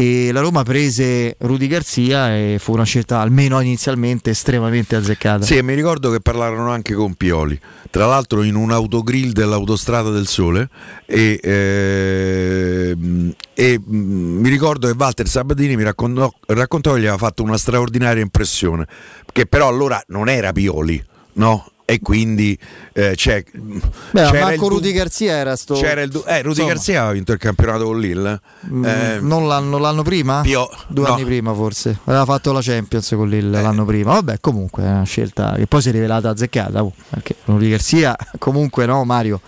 [0.00, 5.44] E la Roma prese Rudy Garzia e fu una scelta, almeno inizialmente, estremamente azzeccata.
[5.44, 7.58] Sì, e mi ricordo che parlarono anche con Pioli,
[7.90, 10.68] tra l'altro in un autogrill dell'Autostrada del Sole
[11.04, 17.18] e, ehm, e, mm, mi ricordo che Walter Sabatini mi raccontò, raccontò che gli aveva
[17.18, 18.86] fatto una straordinaria impressione,
[19.32, 21.72] che però allora non era Pioli, no?
[21.90, 22.54] E quindi
[22.92, 23.80] eh, c'è, Beh,
[24.24, 25.72] c'era il Marco du- Rudy Garzia era sto.
[25.72, 28.40] c'era il du- eh, Rudy insomma, Garzia aveva vinto il campionato con Lille.
[28.70, 30.42] mm, Eh, non, l'anno, l'anno prima?
[30.42, 31.14] Pio- Due no.
[31.14, 31.98] anni prima forse.
[32.04, 33.62] Aveva fatto la Champions con Lille Eh.
[33.62, 34.12] l'anno prima.
[34.12, 36.84] Vabbè, comunque è una scelta che poi si è rivelata azzeccata.
[36.84, 39.40] oh, Perché Rudy Garzia, comunque no, Mario.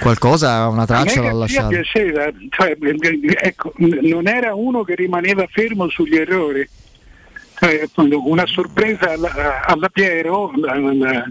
[0.00, 1.68] Qualcosa, una traccia l'ha lasciata.
[1.68, 2.76] piaceva, cioè,
[3.40, 6.68] ecco, n- non era uno che rimaneva fermo sugli errori.
[7.66, 11.24] Appunto, una sorpresa alla, alla Piero la- la-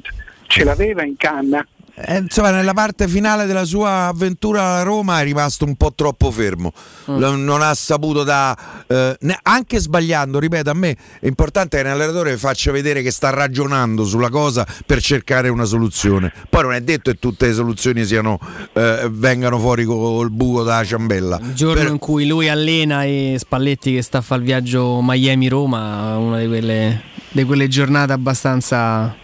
[0.48, 1.66] ce l'aveva in canna.
[2.03, 6.32] Eh, insomma, nella parte finale della sua avventura a Roma è rimasto un po' troppo
[6.32, 6.72] fermo.
[7.06, 8.57] Lo- Non ha saputo da.
[8.88, 14.03] eh, anche sbagliando, ripeto, a me è importante che l'allenatore faccia vedere che sta ragionando
[14.06, 16.32] sulla cosa per cercare una soluzione.
[16.49, 18.40] Poi non è detto che tutte le soluzioni siano,
[18.73, 21.40] eh, vengano fuori col buco da ciambella.
[21.41, 26.18] Il giorno in cui lui allena e Spalletti che sta a fare il viaggio Miami-Roma,
[26.18, 27.02] una di quelle,
[27.32, 29.15] di quelle giornate abbastanza...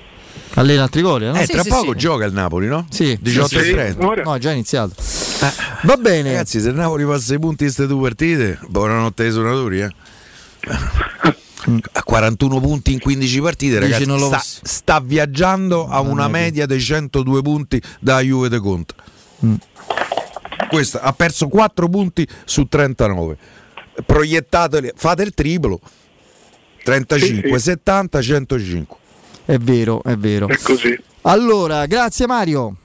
[0.58, 1.38] Allena a Trigoria, no?
[1.40, 1.98] Eh, Sì, tra sì, poco sì.
[2.00, 2.88] gioca il Napoli, no?
[2.90, 4.24] Sì, 18 sì, e 30.
[4.24, 4.96] No, è già iniziato.
[5.84, 6.32] Va bene.
[6.32, 9.90] Ragazzi, se il Napoli passa i punti di queste due partite, buonanotte ai suonatori, eh.
[11.92, 16.66] A 41 punti in 15 partite, ragazzi, non lo sta, sta viaggiando a una media
[16.66, 18.94] dei 102 punti da Juve de Conte.
[19.46, 19.54] Mm.
[20.70, 23.38] Questo ha perso 4 punti su 39.
[24.06, 25.80] Proiettateli, fate il triplo.
[26.84, 27.60] 35, Sì, sì.
[27.60, 28.98] 70, 105.
[29.48, 30.50] È vero, è vero.
[30.50, 30.94] È così.
[31.22, 32.76] Allora, grazie Mario.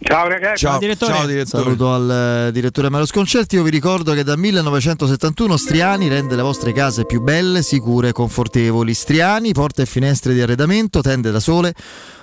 [0.00, 0.66] Ciao ragazzi.
[0.66, 0.78] Ciao, ciao
[1.26, 1.46] direttore.
[1.46, 3.54] Saluto al eh, direttore Mario Sconcerti.
[3.54, 8.12] Io vi ricordo che dal 1971 Striani rende le vostre case più belle, sicure e
[8.12, 8.92] confortevoli.
[8.92, 11.72] Striani, porte e finestre di arredamento, tende da sole,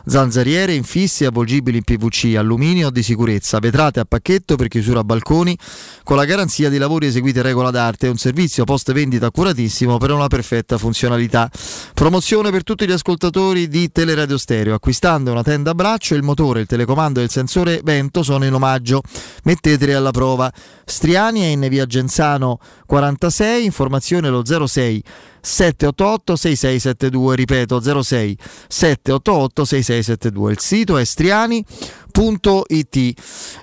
[0.06, 5.57] zanzariere, infissi, avvolgibili in PVC, alluminio di sicurezza, vetrate a pacchetto per chiusura a balconi,
[6.03, 8.07] con la garanzia di lavori eseguiti in regola d'arte.
[8.07, 11.49] Un servizio post vendita accuratissimo per una perfetta funzionalità.
[11.94, 14.73] Promozione per tutti gli ascoltatori di Teleradio Stereo.
[14.73, 18.53] Acquistando una tenda a braccio, il motore, il telecomando e il sensore vento sono in
[18.53, 19.02] omaggio.
[19.44, 20.52] Metteteli alla prova.
[20.86, 25.03] Striani è in via Genzano 46, informazione lo 06
[25.42, 28.38] 788 6672, ripeto 06
[28.68, 30.52] 788 6672.
[30.52, 32.96] Il sito è striani.it.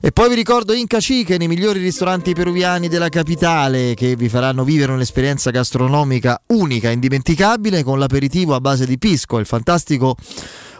[0.00, 4.64] E poi vi ricordo Inca Chicken, i migliori ristoranti peruviani della capitale che vi faranno
[4.64, 10.16] vivere un'esperienza gastronomica unica, indimenticabile con l'aperitivo a base di pisco, il fantastico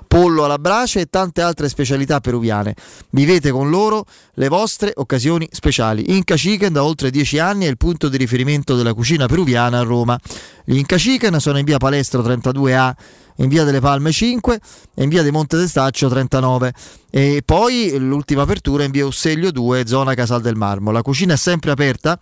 [0.09, 2.75] pollo alla brace e tante altre specialità peruviane.
[3.11, 4.05] Vivete con loro
[4.35, 6.17] le vostre occasioni speciali.
[6.17, 9.83] Inca Chicken da oltre 10 anni è il punto di riferimento della cucina peruviana a
[9.83, 10.19] Roma.
[10.65, 12.93] Gli Inca Chicken sono in via Palestro 32A,
[13.37, 14.61] in via delle Palme 5
[14.95, 16.73] e in via di Monte d'Estaccio 39.
[17.11, 20.91] E poi l'ultima apertura in via Usseglio 2, zona Casal del Marmo.
[20.91, 22.19] La cucina è sempre aperta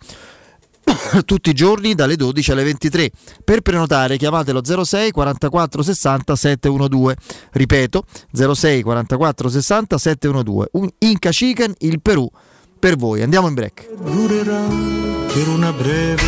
[1.25, 3.11] tutti i giorni dalle 12 alle 23.
[3.43, 7.15] Per prenotare chiamatelo 06 44 60 712.
[7.51, 10.69] Ripeto 06 44 60 712.
[10.73, 12.29] Un Inca Chicken, il Perù
[12.79, 13.21] per voi.
[13.21, 13.93] Andiamo in break.
[13.95, 14.67] Durerà
[15.33, 16.23] per una breve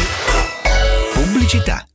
[1.13, 1.85] Pubblicità.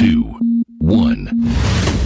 [0.00, 0.34] 2,
[0.80, 1.69] 1.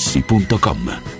[0.00, 1.19] artigianamaterassi.com.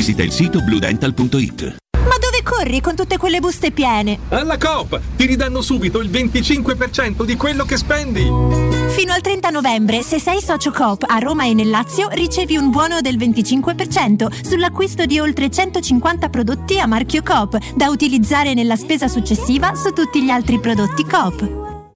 [0.01, 1.75] visita il sito bluedental.it.
[1.91, 4.17] Ma dove corri con tutte quelle buste piene?
[4.29, 8.23] Alla Coop ti ridanno subito il 25% di quello che spendi.
[8.89, 12.71] Fino al 30 novembre, se sei socio Coop a Roma e nel Lazio, ricevi un
[12.71, 19.07] buono del 25% sull'acquisto di oltre 150 prodotti a marchio Coop, da utilizzare nella spesa
[19.07, 21.70] successiva su tutti gli altri prodotti Coop.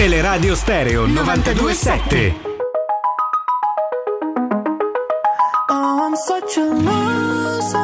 [0.00, 2.34] Teleradio Stereo 927.
[5.68, 7.76] Oh, I'm such a loser.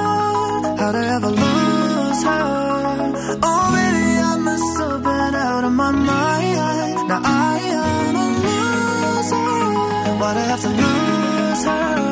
[0.81, 3.13] How'd I ever lose her?
[3.43, 7.07] Oh, baby, I must have out of my mind.
[7.07, 10.17] Now I am a loser.
[10.19, 12.06] Why'd I have to lose her?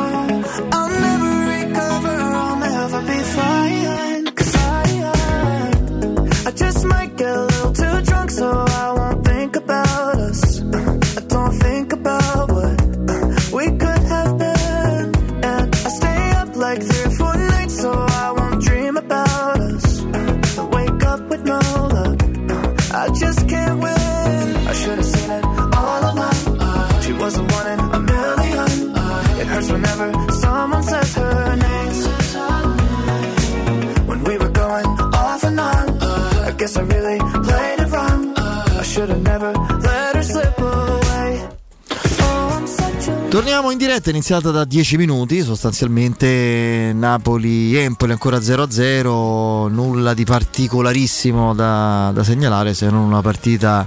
[43.94, 52.24] Diretta, è iniziata da 10 minuti, sostanzialmente Napoli-Empoli ancora 0-0, nulla di particolarissimo da, da
[52.24, 53.86] segnalare se non una partita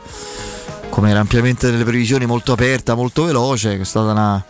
[0.90, 4.44] come era ampiamente nelle previsioni molto aperta, molto veloce, che è stata una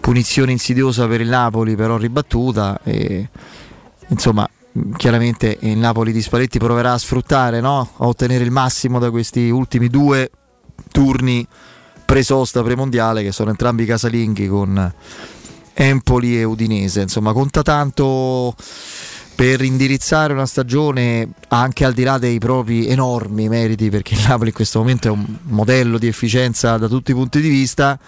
[0.00, 3.28] punizione insidiosa per il Napoli però ribattuta e
[4.08, 4.48] insomma
[4.96, 7.90] chiaramente il Napoli di Spalletti proverà a sfruttare, no?
[7.98, 10.30] a ottenere il massimo da questi ultimi due
[10.90, 11.46] turni
[12.08, 14.92] pre-sosta pre-mondiale che sono entrambi casalinghi con
[15.74, 17.02] Empoli e Udinese.
[17.02, 18.54] Insomma, conta tanto
[19.34, 24.48] per indirizzare una stagione anche al di là dei propri enormi meriti, perché il Napoli
[24.48, 27.98] in questo momento è un modello di efficienza da tutti i punti di vista.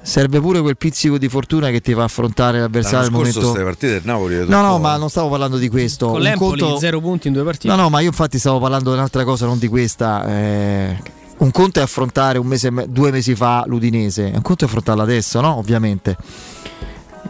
[0.00, 3.40] Serve pure quel pizzico di fortuna che ti fa affrontare l'avversario al momento.
[3.40, 6.06] queste partite del Napoli No, no, ma non stavo parlando di questo.
[6.12, 7.68] Con l'Empoli conto- 0 punti in due partite.
[7.68, 10.26] No, no, ma io infatti stavo parlando di un'altra cosa, non di questa.
[10.26, 14.66] eh, un conto è affrontare un mese, me- due mesi fa l'Udinese, un conto è
[14.68, 15.56] affrontarla adesso, no?
[15.56, 16.16] Ovviamente.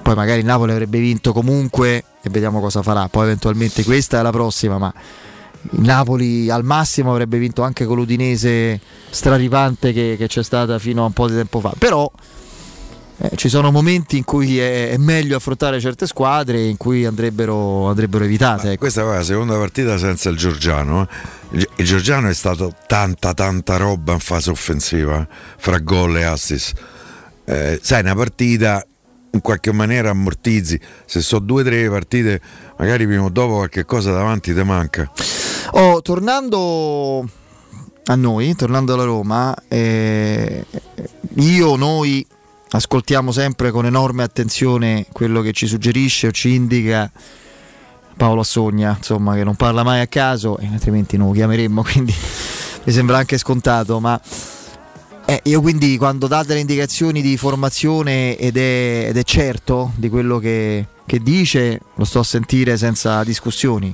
[0.03, 3.09] Poi magari il Napoli avrebbe vinto comunque e vediamo cosa farà.
[3.09, 4.93] Poi eventualmente questa è la prossima, ma
[5.71, 8.81] il Napoli al massimo avrebbe vinto anche con l'Udinese
[9.11, 11.73] straripante che, che c'è stata fino a un po' di tempo fa.
[11.77, 12.09] Però
[13.19, 17.89] eh, ci sono momenti in cui è, è meglio affrontare certe squadre in cui andrebbero,
[17.89, 18.73] andrebbero evitate.
[18.73, 18.81] ecco.
[18.81, 21.03] Questa è la seconda partita senza il Giorgiano.
[21.03, 21.09] eh.
[21.57, 25.27] Il, Giorgiano è stato tanta tanta roba in fase offensiva,
[25.57, 26.75] fra gol e assist.
[27.47, 28.85] Eh, sai, una partita
[29.31, 30.79] in qualche maniera ammortizzi.
[31.07, 32.43] Se so due o tre partite,
[32.77, 35.11] magari prima o dopo qualche cosa davanti ti manca.
[35.71, 37.27] Oh, tornando
[38.05, 40.63] a noi, tornando alla Roma, eh,
[41.37, 42.27] io, noi
[42.69, 47.11] ascoltiamo sempre con enorme attenzione quello che ci suggerisce o ci indica
[48.17, 52.15] Paolo Assogna, insomma, che non parla mai a caso, e altrimenti non lo chiameremmo, quindi
[52.85, 54.21] mi sembra anche scontato, ma
[55.27, 60.09] eh, io quindi quando date le indicazioni di formazione ed è, ed è certo di
[60.09, 63.93] quello che, che dice, lo sto a sentire senza discussioni.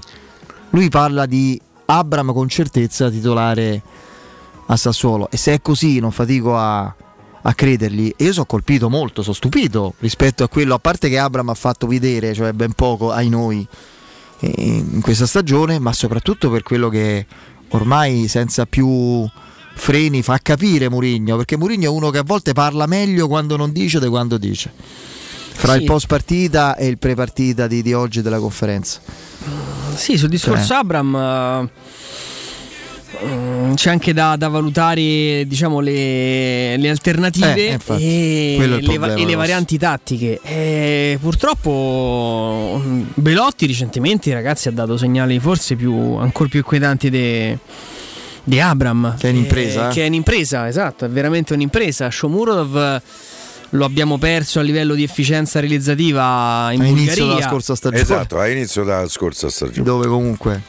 [0.70, 3.82] Lui parla di Abram con certezza titolare
[4.66, 6.94] a Sassuolo e se è così non fatico a,
[7.43, 11.19] a credergli e io sono colpito molto, sono stupito rispetto a quello, a parte che
[11.19, 13.66] Abram ha fatto vedere, cioè ben poco ai noi
[14.43, 17.27] in questa stagione, ma soprattutto per quello che
[17.69, 19.28] ormai senza più
[19.74, 23.73] freni fa capire Murigno, perché Murigno è uno che a volte parla meglio quando non
[23.73, 24.73] dice di quando dice.
[25.55, 25.81] Fra Sì.
[25.81, 29.01] il post partita e il pre partita di, di oggi della conferenza.
[29.94, 30.78] Sì, sul discorso Cioè.
[30.78, 31.70] Abram eh,
[33.74, 39.24] c'è anche da, da valutare diciamo, le, le alternative Eh, infatti, e, le, va- e
[39.24, 40.40] le varianti tattiche.
[40.43, 47.59] E purtroppo mm, Belotti recentemente ragazzi ha dato segnali forse più, ancora più inquietanti de-
[48.44, 49.16] di Abram.
[49.19, 49.93] Che è un'impresa, Eh, eh.
[49.94, 52.11] che è un'impresa, esatto, è veramente un'impresa.
[52.11, 53.03] Shomurodov eh,
[53.70, 56.94] lo abbiamo perso a livello di efficienza realizzativa in A inizio
[57.24, 57.35] Bulgaria.
[57.35, 58.03] della scorsa stagione.
[58.03, 59.85] Esatto, all'inizio della scorsa stagione.
[59.85, 60.61] Dove comunque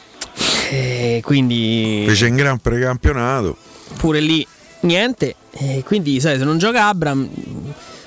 [0.74, 3.56] Eh, quindi Fece in gran precampionato.
[3.98, 4.46] pure lì
[4.80, 5.36] niente.
[5.52, 7.28] E quindi, sai, se non gioca Abram,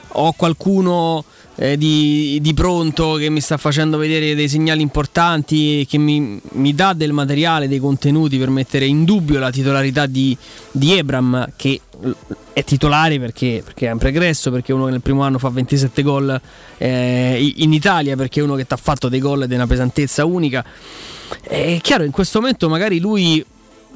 [0.10, 1.24] ho qualcuno
[1.56, 6.76] eh, di, di pronto che mi sta facendo vedere dei segnali importanti, che mi, mi
[6.76, 10.36] dà del materiale, dei contenuti per mettere in dubbio la titolarità di,
[10.72, 11.80] di Ebram, che
[12.52, 15.50] è titolare perché, perché è un pregresso, perché è uno che nel primo anno fa
[15.50, 16.42] 27 gol
[16.78, 20.26] eh, in Italia, perché è uno che ti ha fatto dei gol di una pesantezza
[20.26, 20.66] unica.
[21.42, 23.44] È chiaro, in questo momento magari lui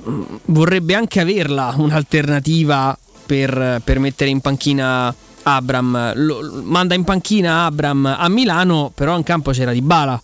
[0.04, 5.14] mh, vorrebbe anche averla un'alternativa per, per mettere in panchina
[5.44, 6.14] Abram.
[6.16, 10.22] Lo, manda in panchina Abram a Milano, però in campo c'era Di Bala.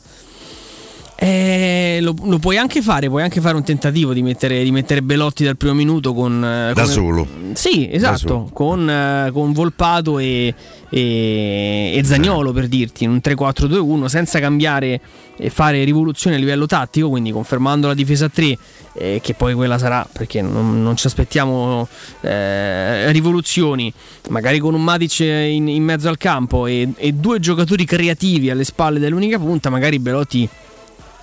[1.20, 5.02] Eh, lo, lo, puoi anche fare, puoi anche fare un tentativo di mettere, di mettere
[5.02, 6.40] Belotti dal primo minuto con...
[6.40, 7.28] Da con, solo.
[7.54, 8.50] Sì, esatto, solo.
[8.54, 10.54] Con, eh, con, Volpato e,
[10.90, 15.02] e, e Zagnolo per dirti, un 3-4-2-1 senza cambiare
[15.38, 18.58] e fare rivoluzioni a livello tattico, quindi confermando la difesa a 3,
[18.94, 21.88] eh, che poi quella sarà, perché non, non ci aspettiamo
[22.22, 23.92] eh, rivoluzioni,
[24.30, 28.64] magari con un Matic in, in mezzo al campo e, e due giocatori creativi alle
[28.64, 30.48] spalle dell'unica punta, magari Belotti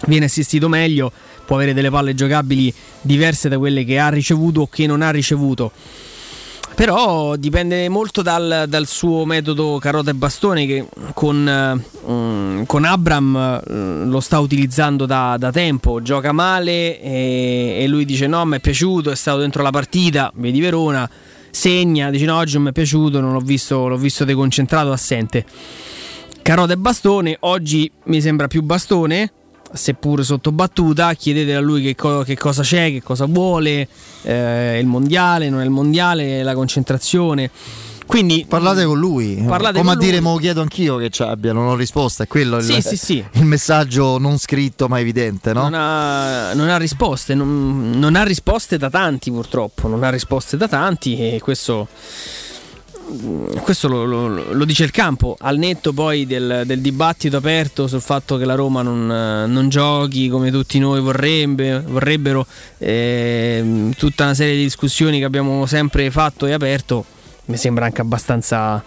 [0.07, 1.13] viene assistito meglio,
[1.45, 5.11] può avere delle palle giocabili diverse da quelle che ha ricevuto o che non ha
[5.11, 5.73] ricevuto.
[6.75, 13.63] Però dipende molto dal, dal suo metodo carota e bastone che con, um, con Abram
[13.65, 18.57] um, lo sta utilizzando da, da tempo, gioca male e, e, lui dice no mi
[18.57, 21.09] è piaciuto, è stato dentro la partita, vedi Verona,
[21.49, 25.45] segna, dice no oggi non mi è piaciuto, non l'ho visto, l'ho visto deconcentrato, assente.
[26.43, 29.33] Carota e bastone, oggi mi sembra più bastone,
[29.75, 33.87] seppur sotto battuta, chiedete a lui che, co- che cosa c'è, che cosa vuole,
[34.23, 37.51] eh, il mondiale, non è il mondiale, la concentrazione.
[38.07, 40.31] Quindi parlate con lui, parlate come con a dire, lui.
[40.31, 43.25] mo chiedo anch'io che ci abbia, non ho risposta, è quello Sì, il, sì, sì.
[43.33, 45.63] il messaggio non scritto ma evidente, no?
[45.63, 50.59] Non ha, non ha risposte, non, non ha risposte da tanti purtroppo, non ha risposte
[50.59, 51.89] da tanti e questo
[53.63, 58.01] questo lo, lo, lo, dice il campo, al netto poi del, del, dibattito aperto sul
[58.01, 62.47] fatto che la Roma non, non giochi come tutti noi vorrebbe, vorrebbero,
[62.79, 67.05] eh, tutta una serie di discussioni che abbiamo sempre fatto e aperto,
[67.47, 68.83] mi sembra anche abbastanza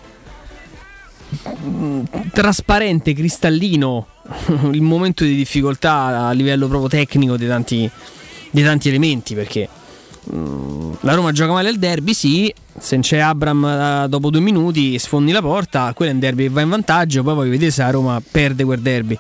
[1.66, 4.08] mm, trasparente, cristallino
[4.72, 7.90] il momento di difficoltà a livello proprio tecnico di tanti,
[8.52, 9.70] di tanti elementi perché
[10.30, 15.32] la Roma gioca male il derby, sì, se c'è Abram uh, dopo due minuti sfondi
[15.32, 17.92] la porta, quello è un derby che va in vantaggio, poi voglio vedere se la
[17.92, 19.18] Roma perde quel derby.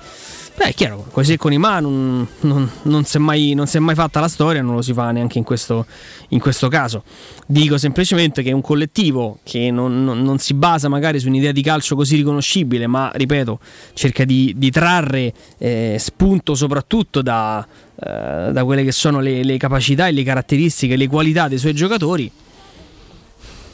[0.57, 3.77] Beh, è chiaro, così con i Ma non, non, non, si è mai, non si
[3.77, 5.85] è mai fatta la storia, non lo si fa neanche in questo,
[6.29, 7.03] in questo caso.
[7.45, 11.95] Dico semplicemente che un collettivo che non, non, si basa magari su un'idea di calcio
[11.95, 13.59] così riconoscibile, ma ripeto,
[13.93, 17.63] cerca di, di trarre eh, spunto soprattutto da,
[17.99, 21.73] eh, da quelle che sono le, le capacità e le caratteristiche, le qualità dei suoi
[21.73, 22.31] giocatori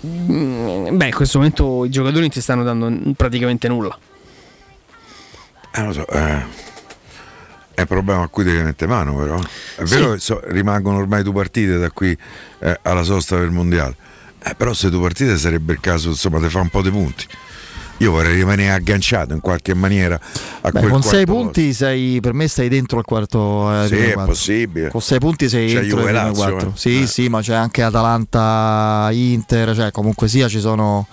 [0.05, 3.97] Mm, beh, in questo momento i giocatori non ti stanno dando praticamente nulla.
[5.75, 6.43] Eh, lo so, eh,
[7.73, 9.39] è un problema a cui devi mettere mano, però.
[9.77, 12.15] È vero che so, rimangono ormai due partite da qui
[12.59, 13.95] eh, alla sosta del mondiale.
[14.43, 17.25] Eh, però se due partite sarebbe il caso, insomma, di fare un po' di punti.
[18.03, 20.19] Io vorrei rimanere agganciato in qualche maniera
[20.61, 23.95] a Beh, con sei quarto punti sei, per me stai dentro al quarto eh, Sì,
[23.95, 24.89] è possibile.
[24.89, 26.69] con sei punti sei C'è dentro Lazio, quattro.
[26.69, 26.71] eh.
[26.75, 27.07] sì Eh.
[27.07, 31.07] sì ma c'è anche Atalanta Inter cioè comunque sia ci sono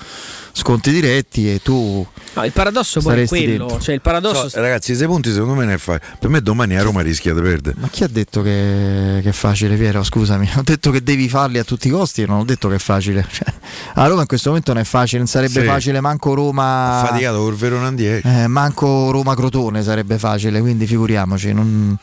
[0.53, 4.95] sconti diretti e tu No, il paradosso poi è quello, cioè il paradosso So, ragazzi,
[4.95, 5.99] sei punti secondo me ne fai.
[6.19, 7.75] Per me domani a Roma rischia di perdere.
[7.79, 11.59] ma chi ha detto che, che è facile Piero scusami ho detto che devi farli
[11.59, 13.53] a tutti i costi non ho detto che è facile Cioè,
[13.95, 15.67] a Roma in questo momento non è facile non sarebbe Sì.
[15.67, 18.27] facile manco Roma Faticato col Verona 10.
[18.27, 21.97] Eh, manco Roma Crotone sarebbe facile, quindi figuriamoci, non,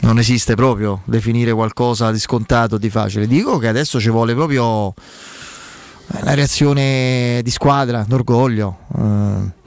[0.00, 3.26] non esiste proprio definire qualcosa di scontato, di facile.
[3.26, 4.92] Dico che adesso ci vuole proprio
[6.20, 8.76] una reazione di squadra, d'orgoglio.
[8.98, 9.60] eh.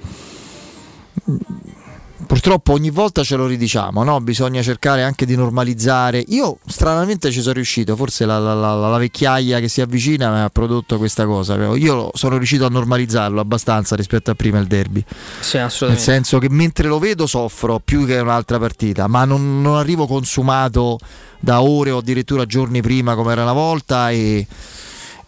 [2.27, 4.19] Purtroppo ogni volta ce lo ridiciamo, no?
[4.19, 6.23] bisogna cercare anche di normalizzare.
[6.29, 10.39] Io stranamente ci sono riuscito, forse la, la- la- la vecchiaia che si avvicina mi
[10.39, 11.55] ha prodotto questa cosa.
[11.75, 15.03] Io sono riuscito a normalizzarlo abbastanza rispetto a prima il derby.
[15.39, 16.11] Sì, Nel assolutamente.
[16.11, 20.97] senso che mentre lo vedo soffro più che un'altra partita, ma non, non arrivo consumato
[21.39, 24.47] da ore o addirittura giorni prima come era una volta e,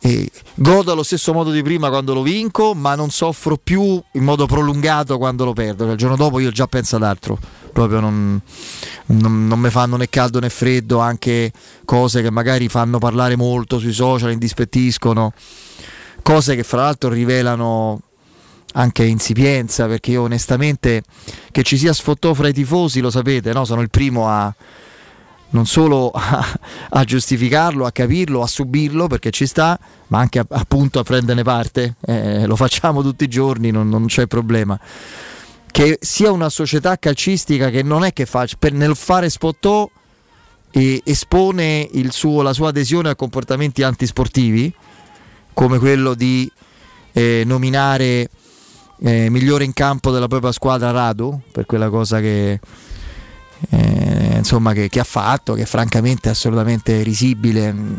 [0.08, 4.24] e godo allo stesso modo di prima quando lo vinco, ma non soffro più in
[4.24, 5.84] modo prolungato quando lo perdo.
[5.84, 7.38] Cioè, il giorno dopo io già penso ad altro,
[7.74, 8.40] proprio non,
[9.08, 11.52] non, non mi fanno né caldo né freddo, anche
[11.84, 15.34] cose che magari fanno parlare molto sui social, indispettiscono,
[16.22, 18.02] cose che fra l'altro rivelano
[18.74, 21.02] anche insipienza perché io onestamente
[21.52, 23.66] che ci sia sfottò fra i tifosi lo sapete no?
[23.66, 24.54] sono il primo a
[25.50, 26.46] non solo a,
[26.90, 31.44] a giustificarlo, a capirlo, a subirlo perché ci sta, ma anche a- appunto a prenderne
[31.44, 31.96] parte.
[32.06, 34.80] Eh, lo facciamo tutti i giorni, non, non c'è problema.
[35.72, 39.90] che sia una società calcistica che non è che fa per, nel fare spotò
[40.72, 44.74] e espone suo- la sua adesione a comportamenti antisportivi
[45.54, 46.50] come quello di
[47.14, 48.30] eh, nominare
[49.00, 52.60] eh, migliore in campo della propria squadra Radu per quella cosa che,
[53.70, 57.98] eh, insomma, che, che ha fatto, che francamente è assolutamente risibile mh,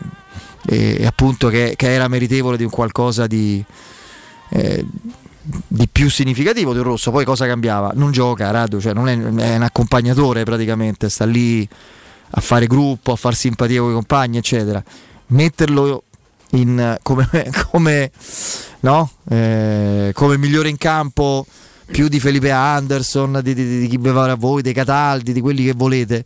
[0.67, 3.65] e, e appunto che, che era meritevole di un qualcosa di,
[4.51, 4.85] eh,
[5.67, 7.11] di più significativo del rosso.
[7.11, 7.93] Poi cosa cambiava?
[7.95, 11.67] Non gioca Radu, cioè non è, è un accompagnatore praticamente, sta lì
[12.31, 14.83] a fare gruppo, a far simpatia con i compagni, eccetera.
[15.29, 16.05] Metterlo
[16.51, 17.29] in, come,
[17.71, 18.11] come,
[18.81, 19.11] no?
[19.29, 21.47] Eh, come migliore in campo
[21.91, 25.41] più di Felipe Anderson, di, di- di chi vi pare a voi, dei Cataldi, di
[25.41, 26.25] quelli che volete,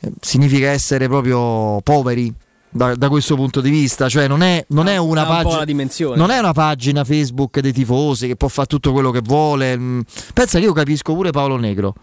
[0.00, 2.32] eh, significa essere proprio poveri.
[2.74, 5.64] Da, da questo punto di vista, cioè non è, non è una un pagina
[6.16, 9.76] non è una pagina Facebook dei tifosi che può fare tutto quello che vuole.
[9.76, 10.00] mm.
[10.32, 11.94] Pensa che io capisco pure Paolo Negro.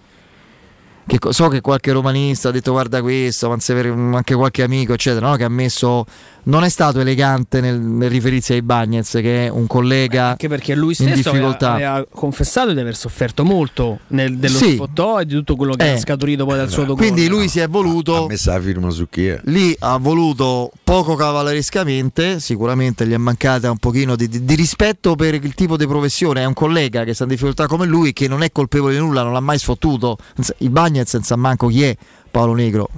[1.09, 5.35] Che so che qualche romanista ha detto guarda questo, anche qualche amico, eccetera, no?
[5.37, 6.05] che ha messo.
[6.41, 10.73] Non è stato elegante nel, nel riferirsi ai Bagnets, che è un collega Anche perché
[10.73, 14.73] lui in stesso aveva, confessato di aver sofferto molto nel, dello Sì.
[14.73, 15.87] spottò e di tutto quello che Eh.
[15.89, 17.13] era scaturito poi dal suo documento.
[17.13, 18.23] Quindi lui si è voluto.
[18.23, 19.39] Ha messo la firma su chi è.
[19.45, 25.15] Lì ha voluto poco cavallerescamente, sicuramente gli è mancata un pochino di, di- di rispetto
[25.15, 26.41] per il tipo di professione.
[26.41, 29.23] È un collega che sta in difficoltà come lui, che non è colpevole di nulla,
[29.23, 30.17] non l'ha mai sfottuto.
[30.59, 31.95] I Bagnets senza manco chi è
[32.29, 32.89] Paolo Negro,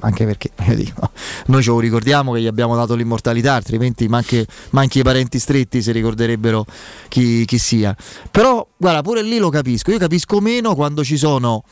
[0.00, 1.10] anche perché dico,
[1.46, 5.82] noi ce lo ricordiamo che gli abbiamo dato l'immortalità, altrimenti manche, manchi i parenti stretti
[5.82, 6.64] si ricorderebbero
[7.08, 7.96] chi, chi sia.
[8.30, 11.62] Però guarda, pure lì lo capisco, io capisco meno quando ci sono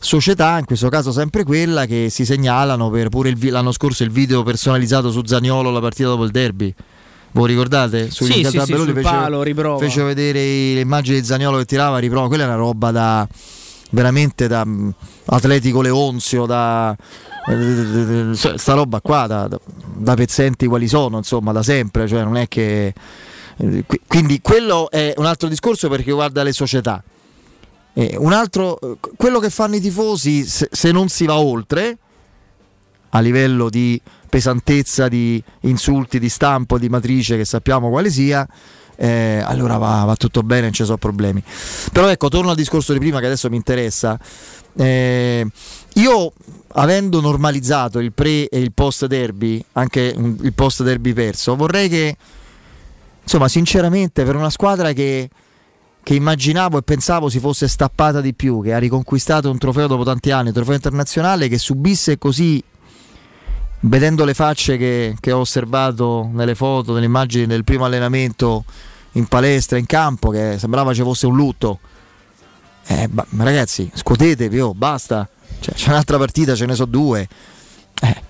[0.00, 4.10] società, in questo caso sempre quella, che si segnalano per pure il l'anno scorso il
[4.10, 6.74] video personalizzato su Zaniolo la partita dopo il derby.
[7.32, 8.10] Voi ricordate?
[8.10, 9.78] Su Sì, sì, sì, sul palo, riprova.
[9.78, 10.38] fece vedere
[10.74, 12.26] le immagini di Zaniolo che tirava, riprova.
[12.26, 13.28] Quella è una roba da
[13.90, 14.90] veramente da mm,
[15.26, 16.96] Atletico Leonzio, da
[17.48, 22.48] eh, sta roba qua da, da- pezzenti quali sono, insomma, da sempre, cioè non è
[22.48, 22.92] che
[23.56, 27.02] eh, qui- quindi quello è un altro discorso perché riguarda le società.
[27.94, 31.98] Eh, un altro, eh, quello che fanno i tifosi, se, se non si va oltre,
[33.10, 38.46] a livello di pesantezza, di insulti, di stampo, di matrice, che sappiamo quale sia,
[39.00, 41.42] eh, allora va, va tutto bene, non ci sono problemi.
[41.92, 44.18] Però ecco, torno al discorso di prima che adesso mi interessa.
[44.76, 45.46] Eh,
[45.94, 46.32] io,
[46.72, 52.16] avendo normalizzato il pre e il post derby, anche il post derby perso, vorrei che,
[53.22, 55.30] insomma, sinceramente, per una squadra che
[56.00, 60.04] che immaginavo e pensavo si fosse stappata di più, che ha riconquistato un trofeo dopo
[60.04, 62.64] tanti anni, un trofeo internazionale, che subisse così,
[63.80, 68.64] vedendo le facce che, che ho osservato nelle foto, nelle immagini del primo allenamento
[69.12, 71.80] in palestra, in campo, che sembrava ci fosse un lutto.
[72.86, 75.28] Eh, ma ragazzi, scuotetevi, oh, basta.
[75.60, 77.26] Cioè, c'è un'altra partita, ce ne so due.
[78.00, 78.22] Eh,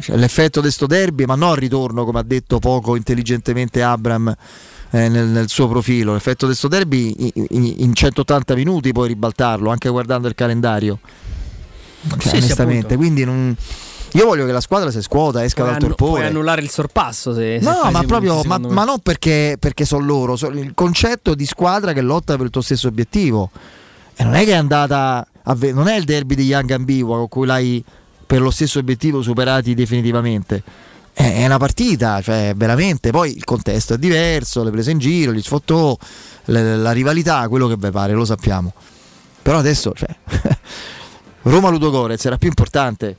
[0.00, 4.28] cioè, l'effetto di sto derby, ma non al ritorno, come ha detto poco intelligentemente Abram
[4.90, 6.12] eh, nel, nel suo profilo.
[6.12, 10.98] L'effetto di sto derby in, in- in 180 minuti puoi ribaltarlo, anche guardando il calendario.
[12.08, 12.96] Cioè, Sì, sì, onestamente, appunto.
[12.96, 13.56] quindi non-
[14.12, 16.28] io voglio che la squadra si scuota, esca Puoi, dal annu- puoi torpore.
[16.30, 20.36] annullare il sorpasso se, se No, ma proprio, ma, ma non perché, perché sono loro,
[20.36, 23.50] so- il concetto di squadra che lotta per il tuo stesso obiettivo.
[24.14, 27.28] E non è che è andata, a non è il derby di Young Ambigua con
[27.28, 27.82] cui l'hai
[28.26, 30.62] per lo stesso obiettivo superati definitivamente.
[31.14, 33.10] È è una partita, cioè veramente.
[33.10, 35.96] Poi il contesto è diverso, le prese in giro, gli sfottò,
[36.46, 38.72] le- la rivalità, quello che vi pare, lo sappiamo.
[39.42, 40.08] Però adesso, cioè,
[41.42, 43.16] Roma Ludogorez era più importante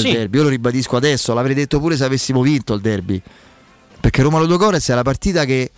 [0.00, 0.16] del Sì.
[0.16, 0.36] derby.
[0.38, 3.20] Io lo ribadisco adesso, l'avrei detto pure se avessimo vinto il derby.
[4.00, 5.70] Perché Roma Ludogorez è la partita che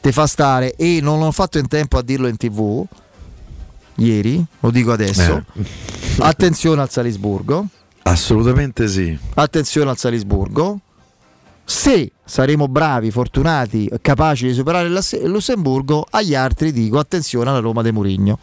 [0.00, 2.84] ti fa stare e non ho fatto in tempo a dirlo in tv
[3.96, 5.44] ieri, lo dico adesso.
[6.18, 7.66] Attenzione al Salisburgo.
[8.02, 9.16] Assolutamente sì.
[9.34, 10.78] Attenzione al Salisburgo.
[11.64, 17.80] Se saremo bravi, fortunati, capaci di superare il Lussemburgo, agli altri dico attenzione alla Roma
[17.80, 18.38] de Murigno.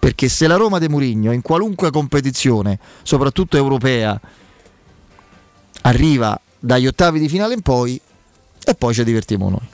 [0.00, 4.20] Perché se la Roma de Murigno in qualunque competizione, soprattutto europea,
[5.82, 8.00] arriva dagli ottavi di finale in poi,
[8.64, 9.66] e poi ci divertiamo noi.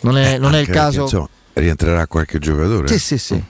[0.00, 1.02] Non è, non è il caso.
[1.02, 2.88] insomma, rientrerà qualche giocatore.
[2.88, 3.42] Sì, sì, sì.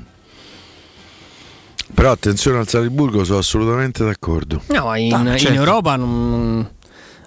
[1.92, 4.62] Però attenzione al Salisburgo, sono assolutamente d'accordo.
[4.68, 5.52] No, ma in, Ah, in certo.
[5.59, 6.68] Europa non-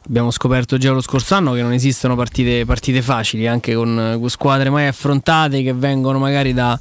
[0.08, 4.30] abbiamo scoperto già lo scorso anno che non esistono partite, partite facili, anche con, con
[4.30, 6.78] squadre mai affrontate che vengono magari da,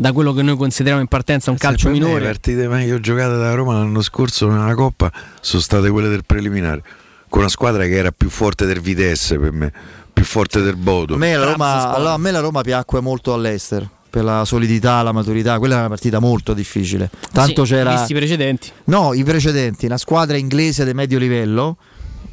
[0.00, 2.20] da quello che noi consideriamo in partenza un calcio Per me minore.
[2.20, 6.82] Le partite meglio giocate da Roma l'anno scorso nella Coppa sono state quelle del preliminare,
[7.28, 9.72] con una squadra che era più forte del Vitesse per me,
[10.12, 11.14] più forte del Bodo.
[11.14, 13.88] A me, la Roma, allora, me la Roma piacque molto all'Ester.
[14.10, 17.08] per la solidità, la maturità, quella è una partita molto difficile.
[17.32, 18.70] Tanto Sì, c'era visti i precedenti.
[18.86, 21.76] No, i precedenti, una squadra inglese di medio livello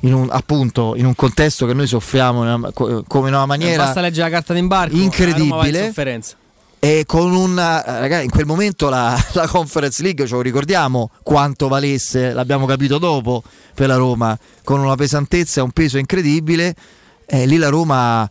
[0.02, 3.84] in un, appunto in un contesto che noi soffriamo una- co- come in una maniera
[3.84, 4.96] Basta leggere la carta d'imbarco.
[4.96, 5.02] la
[5.38, 5.74] Roma va in
[6.88, 7.00] incredibile.
[7.00, 7.00] sofferenza.
[7.00, 11.10] E con un eh, ragazzi, in quel momento la, la Conference League ce lo ricordiamo
[11.24, 13.44] quanto valesse, l'abbiamo capito dopo
[13.74, 16.76] per la Roma, con una pesantezza e un peso incredibile.
[17.26, 18.30] Eh, lì la Roma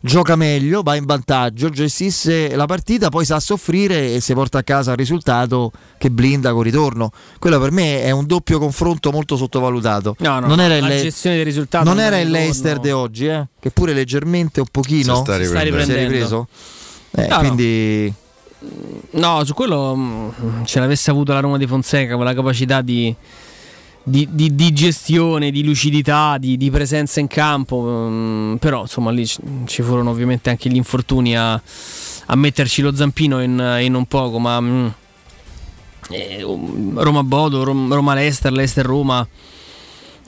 [0.00, 4.62] gioca meglio, va in vantaggio, gestisce la partita, poi sa soffrire e si porta a
[4.62, 7.10] casa il risultato che blinda con ritorno.
[7.38, 10.14] Quello per me è un doppio confronto molto sottovalutato.
[10.20, 12.78] No, no, non era la il, Le- gestione del risultato non non era il Leicester
[12.78, 15.92] di oggi, eh, che pure leggermente un pochino Si sta si riprendendo.
[15.94, 16.48] è ripreso.
[17.12, 17.38] Eh, No, no.
[17.38, 18.12] quindi
[19.10, 23.14] No, su quello mm, ce l'avesse avuto la Roma di Fonseca con la capacità di,
[24.02, 27.80] di- di- di gestione, di lucidità, di, di presenza in campo.
[28.10, 33.40] mm, però insomma lì ci, furono ovviamente anche gli infortuni a, a metterci lo zampino
[33.42, 34.86] in, in un poco, ma mm,
[36.10, 36.40] eh,
[36.94, 38.52] Roma-Bodo, Rom- Roma-Leicester,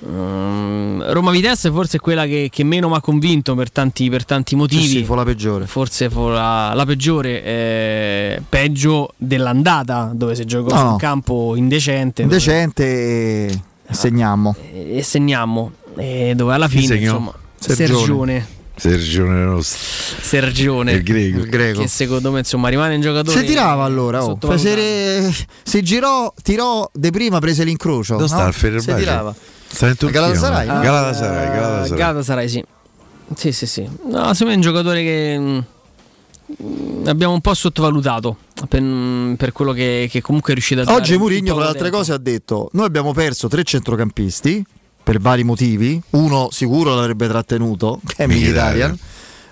[0.00, 0.08] Leicester-Roma.
[0.08, 4.56] mm, Roma-Vitesse forse è quella che, che meno mi ha convinto per tanti, per tanti
[4.56, 4.82] motivi.
[4.82, 5.66] Sì, sì, fu la peggiore.
[5.66, 10.90] Forse fu la, la peggiore, eh, peggio dell'andata dove si giocò No, su no.
[10.92, 12.22] un campo indecente.
[12.22, 13.60] dove- Indecente e
[13.90, 14.54] segnammo.
[14.72, 15.72] e segniamo.
[15.96, 17.96] E dove alla fine, insomma, Sergione.
[17.96, 18.58] Sergione.
[18.80, 19.78] Sergione nostro.
[20.22, 20.92] Sergione.
[20.92, 21.38] Il greco.
[21.40, 21.80] Il greco.
[21.82, 23.38] Che secondo me insomma rimane un giocatore.
[23.38, 24.38] Se tirava allora, oh.
[24.56, 25.30] se,
[25.62, 28.14] se girò, tirò de prima, prese l'incrocio.
[28.14, 28.28] Dove no?
[28.28, 28.92] sta il Fenerbahce?
[28.92, 29.34] Se tirava.
[29.72, 30.20] Sta in Turchia.
[30.20, 30.80] Galatasaray, no?
[30.80, 31.98] Galatasaray, Eh, Galatasaray.
[31.98, 32.64] Galatasaray, sì.
[33.36, 33.82] Sì, sì, sì.
[33.82, 38.36] No, secondo me è un giocatore che mm, abbiamo un po' sottovalutato
[38.68, 38.82] per,
[39.36, 40.96] per quello che, che comunque è riuscito a dare.
[40.96, 44.64] Oggi Murigno, tra le altre cose, ha detto: Noi abbiamo perso tre centrocampisti
[45.02, 46.00] per vari motivi.
[46.10, 48.98] Uno sicuro l'avrebbe trattenuto, che è Mkhitaryan.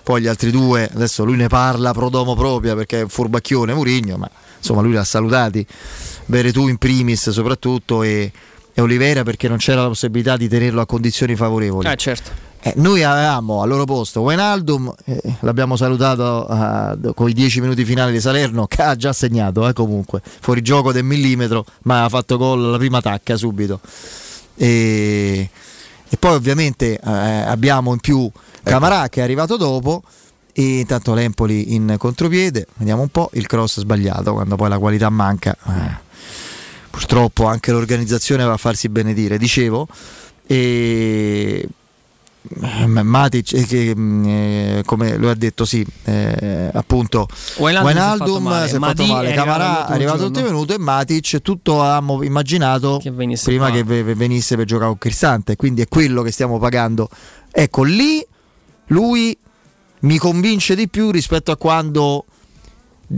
[0.03, 3.73] Poi gli altri due, adesso lui ne parla pro domo propria perché è un furbacchione
[3.73, 5.65] Murigno, ma insomma lui li ha salutati.
[6.25, 8.31] Veretù in primis soprattutto e,
[8.79, 11.87] e Oliveira perché non c'era la possibilità di tenerlo a condizioni favorevoli.
[11.87, 12.47] Eh, certo.
[12.61, 17.85] Eh, noi avevamo al loro posto Wijnaldum, eh, l'abbiamo salutato eh, con i 10 minuti
[17.85, 22.09] finali di Salerno, che ha già segnato eh, comunque, fuori gioco del millimetro, ma ha
[22.09, 23.79] fatto gol alla prima tacca subito.
[24.55, 25.49] E,
[26.09, 28.29] e poi ovviamente eh, abbiamo in più
[28.61, 30.03] Camarà che è arrivato dopo
[30.51, 35.09] e intanto l'Empoli in contropiede, vediamo un po', il cross sbagliato quando poi la qualità
[35.09, 35.55] manca.
[36.89, 39.87] Purtroppo anche l'organizzazione va a farsi benedire, dicevo.
[40.45, 41.67] E
[42.61, 48.07] eh, Matic, eh, che, mm, eh, come lui ha detto, sì, eh, appunto Wijnaldum si
[48.07, 51.81] è fatto male, è fatto male, è Camarà è arrivato all'ultimo minuto e Matic tutto
[51.81, 52.99] avevamo immaginato
[53.43, 53.75] prima qua.
[53.75, 57.09] che ve- ve- venisse per giocare con Cristante, quindi è quello che stiamo pagando.
[57.51, 58.25] Ecco, lì
[58.87, 59.37] lui
[60.01, 62.25] mi convince di più rispetto a quando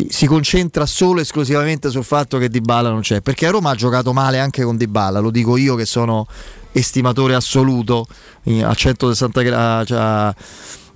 [0.07, 4.13] si concentra solo e esclusivamente sul fatto che Dybala non c'è, perché Roma ha giocato
[4.13, 6.27] male anche con Dybala, lo dico io che sono
[6.71, 8.07] estimatore assoluto
[8.43, 10.33] eh, a 160 gra- cioè,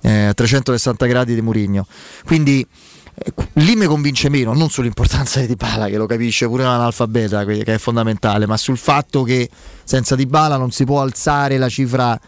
[0.00, 1.86] eh, a 360 gradi di Murigno.
[2.24, 2.66] Quindi
[3.14, 7.44] eh, lì mi convince meno, non sull'importanza di Dybala che lo capisce pure un analfabeta
[7.44, 9.48] que- che è fondamentale, ma sul fatto che
[9.84, 12.18] senza Dybala non si può alzare la cifra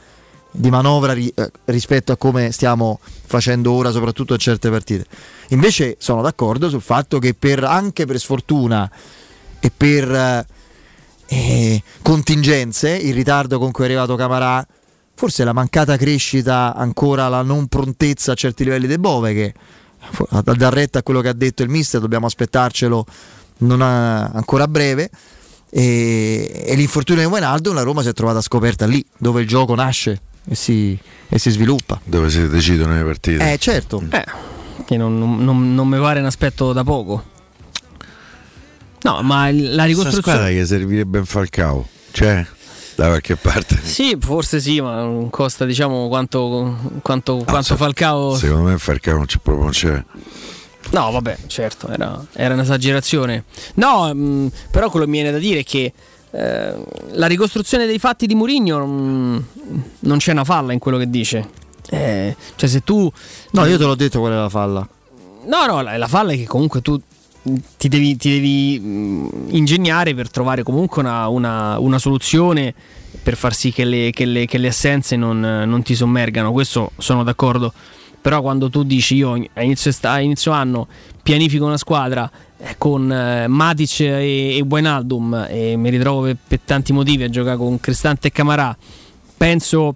[0.59, 5.07] di manovra ri- eh, rispetto a come stiamo facendo ora, soprattutto a certe partite.
[5.51, 8.91] Invece sono d'accordo sul fatto che per, anche per sfortuna
[9.61, 10.47] e per eh,
[11.27, 14.67] eh, contingenze, il ritardo con cui è arrivato Camarà,
[15.15, 19.55] forse la mancata crescita, ancora la non prontezza a certi livelli di Bove, che
[20.31, 23.07] a a dar retta a quello che ha detto il mister, dobbiamo aspettarcelo
[23.59, 25.11] non ha- ancora a breve.
[25.71, 29.75] E, e l'infortunio di Wijnaldum la Roma si è trovata scoperta lì dove il gioco
[29.75, 30.99] nasce e si,
[31.29, 33.53] e si sviluppa Dove si decidono le partite.
[33.53, 34.25] eh certo Eh,
[34.87, 37.25] che non, non- non- mi pare un aspetto da poco.
[39.03, 40.55] No, ma la Questa squadra ricostruzione.
[40.55, 41.87] che servirebbe un Falcao.
[42.11, 42.45] C'è?
[42.97, 43.79] Da qualche parte.
[43.81, 48.35] Sì, forse sì, ma non costa diciamo quanto, quanto, quanto Falcao.
[48.37, 50.05] Secondo me Falcao non c'è proprio non c'è.
[50.91, 53.45] No, vabbè, certo, era, era un'esagerazione.
[53.75, 55.93] No, mh, però quello che mi viene da dire è che
[56.31, 56.75] eh,
[57.13, 59.45] la ricostruzione dei fatti di Mourinho mh,
[60.01, 61.49] non c'è una falla in quello che dice.
[61.91, 63.11] Eh, cioè, se tu.
[63.53, 64.87] no io te l'ho detto qual è la falla
[65.47, 67.01] No, no, la, la falla è che comunque tu
[67.79, 72.75] ti devi, ti devi, mh, ingegnare per trovare comunque una, una- una soluzione
[73.23, 76.53] per far sì che le, che le- che le assenze non, non ti sommergano.
[76.53, 77.73] Questo sono d'accordo.
[78.21, 80.87] Però quando tu dici io a inizio, a inizio anno
[81.23, 82.31] pianifico una squadra
[82.77, 87.57] con eh, Matic e, e Wijnaldum e mi ritrovo per, per tanti motivi a giocare
[87.57, 88.77] con Cristante e Camarà,
[89.37, 89.95] penso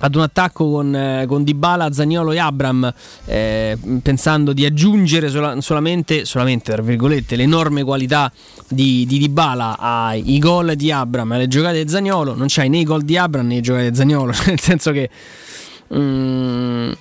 [0.00, 2.92] ad un attacco con, eh, con Dybala, Zagnolo e Abram,
[3.24, 8.30] eh, pensando di aggiungere sola- solamente, solamente tra virgolette, l'enorme qualità
[8.68, 12.84] di, di Dybala ai gol di Abram alle giocate di Zagnolo, non c'hai né i
[12.84, 15.10] gol di Abram né i giocate di Zagnolo, nel senso che
[15.94, 16.92] mm,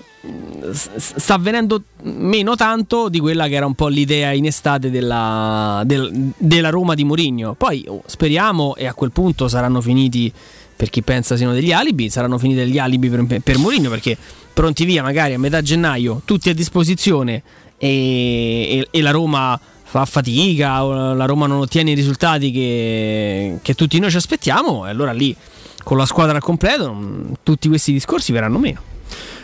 [0.71, 6.31] sta avvenendo meno tanto di quella che era un po' l'idea in estate della, del-
[6.37, 7.53] della Roma di Mourinho.
[7.53, 10.31] Poi oh, speriamo e a quel punto saranno finiti
[10.75, 14.17] per chi pensa siano degli alibi, saranno finiti degli alibi per, per Mourinho perché
[14.53, 17.41] pronti via magari a metà gennaio, tutti a disposizione
[17.77, 19.59] e, e- e la Roma
[19.89, 20.81] fa fatica,
[21.13, 25.35] la Roma non ottiene i risultati che, che tutti noi ci aspettiamo e allora lì
[25.83, 28.81] con la squadra al completo mm, tutti questi discorsi verranno meno.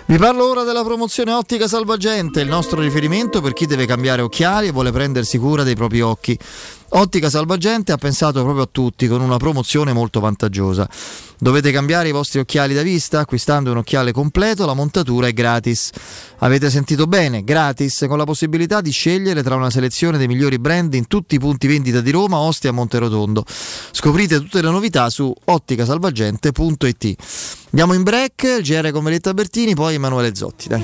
[0.06, 4.68] Vi parlo ora della promozione Ottica Salvagente, il nostro riferimento per chi deve cambiare occhiali
[4.68, 6.38] e vuole prendersi cura dei propri occhi.
[6.96, 10.88] Ottica Salvagente ha pensato proprio a tutti con una promozione molto vantaggiosa.
[11.40, 15.90] Dovete cambiare i vostri occhiali da vista acquistando un occhiale completo, la montatura è gratis.
[16.38, 20.94] Avete sentito bene, gratis, con la possibilità di scegliere tra una selezione dei migliori brand
[20.94, 23.44] in tutti i punti vendita di Roma, Ostia e Monterotondo.
[23.48, 27.16] Scoprite tutte le novità su otticasalvagente.it.
[27.72, 30.68] Andiamo in break, il GR con Meletta Bertini, poi Emanuele Zotti.
[30.68, 30.84] Dai.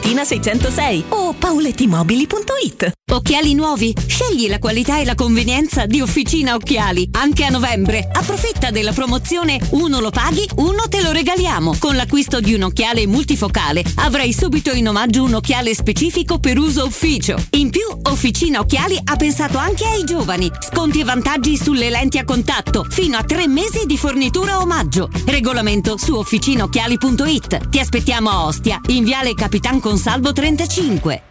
[0.01, 2.91] 606 o paulettimobili.it.
[3.11, 3.93] Occhiali nuovi?
[4.07, 7.09] Scegli la qualità e la convenienza di Officina Occhiali.
[7.11, 8.07] Anche a novembre.
[8.09, 11.75] Approfitta della promozione uno lo paghi, uno te lo regaliamo.
[11.77, 16.85] Con l'acquisto di un occhiale multifocale avrai subito in omaggio un occhiale specifico per uso
[16.85, 17.35] ufficio.
[17.51, 20.49] In più, Officina Occhiali ha pensato anche ai giovani.
[20.61, 22.85] Sconti e vantaggi sulle lenti a contatto.
[22.89, 25.09] Fino a tre mesi di fornitura omaggio.
[25.25, 27.69] Regolamento su officinocchiali.it.
[27.69, 31.30] Ti aspettiamo a Ostia, in viale Capitan Consalvo 35.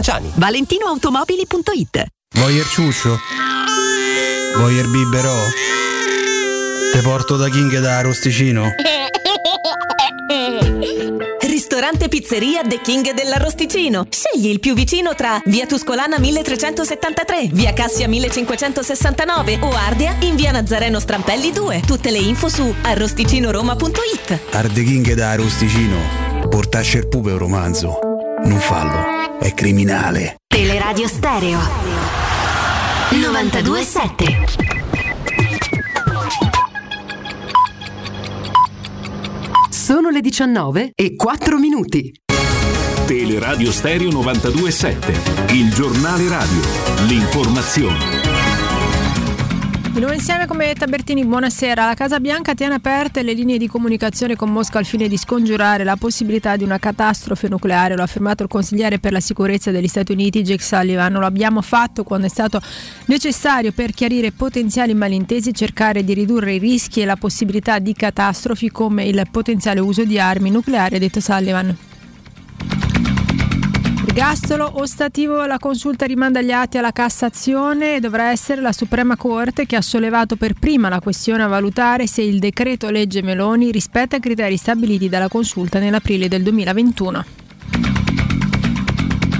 [0.35, 2.05] valentinoautomobili.it
[2.35, 3.19] Voyer ciuccio?
[4.57, 5.35] Voyer biberò?
[6.91, 8.69] Te porto da King da Arrosticino?
[11.41, 14.07] Ristorante Pizzeria The King dell'Arrosticino.
[14.09, 20.51] Scegli il più vicino tra Via Tuscolana 1373, Via Cassia 1569 o Ardea in Via
[20.51, 21.81] Nazareno Strampelli 2.
[21.85, 24.39] Tutte le info su arrosticinoroma.it.
[24.51, 25.97] Arde King da Arrosticino.
[26.49, 28.10] Portasce il pupe un romanzo.
[28.43, 30.37] Non fallo, è criminale.
[30.47, 31.59] Teleradio Stereo
[33.11, 34.45] 927
[39.69, 42.11] Sono le 19 e 4 minuti.
[43.05, 46.61] Teleradio Stereo 927, il giornale radio,
[47.07, 48.20] l'informazione.
[49.91, 51.87] Di nuovo insieme come Tabertini, buonasera.
[51.87, 55.83] La Casa Bianca tiene aperte le linee di comunicazione con Mosca al fine di scongiurare
[55.83, 59.89] la possibilità di una catastrofe nucleare, lo ha affermato il consigliere per la sicurezza degli
[59.89, 61.11] Stati Uniti Jake Sullivan.
[61.11, 62.61] Lo abbiamo fatto quando è stato
[63.07, 68.71] necessario per chiarire potenziali malintesi cercare di ridurre i rischi e la possibilità di catastrofi
[68.71, 71.90] come il potenziale uso di armi nucleari, ha detto Sullivan.
[74.13, 79.65] Ergastolo ostativo, la consulta rimanda gli atti alla Cassazione e dovrà essere la Suprema Corte
[79.65, 84.17] che ha sollevato per prima la questione a valutare se il decreto legge Meloni rispetta
[84.17, 88.00] i criteri stabiliti dalla consulta nell'aprile del 2021.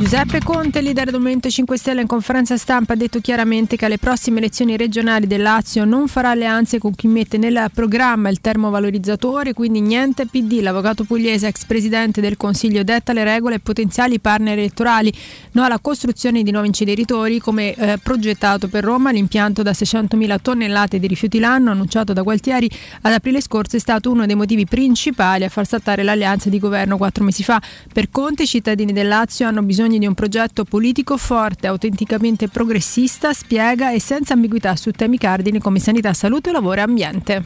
[0.02, 4.00] Giuseppe Conte, leader del Movimento 5 Stelle in conferenza stampa, ha detto chiaramente che alle
[4.00, 9.54] prossime elezioni regionali del Lazio non farà alleanze con chi mette nel programma il termovalorizzatore,
[9.54, 10.62] quindi niente PD.
[10.62, 15.14] L'avvocato pugliese, ex presidente del Consiglio, detta le regole ai potenziali partner elettorali,
[15.52, 19.12] no alla costruzione di nuovi inceneritori come eh, progettato per Roma.
[19.12, 22.68] L'impianto da 600.000 tonnellate di rifiuti l'anno, annunciato da Gualtieri
[23.02, 26.98] ad aprile scorso, è stato uno dei motivi principali a far saltare l'alleanza di governo
[26.98, 27.62] quattro mesi fa.
[27.94, 33.34] Per Conte i cittadini del Lazio hanno bisogno di un progetto politico forte, autenticamente progressista,
[33.34, 37.44] spiega e senza ambiguità su temi cardini come sanità, salute, lavoro e ambiente.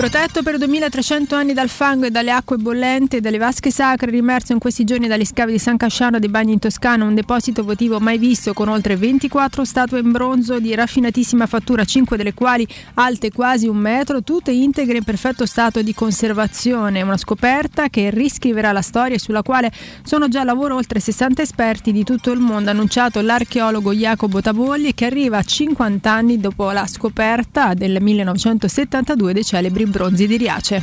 [0.00, 4.54] Protetto per 2300 anni dal fango e dalle acque bollenti e dalle vasche sacre, rimerso
[4.54, 8.00] in questi giorni dagli scavi di San Casciano dei Bagni in Toscana, un deposito votivo
[8.00, 13.30] mai visto con oltre 24 statue in bronzo di raffinatissima fattura, 5 delle quali alte
[13.30, 17.02] quasi un metro, tutte integre in perfetto stato di conservazione.
[17.02, 19.70] Una scoperta che riscriverà la storia e sulla quale
[20.02, 24.40] sono già a lavoro oltre 60 esperti di tutto il mondo, ha annunciato l'archeologo Jacopo
[24.40, 30.36] Tavolli che arriva a 50 anni dopo la scoperta del 1972 dei celebri bronzi di
[30.36, 30.82] Riace.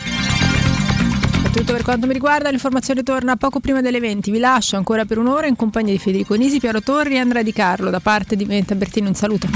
[1.51, 4.29] Tutto per quanto mi riguarda, l'informazione torna poco prima delle 20.
[4.29, 7.51] Vi lascio ancora per un'ora in compagnia di Federico Nisi, Piero Torri e Andrea Di
[7.51, 7.89] Carlo.
[7.89, 9.47] Da parte di Menta Bertino un saluto.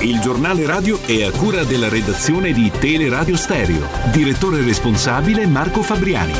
[0.00, 3.86] Il giornale radio è a cura della redazione di Teleradio Stereo.
[4.12, 6.32] Direttore responsabile Marco Fabriani.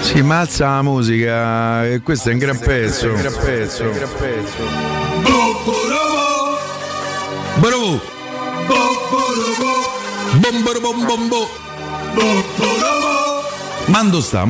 [0.00, 3.08] Si mazza la musica e questo è un gran pezzo.
[3.08, 3.82] Un gran pezzo.
[3.82, 4.62] Un gran pezzo.
[7.56, 8.00] Bravo!
[10.34, 11.48] Bomboro bom bom bo.
[13.86, 14.44] Mando sta,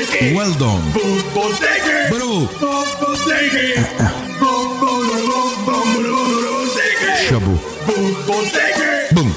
[0.00, 0.34] Botellín.
[0.34, 0.82] Well done.
[1.34, 2.08] Botellín.
[2.10, 2.48] Bro.
[3.00, 3.86] Botellín.
[7.28, 7.58] Shabu.
[8.26, 9.14] Botellín.
[9.14, 9.34] Boom.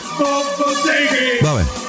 [0.58, 1.42] Botellín.
[1.42, 1.83] Bye.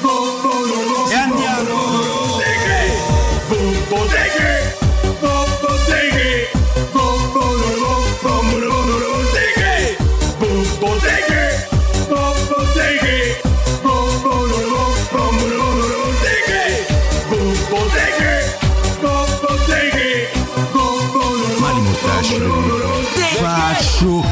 [23.77, 24.23] Faccio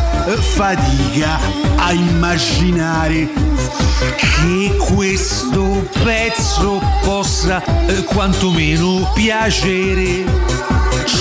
[0.54, 1.36] fatica
[1.74, 3.28] a immaginare
[4.16, 10.24] che questo pezzo possa eh, quantomeno piacere.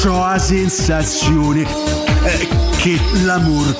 [0.06, 3.76] Ho la sensazione eh, che l'amore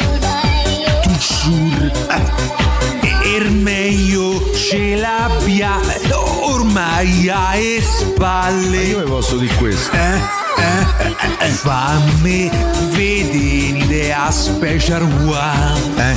[1.04, 8.84] toujours eh, er meglio ce l'abbia eh, ormai alle spalle.
[8.84, 9.95] io posso dire questo.
[9.95, 10.39] Eh?
[10.57, 11.15] Eh?
[11.39, 11.48] Eh?
[11.49, 12.49] Fammi
[12.89, 16.11] vedere a special one.
[16.11, 16.15] Eh?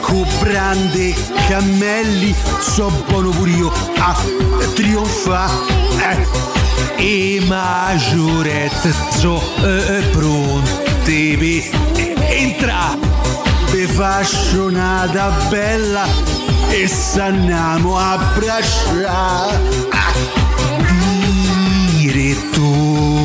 [0.00, 1.14] Con brande
[1.48, 4.16] cammelli so buono pure io a
[4.74, 5.52] trionfare.
[5.98, 6.54] Eh?
[6.98, 13.14] E maggiorette so eh, pronte per entrare.
[13.70, 16.35] Be fascionata bella
[16.70, 19.06] e s'andiamo a abbracciare.
[19.06, 20.14] Ah,
[21.90, 23.15] diretto.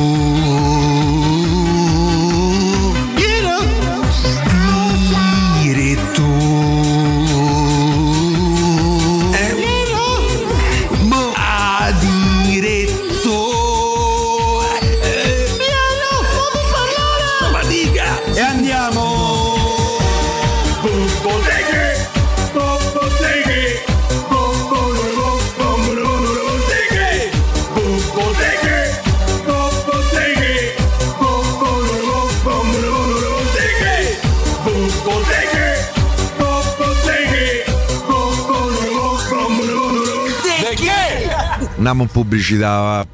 [41.82, 43.04] Andiamo in pubblicità.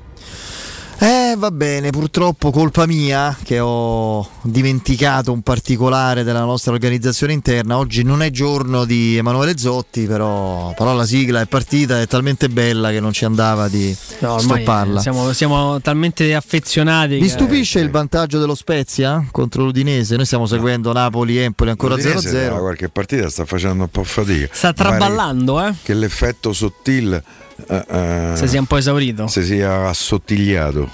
[1.01, 7.79] Eh, va bene, purtroppo colpa mia che ho dimenticato un particolare della nostra organizzazione interna.
[7.79, 12.51] Oggi non è giorno di Emanuele Zotti, però, però la sigla è partita, è talmente
[12.51, 15.01] bella che non ci andava di No, stopparla.
[15.01, 17.19] Siamo, siamo talmente affezionati.
[17.21, 20.15] Che- stupisce il vantaggio dello Spezia contro l'Udinese?
[20.17, 22.59] Noi stiamo seguendo Napoli, Empoli ancora L'Udinese da 0-0.
[22.59, 24.49] qualche partita sta facendo un po' fatica.
[24.53, 25.73] Sta traballando, eh?
[25.83, 29.27] Che l'effetto sottile eh, eh, Se sia un po' esaurito.
[29.27, 30.89] si sia assottigliato.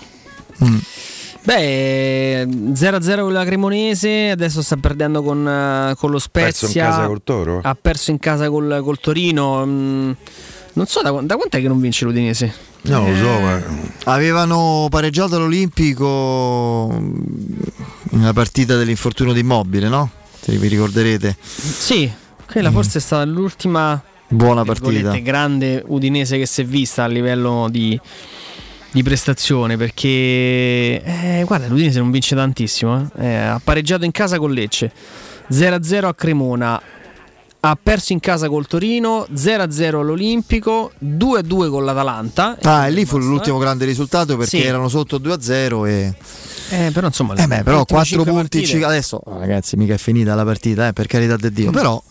[1.42, 6.88] Beh, 0-0 con la Cremonese, adesso sta perdendo con, eh, con lo Perso in Spezia.
[6.88, 7.60] casa col Toro?
[7.62, 9.64] Ha perso in casa col, col Torino.
[9.66, 10.10] mm,
[10.72, 12.52] non so da, da quant'è che non vince l'Udinese.
[12.82, 13.62] No, lo so, ma
[14.04, 17.14] Avevano pareggiato l'Olimpico mm,
[18.12, 20.10] nella partita dell'infortunio di Immobile, no?
[20.40, 21.36] Se vi ricorderete.
[21.40, 22.10] Sì,
[22.50, 25.16] quella forse è stata l'ultima Buona partita.
[25.18, 27.98] grande udinese che si è vista a livello di,
[28.90, 30.09] di prestazione perché
[31.02, 33.24] eh, guarda l'Udinese non vince tantissimo eh.
[33.26, 34.90] Eh, ha pareggiato in casa con Lecce.
[35.51, 36.80] 0-0 a Cremona.
[37.66, 42.59] Ha perso in casa col Torino 0-0 all'Olimpico 2-2 con l'Atalanta.
[42.62, 44.62] Ah, e lì fu l'ultimo grande risultato perché Sì.
[44.64, 46.14] erano sotto 2-0 e...
[46.70, 49.98] eh, però insomma Eh beh, però le ultime 4 cinque punti adesso ragazzi mica è
[49.98, 51.70] finita la partita eh, per carità di Dio.
[51.70, 52.02] Però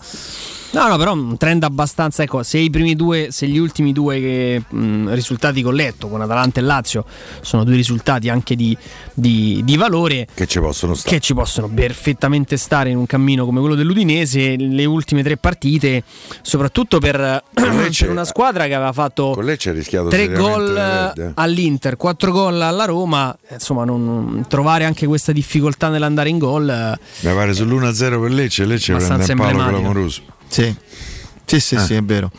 [0.73, 2.23] No, no, però un trend abbastanza.
[2.23, 6.07] Ecco, se i primi due, se gli ultimi due che, mh, risultati che ho letto
[6.07, 7.05] con Atalanta e Lazio
[7.41, 8.75] sono due risultati anche di,
[9.13, 11.15] di- di valore che ci possono stare.
[11.15, 16.03] che ci possono perfettamente stare in un cammino come quello dell'Udinese, le ultime tre partite,
[16.41, 19.33] soprattutto per, per una squadra che aveva fatto
[20.09, 20.75] tre gol
[21.35, 26.63] all'Inter, quattro gol alla Roma, insomma, non- trovare anche questa difficoltà nell'andare in gol.
[27.19, 30.21] Mi pare sull'1-0 per Lecce, Lecce prende un palo clamoroso.
[30.53, 30.75] Sì,
[31.45, 31.79] sì, sì, Eh.
[31.79, 32.29] sì, è vero.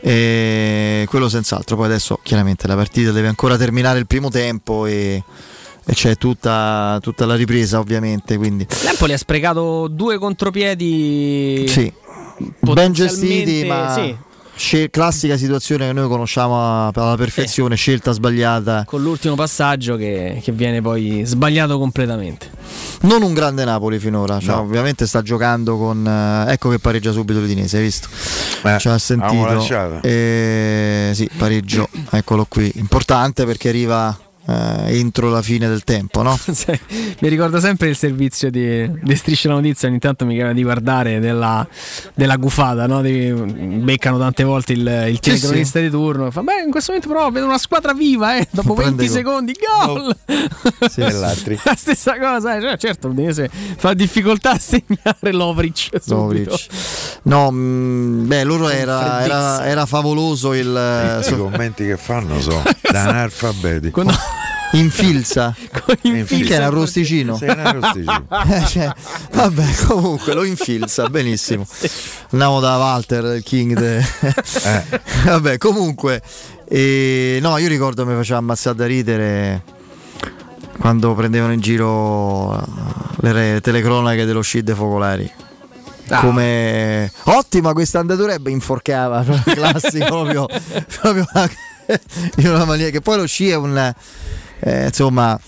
[0.00, 1.76] E quello senz'altro.
[1.76, 5.22] Poi adesso chiaramente la partita deve ancora terminare il primo tempo e,
[5.84, 8.36] e c'è tutta, tutta la ripresa ovviamente.
[8.36, 11.66] Quindi L'Empoli ha sprecato due contropiedi.
[11.68, 11.92] sì,
[12.60, 14.16] ben gestiti, ma sì.
[14.56, 18.84] Scel- classica situazione che noi conosciamo alla perfezione, scelta sbagliata.
[18.86, 22.50] Con l'ultimo passaggio che, che viene poi sbagliato completamente.
[23.02, 24.60] Non un grande Napoli finora, cioè, No.
[24.62, 26.06] ovviamente sta giocando con...
[26.06, 28.08] eh, ecco che pareggia subito l'Udinese, hai visto?
[28.64, 29.44] Eh, Ci ha sentito.
[29.44, 30.00] lasciata.
[30.00, 32.70] Eh, sì, pareggio, eccolo qui.
[32.76, 34.16] Importante perché arriva
[34.46, 36.38] eh, entro la fine del tempo, no?
[37.20, 40.62] Mi ricordo sempre il servizio di, di Striscia la Notizia, ogni tanto mi capita di
[40.62, 41.66] guardare della,
[42.14, 43.00] della gufata, no?
[43.02, 47.12] Di- beccano tante volte il, il Sì, telecronista di turno, fa beh in questo momento
[47.14, 49.16] però vedo una squadra viva, eh, dopo Prende 20 gol.
[49.16, 49.52] secondi,
[49.86, 50.16] gol!
[50.90, 51.58] Sì, E l'altri.
[51.64, 55.88] La stessa cosa, eh, cioè, certo, l'Udinese fa difficoltà a segnare Lovric.
[56.06, 56.66] Lovric.
[57.22, 60.74] No, mh, beh, loro era, era, era favoloso il...
[60.76, 63.86] eh, I so- commenti che fanno sono da analfabeti.
[63.94, 64.33] infilza.
[64.74, 65.54] Infilza.
[66.02, 67.38] Che era arrosticino.
[67.40, 68.26] Arrosticino.
[68.44, 68.92] Eh, cioè,
[69.32, 71.66] vabbè, comunque lo infilza, benissimo.
[72.30, 73.78] Andiamo da Walter, il king.
[73.78, 74.04] de-
[75.24, 76.20] vabbè, comunque,
[76.68, 79.62] eh, no, io ricordo mi faceva ammazzare da ridere
[80.78, 82.62] quando prendevano in giro
[83.20, 85.30] le re- telecronache dello sci dei focolari.
[86.08, 86.20] Ah.
[86.20, 90.46] Come ottima questa andatura e beh, inforcava classico proprio,
[91.00, 91.26] proprio
[92.36, 93.94] in una maniera che poi lo sci è un
[94.64, 95.38] eh, insomma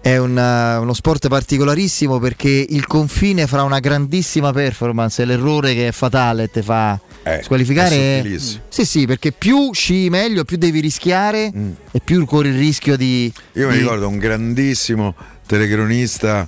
[0.00, 5.72] è un, eh, uno sport particolarissimo perché il confine fra una grandissima performance e l'errore
[5.74, 8.62] che è fatale te fa Eh, squalificare è sottilissimo.
[8.68, 11.50] sì sì perché più sci meglio più devi rischiare
[11.90, 13.60] e più corri il rischio di Mm.
[13.60, 15.14] Io mi di- ricordo un grandissimo
[15.46, 16.46] telecronista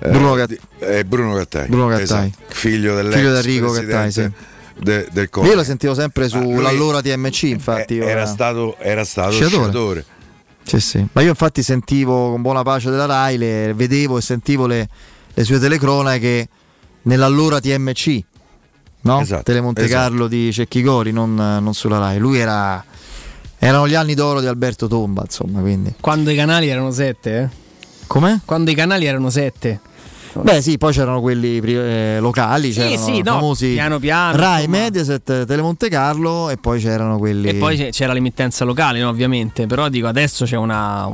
[0.00, 2.02] eh, Bruno di- eh, Bruno Gattai, Bruno Gattai.
[2.04, 4.32] esatto, figlio dell'ex Figlio Enrico presidente Gattai,
[4.82, 5.54] de- del io Cone.
[5.54, 9.62] lo sentivo sempre sull'allora TMC infatti io era era- stato, era stato Sciatore.
[9.62, 10.04] sciatore.
[10.64, 11.06] Sì, sì.
[11.12, 14.88] Ma io infatti sentivo con buona pace della Rai, le- vedevo e sentivo le,
[15.32, 16.48] le sue telecronache
[17.02, 18.22] nell'allora TMC,
[19.02, 19.20] no?
[19.20, 20.00] Esatto, Telemonte esatto.
[20.00, 22.18] Carlo di Cecchi Gori, non, non sulla Rai.
[22.18, 22.82] Lui era.
[23.58, 25.94] Erano gli anni d'oro di Alberto Tomba, insomma, quindi.
[26.00, 27.48] Quando i canali erano sette, eh?
[28.06, 28.40] Come?
[28.44, 29.80] Quando i canali erano sette.
[30.42, 34.64] Beh, sì, poi c'erano quelli eh, locali, Sì, c'erano sì, no, famosi piano piano, Rai,
[34.64, 34.78] insomma.
[34.78, 37.48] Mediaset, Telemonte Carlo e poi c'erano quelli.
[37.48, 39.66] E poi c'era l'emittenza locale, no, ovviamente.
[39.66, 41.08] Però dico, adesso c'è una,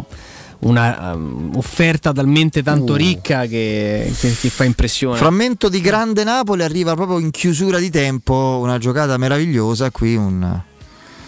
[0.61, 2.97] una, um, offerta talmente tanto Uh.
[2.97, 5.17] ricca che, che- che fa impressione.
[5.17, 9.91] Frammento di grande Napoli arriva proprio in chiusura di tempo, una giocata meravigliosa.
[9.91, 10.61] Qui un,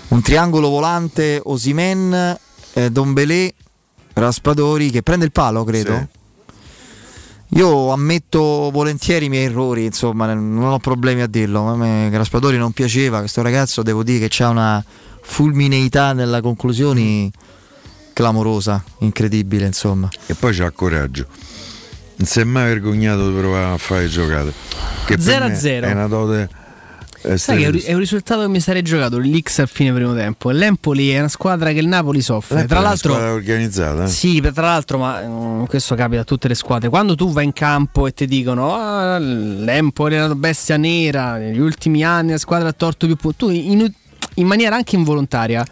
[0.08, 2.38] un triangolo volante Osimen,
[2.74, 3.52] eh, Dombelé,
[4.14, 6.08] Raspadori che prende il palo, credo.
[7.54, 11.66] Io ammetto volentieri i miei errori, insomma, non ho problemi a dirlo.
[11.66, 14.82] A me Raspadori non piaceva, questo ragazzo devo dire che ha una
[15.20, 17.30] fulmineità nella conclusioni
[18.14, 20.08] clamorosa, incredibile, insomma.
[20.26, 21.26] E poi c'ha coraggio.
[22.16, 24.52] Non si è mai vergognato di provare a fare giocate.
[25.04, 25.86] Che per 0 a me 0.
[25.86, 26.48] È una dote.
[27.22, 30.14] Eh, Sai che è un, è risultato che mi sarei giocato l'X al fine primo
[30.14, 30.50] tempo.
[30.50, 32.56] L'Empoli è una squadra che il Napoli soffre.
[32.56, 34.04] L'Empoli tra è l'altro, squadra organizzata.
[34.04, 34.08] eh.
[34.08, 36.88] Sì, tra l'altro, ma mm, questo capita a tutte le squadre.
[36.88, 41.60] Quando tu vai in campo e ti dicono ah, l'Empoli era una bestia nera, negli
[41.60, 43.90] ultimi anni la squadra ha torto più punti, tu in,
[44.34, 45.64] in maniera anche involontaria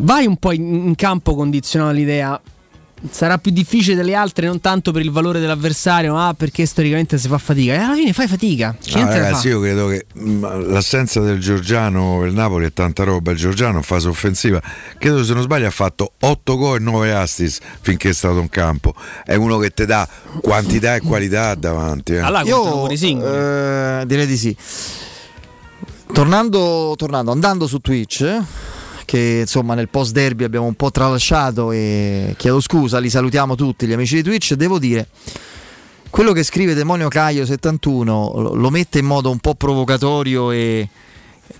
[0.00, 2.40] vai un po' in, in campo condizionato all'idea.
[3.10, 7.28] Sarà più difficile delle altre, non tanto per il valore dell'avversario, ma perché storicamente si
[7.28, 7.74] fa fatica.
[7.74, 8.76] E alla fine fai fatica.
[8.82, 9.48] C'è No, ragazzi, fare.
[9.50, 13.30] io credo che mh, l'assenza del Giorgiano per il Napoli è tanta roba.
[13.30, 14.60] Il Giorgiano in fase offensiva,
[14.98, 18.48] credo se non sbaglio, ha fatto 8 gol e 9 assist finché è stato in
[18.48, 18.94] campo.
[19.24, 20.06] È uno che ti dà
[20.40, 22.14] quantità e qualità davanti.
[22.14, 22.20] eh.
[22.48, 22.88] Io
[23.24, 24.56] eh, direi di sì.
[26.10, 28.24] Tornando, tornando, andando su Twitch,
[29.08, 33.86] che insomma nel post derby abbiamo un po' tralasciato e chiedo scusa, li salutiamo tutti
[33.86, 35.08] gli amici di Twitch, devo dire
[36.10, 40.86] quello che scrive Demonio Caio 71 lo- mette in modo un po' provocatorio e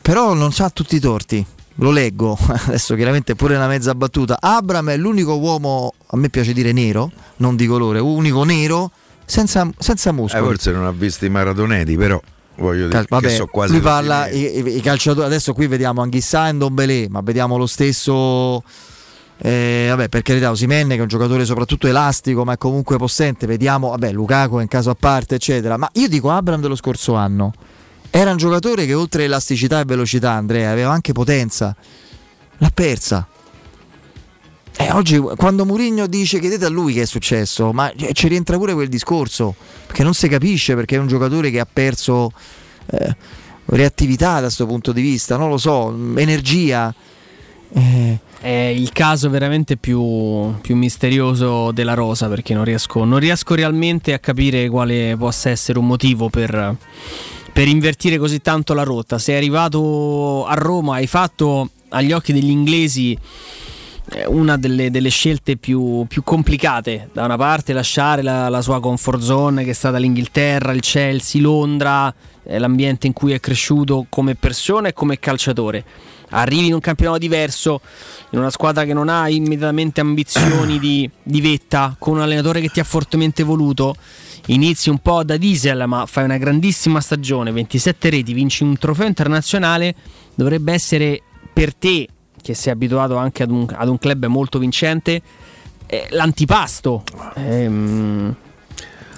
[0.02, 1.44] però non ha tutti i torti.
[1.76, 4.36] Lo leggo, adesso chiaramente pure una mezza battuta.
[4.40, 8.90] Abram è l'unico uomo, a me piace dire nero, non di colore, unico nero
[9.24, 10.44] senza, senza Eh, muscoli.
[10.44, 12.20] forse non ha visto i maratoneti, però
[12.58, 15.66] voglio dire Cal- che vabbè, so quasi lui parla i, i- i calciatori adesso qui
[15.66, 18.62] vediamo Anghissà e Ndombele ma vediamo lo stesso
[19.40, 23.90] eh, vabbè per carità Osimenne che è un giocatore soprattutto elastico ma comunque possente vediamo
[23.90, 27.52] vabbè Lukaku è in caso a parte eccetera ma io dico Abram dello scorso anno
[28.10, 31.74] era un giocatore che oltre elasticità e velocità Andrea aveva anche potenza
[32.58, 33.26] l'ha persa
[34.78, 38.56] e oggi quando Mourinho dice chiedete a lui che è successo, ma eh, ci rientra
[38.56, 39.54] pure quel discorso,
[39.86, 42.30] perché non si capisce perché è un giocatore che ha perso
[42.86, 43.16] eh,
[43.66, 46.94] reattività da questo punto di vista, non lo so, mh, energia.
[47.70, 53.54] Eh, È il caso veramente più, più misterioso della rosa perché non riesco, non riesco
[53.54, 56.76] realmente a capire quale possa essere un motivo per,
[57.52, 59.18] per invertire così tanto la rotta.
[59.18, 63.18] Sei arrivato a Roma, hai fatto agli occhi degli inglesi
[64.26, 67.10] una delle, delle scelte più, più complicate.
[67.12, 71.40] Da una parte lasciare la, la sua comfort zone che è stata l'Inghilterra, il Chelsea,
[71.40, 72.12] Londra,
[72.42, 75.84] è l'ambiente in cui è cresciuto come persona e come calciatore.
[76.30, 77.80] Arrivi in un campionato diverso,
[78.30, 82.68] in una squadra che non ha immediatamente ambizioni di, di vetta, con un allenatore che
[82.68, 83.94] ti ha fortemente voluto.
[84.46, 89.06] Inizi un po' da diesel, ma fai una grandissima stagione, 27 reti, vinci un trofeo
[89.06, 89.94] internazionale,
[90.34, 91.22] dovrebbe essere
[91.52, 92.06] per te,
[92.40, 95.20] che sei abituato anche ad un, ad un club molto vincente,
[95.86, 97.02] eh, l'antipasto,
[97.34, 98.34] ehm,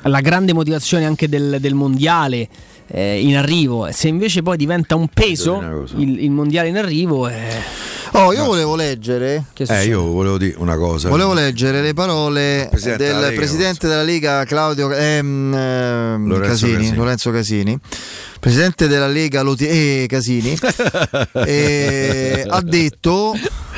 [0.03, 2.49] la grande motivazione anche del, del mondiale
[2.91, 3.89] eh, in arrivo.
[3.93, 8.75] Se invece poi diventa un peso il, il mondiale in arrivo, eh, Oh, io volevo
[8.75, 9.45] leggere.
[9.57, 11.09] Eh, io volevo dire una cosa.
[11.09, 16.49] Volevo leggere le parole Presidente del della Lega, presidente della Lega Claudio ehm, ehm, Lorenzo
[16.67, 16.97] Casini, Casini.
[16.97, 17.79] Lorenzo Casini,
[18.41, 20.59] presidente della Lega Loti- eh, Casini,
[21.47, 23.33] eh, ha detto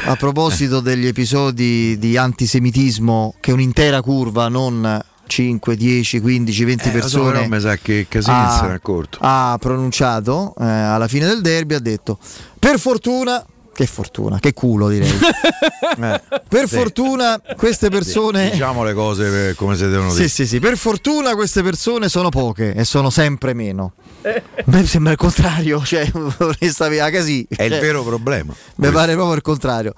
[0.05, 6.91] a proposito degli episodi di antisemitismo che un'intera curva, non 5, 10, 15, 20 Eh,
[6.91, 9.17] persone però mi sa che Casini ha, se n'è accorto.
[9.23, 12.19] ha pronunciato eh, alla fine del derby, ha detto
[12.59, 13.43] per fortuna,
[13.75, 15.11] che fortuna, che culo direi.
[16.49, 16.77] per sì.
[16.77, 18.51] fortuna queste persone...
[18.51, 20.29] Diciamo le cose come si devono Sì, dire.
[20.29, 23.95] sì, sì, per fortuna queste persone sono poche e sono sempre meno.
[24.25, 27.47] A me sembra il contrario, cioè vorrei stare a così.
[27.49, 28.53] È il Cioè, vero problema.
[28.77, 29.95] Mi pare proprio il contrario.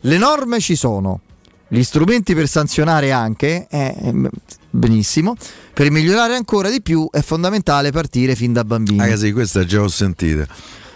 [0.00, 1.20] Le norme ci sono,
[1.68, 4.30] gli strumenti per sanzionare anche, eh, eh,
[4.70, 5.34] benissimo.
[5.72, 9.00] Per migliorare ancora di più è fondamentale partire fin da bambini.
[9.00, 10.46] Ah, sì, questa già ho sentita.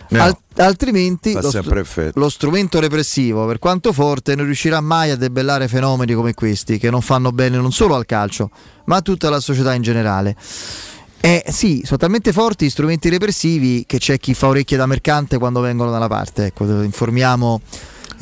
[0.08, 5.16] No, Al- altrimenti lo, str- lo strumento repressivo, per quanto forte, non riuscirà mai a
[5.16, 8.50] debellare fenomeni come questi che non fanno bene non solo al calcio,
[8.84, 10.36] ma a tutta la società in generale.
[11.24, 15.38] Eh sì, sono talmente forti gli strumenti repressivi che c'è chi fa orecchie da mercante
[15.38, 16.46] quando vengono da una parte.
[16.46, 17.60] Ecco, informiamo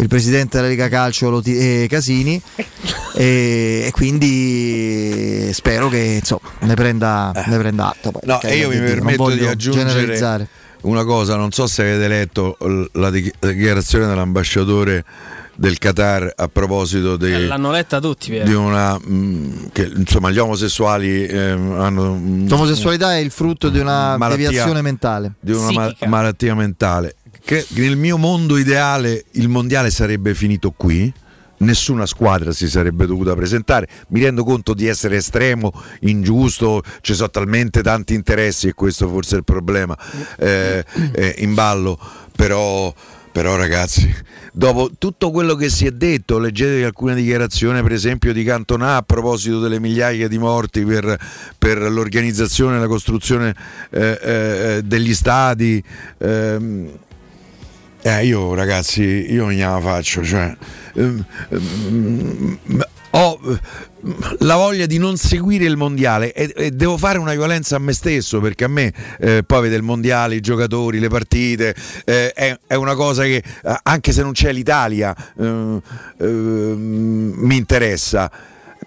[0.01, 2.41] il presidente della Lega Calcio Loti- eh, Casini
[3.15, 8.11] e, e quindi spero che insomma, ne, prenda, ne prenda atto.
[8.11, 10.49] Poi, No, e io mi permetto di aggiungere
[10.83, 12.57] una cosa, non so se avete letto
[12.93, 15.05] la di- dichiarazione dell'ambasciatore
[15.55, 18.31] del Qatar a proposito Eh, di, l'hanno letta tutti.
[18.31, 18.47] Piero.
[18.47, 23.79] di una mh, che insomma gli omosessuali ehm, hanno mh, L'omosessualità è il frutto di
[23.79, 24.47] una Malattia.
[24.49, 25.33] deviazione mentale.
[25.39, 27.17] di una ma- malattia mentale.
[27.43, 31.13] Che nel mio mondo ideale il mondiale sarebbe finito qui.
[31.61, 33.87] Nessuna squadra si sarebbe dovuta presentare.
[34.09, 39.35] Mi rendo conto di essere estremo, ingiusto, ci sono talmente tanti interessi e questo forse
[39.35, 39.95] è il problema
[40.39, 41.99] eh, eh, in ballo.
[42.35, 42.95] Però,
[43.31, 44.11] però, ragazzi,
[44.55, 49.03] dopo tutto quello che si è detto, leggetevi alcune dichiarazioni, per esempio, di Cantona a
[49.03, 51.19] proposito delle migliaia di morti per,
[51.59, 53.55] per l'organizzazione e la costruzione
[53.91, 55.83] eh, eh, degli stadi.
[56.17, 56.91] ehm,
[58.03, 60.57] eh, io ragazzi, io non gliela faccio, cioè,
[60.95, 62.59] ehm, ehm,
[63.11, 63.59] ho eh,
[64.41, 67.93] la voglia di non seguire il mondiale e, e devo fare una violenza a me
[67.93, 71.75] stesso perché a me eh, poi vedere il mondiale, i giocatori, le partite
[72.05, 75.81] eh, è, è una cosa che eh, anche se non c'è l'Italia eh,
[76.19, 78.31] ehm, mi interessa.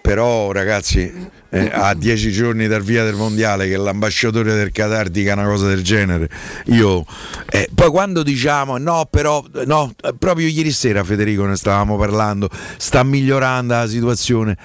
[0.04, 1.10] Però ragazzi,
[1.50, 5.68] eh, a dieci giorni dal via del mondiale che l'ambasciatore del Qatar dica una cosa
[5.68, 6.28] del genere,
[6.66, 7.06] io...
[7.50, 13.02] eh, poi quando diciamo no, però, no, proprio ieri sera Federico ne stavamo parlando, sta
[13.04, 14.58] migliorando la situazione.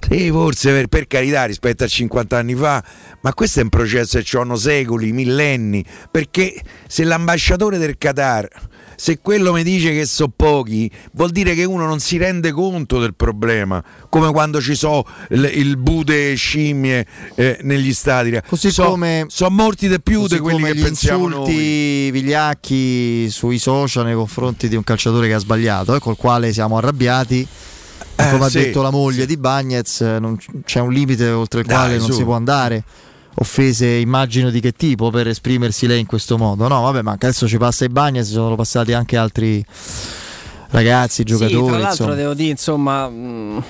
[0.00, 2.82] Sì, forse per, per carità rispetto a 50 anni fa,
[3.20, 8.48] ma questo è un processo che ci hanno secoli, millenni, perché se l'ambasciatore del Qatar,
[8.96, 12.98] se quello mi dice che so pochi, vuol dire che uno non si rende conto
[12.98, 18.38] del problema, come quando ci so il, bude scimmie eh, negli stadi.
[18.46, 21.38] Così So- come sono morti di più di quelli che gli pensiamo noi.
[21.40, 26.52] insulti vigliacchi sui social nei confronti di un calciatore che ha sbagliato e col quale
[26.52, 27.46] siamo arrabbiati.
[28.18, 31.28] E Eh, come sì, ha detto la moglie di Bagnez, eh, non c'è un limite
[31.28, 32.12] oltre il Dai, quale non su.
[32.14, 32.82] si può andare.
[33.38, 36.66] Offese, immagino di che tipo per esprimersi lei in questo modo.
[36.68, 39.62] No, vabbè, ma adesso ci passa i Bagnez, ci sono passati anche altri
[40.70, 41.66] ragazzi, Sì, giocatori.
[41.66, 42.14] tra l'altro insomma.
[42.14, 43.62] devo dire, insomma, mh,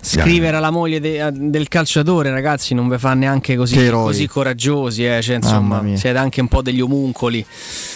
[0.00, 5.22] scrivere alla moglie de- del calciatore, ragazzi, non vi fa neanche così, così coraggiosi, eh,
[5.22, 7.46] cioè, insomma, siete anche un po' degli omuncoli.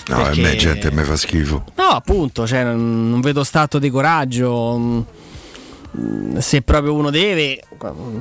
[0.08, 1.64] No, a me gente mi fa schifo.
[1.76, 4.78] No, appunto, cioè, non non vedo stato di coraggio.
[4.78, 7.60] mh, Se proprio uno deve,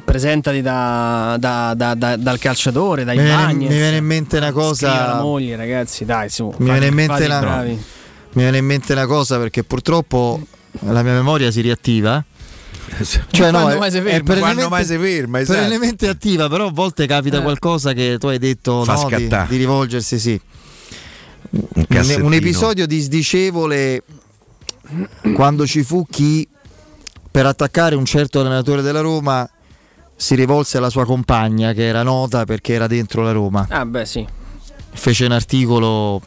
[0.03, 3.67] presentati da- da- da- da- dal calciatore, dai Mi viene, bagni.
[3.67, 5.19] mi viene in mente una cosa.
[5.21, 6.53] moglie, ragazzi, dai, su.
[6.57, 7.71] Mi viene, in mente fate bravi.
[7.71, 10.41] mi viene in mente una cosa perché purtroppo
[10.81, 12.23] la mia memoria si riattiva.
[13.31, 14.35] Cioè, no, Quando è- mai si ferma?
[14.37, 15.57] Quando mai si ferma, esatto.
[15.59, 17.41] perennemente attiva, però a volte capita Eh.
[17.41, 20.39] qualcosa che tu hai detto no, di, di rivolgersi, sì.
[21.51, 21.85] Un
[22.21, 24.01] un episodio disdicevole
[25.35, 26.47] quando ci fu chi
[27.33, 29.49] per attaccare un certo allenatore della Roma
[30.15, 33.65] si rivolse alla sua compagna che era nota perché era dentro la Roma.
[33.69, 34.23] Ah, beh, sì.
[34.93, 36.21] Fece un articolo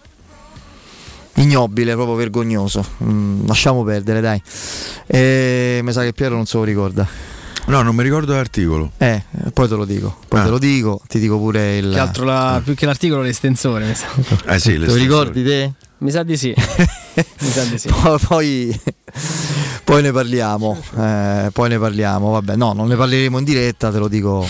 [1.34, 2.84] ignobile, proprio vergognoso.
[3.04, 4.42] Mm, lasciamo perdere, dai.
[5.06, 7.06] E mi sa che Piero non se lo ricorda.
[7.66, 8.90] No, non mi ricordo l'articolo.
[8.98, 10.18] Eh, poi te lo dico.
[10.26, 10.44] Poi Ah.
[10.44, 11.92] te lo dico, ti dico pure il.
[11.92, 14.06] Che altro la- più che l'articolo l'estensore, mi sa.
[14.46, 15.72] Eh sì, Te lo ricordi te?
[15.98, 16.52] Mi sa di sì.
[17.76, 17.88] sì.
[18.02, 18.80] Poi, poi,
[19.84, 20.80] poi ne parliamo.
[20.98, 22.30] eh, poi ne parliamo.
[22.32, 24.46] Vabbè, no, non ne parleremo in diretta, te lo dico.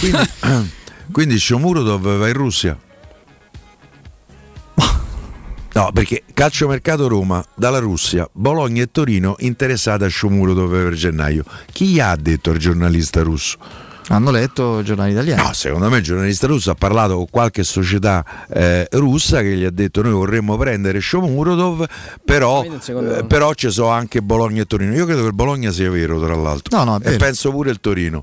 [1.12, 2.78] Quindi Shomurodov va in Russia?
[5.76, 11.44] No, perché calciomercato Roma dalla Russia, Bologna e Torino interessate a Shomurodov per gennaio.
[11.70, 13.58] Chi gli ha detto al giornalista russo?
[14.09, 15.43] Hanno letto i giornali italiani.
[15.43, 19.65] No, secondo me il giornalista russo ha parlato con qualche società eh, russa che gli
[19.65, 21.85] ha detto noi vorremmo prendere Shomurodov,
[22.25, 24.94] però, eh, però ci sono anche Bologna e Torino.
[24.94, 26.76] Io credo che il Bologna sia vero, tra l'altro.
[26.76, 28.23] No, no, e penso pure il Torino.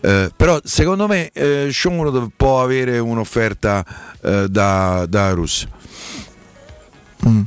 [0.00, 3.84] Eh, però secondo me eh, Shomurodov può avere un'offerta
[4.20, 5.68] eh, da, da Russia.
[7.26, 7.40] Mm.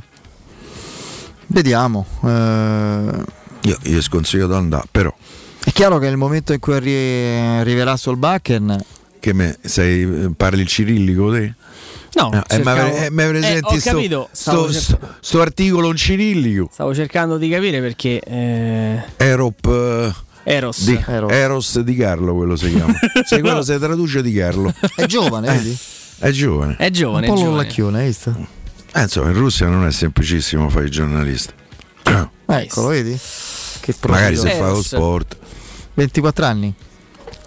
[1.48, 2.06] Vediamo.
[2.24, 3.24] eh,
[3.62, 5.14] Io gli sconsiglio di andare, però
[5.68, 8.84] è chiaro che nel momento in cui arri- arriverà Solbakken.
[9.20, 11.54] che me sei, parli il cirillico te?
[12.14, 15.40] No, Eh, ma cercavo- eh, ma Eh, presenti ho sto, capito, sto- cercando- sto- sto
[15.42, 16.68] articolo in cirillico?
[16.72, 18.18] Stavo cercando di capire perché.
[18.20, 20.14] eh, Erop eh,
[20.54, 20.84] Eros.
[20.84, 21.80] di, Eros.
[21.80, 22.94] di Carlo quello si chiama
[23.26, 25.78] se quello si traduce di Carlo È giovane, Eh, vedi?
[26.20, 27.28] è giovane È giovane.
[27.28, 28.34] Un po' l'ollacchione, hai visto?
[28.94, 31.52] Eh, insomma in Russia non è semplicissimo fare il giornalista
[32.46, 33.18] Eccolo, vedi?
[33.80, 35.36] Che magari se fa lo sport
[35.98, 36.72] 24 anni.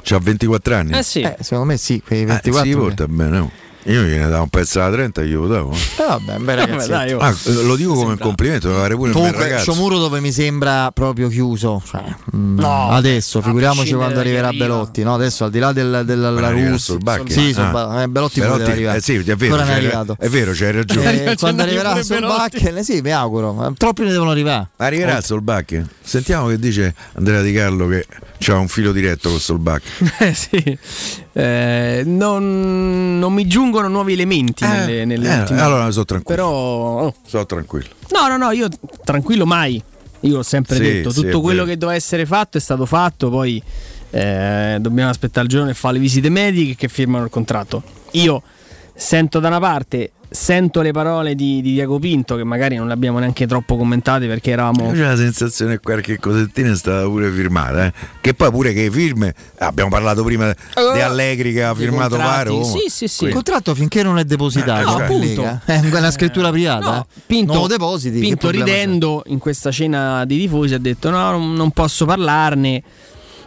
[0.04, 1.22] c'ha 24 anni Eh sì.
[1.22, 2.70] Eh, secondo me sì, quei Eh, 24.
[2.70, 3.52] si porta bene oh.
[3.86, 6.92] Io gliene davo un pezzo alla 30 io davo Eh, vabbè, un bel ragazzetto.
[6.92, 7.20] dai, oh.
[7.20, 10.20] Ah, lo dico come un complimento deve avere pure un bel Comunque, ragazzo Sciomuro dove
[10.20, 11.82] mi sembra proprio chiuso.
[11.86, 12.04] Cioè,
[12.36, 14.66] mm, No, adesso, figuriamoci quando da arriverà arriva.
[14.66, 15.04] Belotti.
[15.04, 15.16] No?
[15.16, 18.02] Adesso, al di là del, della Ma la arriva Russia, sì, Ah.
[18.04, 18.98] Eh, Belotti, pure Belotti- deve arrivare.
[18.98, 20.16] eh sì, è vero, Ancora non è c'hai- arrivato.
[20.20, 21.24] è vero, c'hai ragione.
[21.32, 23.68] Eh, quando da arriverà Solbakken, eh, sì, mi auguro.
[23.68, 24.68] eh, Troppi ne devono arrivare.
[24.78, 25.90] Arriverà Solbakken?
[26.04, 28.06] Sentiamo che dice Andrea Di Carlo che
[28.52, 30.12] ha un filo diretto con Solbakken.
[30.20, 30.78] Eh, sì.
[31.34, 36.42] Eh, non, non mi giungono nuovi elementi nelle, nelle Eh, ultime- allora sono tranquillo.
[36.42, 36.50] Però.
[37.06, 37.16] oh.
[37.26, 37.90] Sono tranquillo.
[38.12, 38.68] No, no, no, io
[39.04, 39.82] tranquillo mai.
[40.22, 42.86] Io l'ho sempre Sì, detto, sì, tutto è quello che doveva essere fatto è stato
[42.86, 43.62] fatto, poi
[44.12, 47.82] eh, dobbiamo aspettare il giorno e fare le visite mediche che firmano il contratto.
[48.12, 48.44] Io
[48.94, 52.94] sento da una parte, sento le parole di, di Diaco Pinto che magari non le
[52.94, 54.92] abbiamo neanche troppo commentate perché eravamo...
[54.92, 57.86] C'è la sensazione che qualche cosettina è stata pure firmata.
[57.88, 57.94] eh.
[58.22, 60.54] Che poi pure che firme, abbiamo parlato prima
[60.94, 62.64] di Allegri che ha firmato Varo.
[62.64, 63.26] sì, sì, sì.
[63.26, 65.42] Il contratto finché non è depositato Eh, no, in appunto.
[65.42, 65.62] Lega.
[65.66, 66.92] è una scrittura privata.
[66.92, 67.22] No, eh.
[67.26, 68.20] Pinto, non depositi.
[68.20, 68.72] Pinto problema c'è?
[68.72, 72.82] ridendo in questa cena di tifosi ha detto no, non posso parlarne.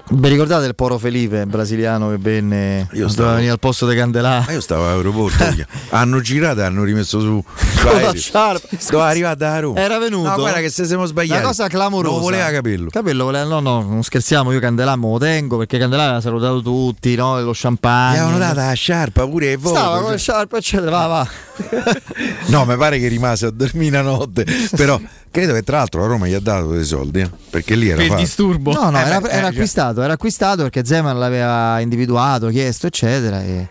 [0.07, 3.97] Vi ricordate il Poro Felipe brasiliano che venne Io doveva stavo- venire al posto di
[3.97, 4.44] Candelà?
[4.47, 5.42] Ma io stavo all'aeroporto.
[5.91, 7.42] hanno girato e hanno rimesso su.
[7.57, 8.15] su Con la aereo.
[8.15, 8.68] sciarpa.
[8.91, 9.81] Dove è arrivato da Roma.
[9.81, 10.28] Era venuto.
[10.28, 11.39] No, guarda che se siamo sbagliati.
[11.41, 12.12] Una cosa clamorosa.
[12.15, 12.91] Non voleva capirlo.
[12.91, 16.60] Capello voleva, no, no, non scherziamo, io Candelà me lo tengo perché Candelà aveva salutato
[16.60, 17.41] tutti, no?
[17.41, 18.18] Lo Gli champagne.
[18.18, 19.74] avevano dato la sciarpa pure e voto.
[19.78, 20.34] Stava con le cioè.
[20.34, 21.28] sciarpe, eccetera, va, va.
[22.49, 24.44] No, mi pare che rimase a dormire una notte.
[24.76, 25.00] Però
[25.31, 27.20] credo che tra l'altro la Roma gli ha dato dei soldi.
[27.20, 28.20] eh, Perché lì era Per fatto.
[28.20, 28.73] disturbo.
[28.73, 32.86] No, no, Eh, era, beh, era eh, acquistato, era acquistato perché Zeman l'aveva individuato, chiesto,
[32.86, 33.42] eccetera.
[33.42, 33.68] E,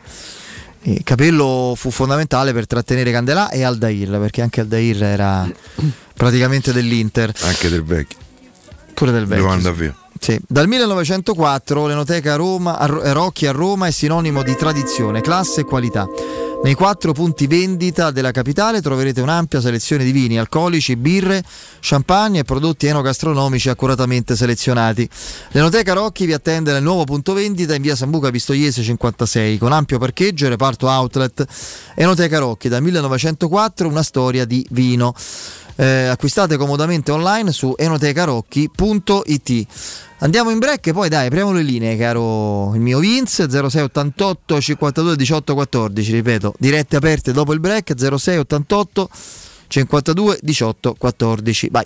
[0.81, 5.49] e Capello fu fondamentale per trattenere Candelà e Aldair, perché anche Aldair era
[6.13, 8.17] praticamente dell'Inter, Anche del vecchio.
[8.93, 9.47] pure del vecchio.
[9.47, 9.95] Andare via.
[10.19, 10.39] Sì.
[10.47, 16.07] Dal 1904 l'Enoteca Roma, a Rocchi a Roma è sinonimo di tradizione, classe e qualità.
[16.63, 21.43] Nei quattro punti vendita della capitale troverete un'ampia selezione di vini, alcolici, birre,
[21.81, 25.05] champagne e prodotti enogastronomici accuratamente selezionati.
[25.51, 29.99] L'Enoteca Rocchi vi attende nel nuovo punto vendita in via Sambuca Pistoiese 56 con ampio
[29.99, 31.45] parcheggio e reparto outlet.
[31.95, 35.13] Enoteca Rocchi dal 1904 una storia di vino.
[35.75, 39.67] Eh, acquistate comodamente online su enotecarocchi.it.
[40.23, 45.15] Andiamo in break e poi dai, apriamo le linee, caro il mio Vince 0688 52
[45.17, 49.09] 18 14, ripeto, dirette aperte dopo il break 0688
[49.67, 51.67] 52 18 14.
[51.69, 51.85] Vai.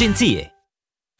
[0.00, 0.50] 献祭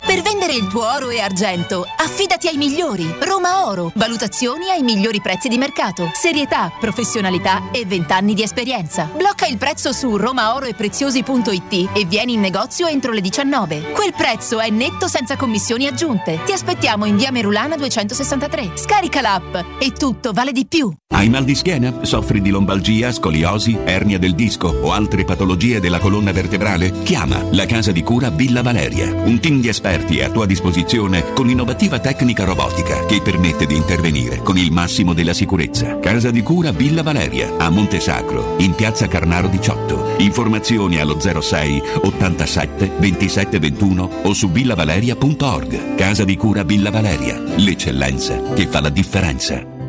[0.05, 3.15] Per vendere il tuo oro e argento, affidati ai migliori.
[3.21, 3.93] Roma Oro.
[3.95, 6.11] Valutazioni ai migliori prezzi di mercato.
[6.15, 9.09] Serietà, professionalità e 20 anni di esperienza.
[9.15, 13.93] Blocca il prezzo su romaoroepreziosi.it e vieni in negozio entro le 19.
[13.93, 16.41] Quel prezzo è netto senza commissioni aggiunte.
[16.45, 18.73] Ti aspettiamo in via Merulana 263.
[18.75, 20.93] Scarica l'app e tutto vale di più.
[21.13, 22.05] Hai mal di schiena?
[22.05, 27.03] Soffri di lombalgia, scoliosi, ernia del disco o altre patologie della colonna vertebrale?
[27.03, 29.13] Chiama la casa di cura Villa Valeria.
[29.13, 33.77] Un team di esperti è a tua disposizione con innovativa tecnica robotica che permette di
[33.77, 35.99] intervenire con il massimo della sicurezza.
[35.99, 40.17] Casa di cura Villa Valeria a Montesacro, in piazza Carnaro 18.
[40.19, 45.95] Informazioni allo 06 87 27 21 o su villavaleria.org.
[45.97, 49.80] Casa di cura Villa Valeria, l'eccellenza che fa la differenza.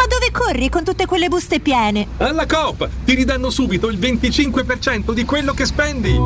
[0.00, 2.06] Ma dove corri con tutte quelle buste piene?
[2.16, 6.18] Alla Coop ti ridanno subito il 25% di quello che spendi.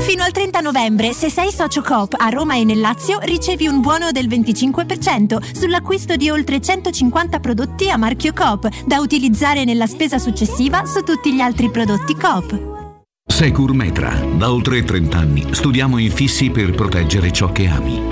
[0.00, 3.80] Fino al 30 novembre, se sei socio Coop a Roma e nel Lazio, ricevi un
[3.80, 10.18] buono del 25% sull'acquisto di oltre 150 prodotti a marchio Coop, da utilizzare nella spesa
[10.18, 12.80] successiva su tutti gli altri prodotti Coop.
[13.24, 14.18] Securmetra.
[14.34, 18.11] Da oltre 30 anni studiamo infissi per proteggere ciò che ami.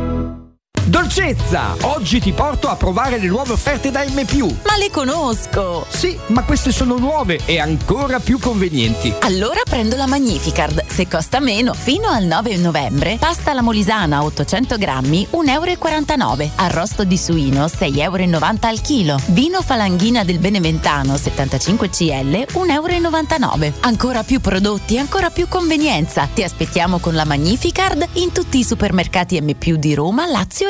[0.85, 1.75] Dolcezza!
[1.81, 4.25] Oggi ti porto a provare le nuove offerte da M.
[4.65, 5.85] Ma le conosco!
[5.87, 9.13] Sì, ma queste sono nuove e ancora più convenienti.
[9.19, 10.83] Allora prendo la Magnificard.
[10.87, 16.49] Se costa meno, fino al 9 novembre, pasta alla molisana 800 grammi, 1,49 euro.
[16.55, 19.19] Arrosto di suino, 6,90 euro al chilo.
[19.27, 23.73] Vino falanghina del Beneventano, 75 cl, 1,99 euro.
[23.81, 26.27] Ancora più prodotti, ancora più convenienza.
[26.33, 29.53] Ti aspettiamo con la Magnificard in tutti i supermercati M.
[29.77, 30.69] di Roma, Lazio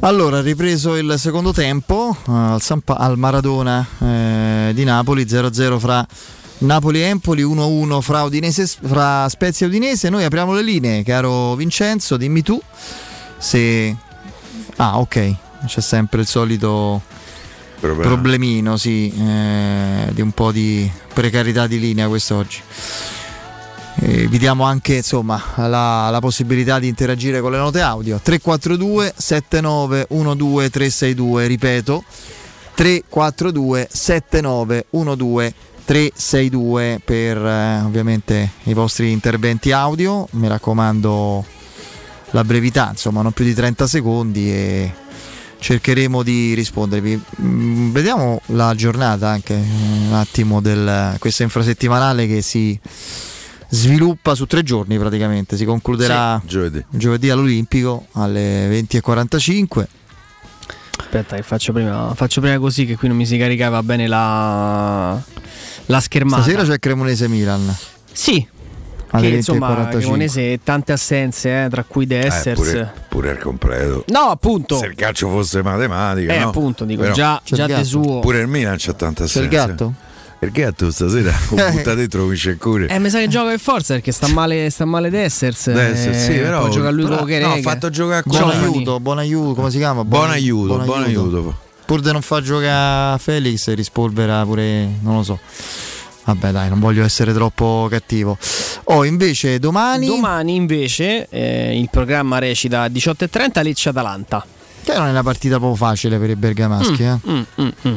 [0.00, 5.76] Allora, ripreso il secondo tempo eh, al, San Pa- al Maradona eh, di Napoli, 0-0
[5.78, 6.06] fra
[6.58, 10.08] Napoli e Empoli, 1-1 fra, Udinese, fra Spezia e Udinese.
[10.08, 12.60] Noi apriamo le linee, caro Vincenzo, dimmi tu
[13.38, 13.94] se...
[14.76, 15.34] Ah, ok,
[15.66, 17.02] c'è sempre il solito
[17.80, 18.08] Problema.
[18.08, 22.60] problemino, sì, eh, di un po' di precarietà di linea quest'oggi.
[24.00, 28.20] Eh, vi diamo anche insomma, la, la possibilità di interagire con le note audio.
[28.22, 32.04] 342 7912 362 ripeto
[32.74, 35.54] 342 7912
[35.84, 40.28] 362 per eh, ovviamente i vostri interventi audio.
[40.32, 41.44] Mi raccomando
[42.30, 44.92] la brevità insomma non più di 30 secondi e
[45.58, 47.20] cercheremo di rispondervi.
[47.42, 52.78] Mm, vediamo la giornata anche un attimo del questa infrasettimanale che si
[53.68, 57.30] sviluppa su tre giorni praticamente, si concluderà giovedì.
[57.30, 59.86] all'Olimpico alle 20.45.
[61.00, 65.18] Aspetta, che faccio prima, faccio prima così che qui non mi si caricava bene la,
[65.86, 66.42] la schermata.
[66.42, 67.74] Stasera c'è Cremonese Milan.
[68.12, 68.46] Sì.
[69.10, 69.98] Che insomma 20.45.
[69.98, 72.58] Cremonese tante assenze, eh, tra cui De Eh, Essers.
[72.60, 74.04] pure, pure al completo.
[74.08, 74.76] No, appunto.
[74.76, 76.48] Se il calcio fosse matematica, Eh, no?
[76.48, 77.84] appunto, dico, Però- già- già il di gatto.
[77.84, 78.18] suo.
[78.20, 79.72] Pure il Milan c'ha tanta C'è il assenza.
[80.38, 80.44] Gatto?
[80.44, 82.86] Il gatto stasera lo butta dentro vince il cuore.
[82.88, 85.70] Eh, mi sa che gioca per forza perché sta male, sta male De Essers.
[85.72, 88.38] De Essers, sì, eh, però- Poi gioca lui però- con no, ha fatto giocare con-
[88.38, 90.04] Buon aiuto, buon aiuto, come si chiama?
[90.04, 91.56] Buon aiuto, buon aiuto.
[91.84, 95.38] Pur di non far giocare Felix, rispolvera pure, non lo so.
[96.24, 98.36] Vabbè, dai, non voglio essere troppo cattivo.
[98.84, 104.44] Oh, invece domani Domani invece eh, il programma recita 18.30 Lecce-Atalanta.
[104.84, 107.16] che non è una partita proprio facile per i bergamaschi, eh.
[107.30, 107.94] Mm, mm, mm.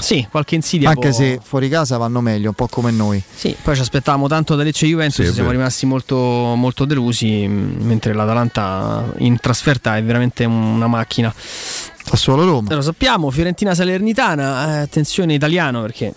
[0.00, 0.88] Sì, qualche insidia.
[0.88, 3.22] Anche può- se fuori casa vanno meglio, un po' come noi.
[3.34, 7.84] Sì, poi ci aspettavamo tanto da Lecce Juventus, Sì, siamo rimasti molto, molto delusi, mh,
[7.84, 11.32] mentre l'Atalanta in trasferta è veramente una macchina.
[12.02, 12.74] Sassuolo Roma.
[12.74, 16.12] Lo sappiamo, Fiorentina Salernitana, eh, attenzione italiano perché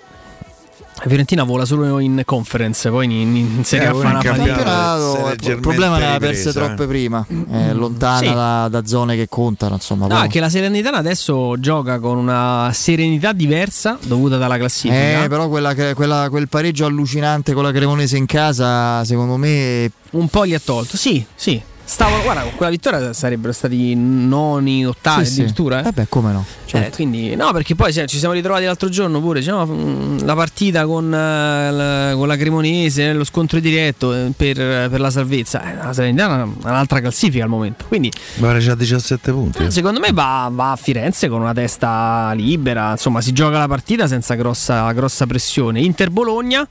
[0.96, 4.26] la Fiorentina vola solo in conference, poi in, in Serie Eh, A fa una il
[4.26, 5.52] fatica.
[5.52, 8.34] il problema ne aveva perse troppe prima, è lontana Sì.
[8.34, 10.08] da, da zone che contano, insomma.
[10.08, 15.24] No, che la Salernitana adesso gioca con una serenità diversa dovuta dalla classifica.
[15.24, 19.92] Eh, però quella che- quella- quel pareggio allucinante con la Cremonese in casa, secondo me.
[20.12, 21.60] Un po' li ha tolto, sì, sì.
[21.86, 25.40] Stavo, guarda, con quella vittoria sarebbero stati noni, ottavi Sì, sì.
[25.42, 25.80] addirittura.
[25.80, 25.84] Eh?
[25.84, 26.46] Vabbè, come no?
[26.72, 29.40] Eh, quindi, no, perché poi sì, ci siamo ritrovati l'altro giorno pure.
[29.42, 34.56] diciamo, la partita con, eh, la, con la Cremonese, lo scontro diretto eh, per,
[34.90, 35.62] per la salvezza.
[35.72, 37.86] Eh, la Salernitana ha un'altra classifica al momento.
[37.88, 39.70] Quindi, Ma c'ha 17 punti.
[39.70, 42.92] secondo me, va, va a Firenze con una testa libera.
[42.92, 45.82] Insomma, si gioca la partita senza grossa, grossa pressione.
[45.82, 46.68] Inter Bologna.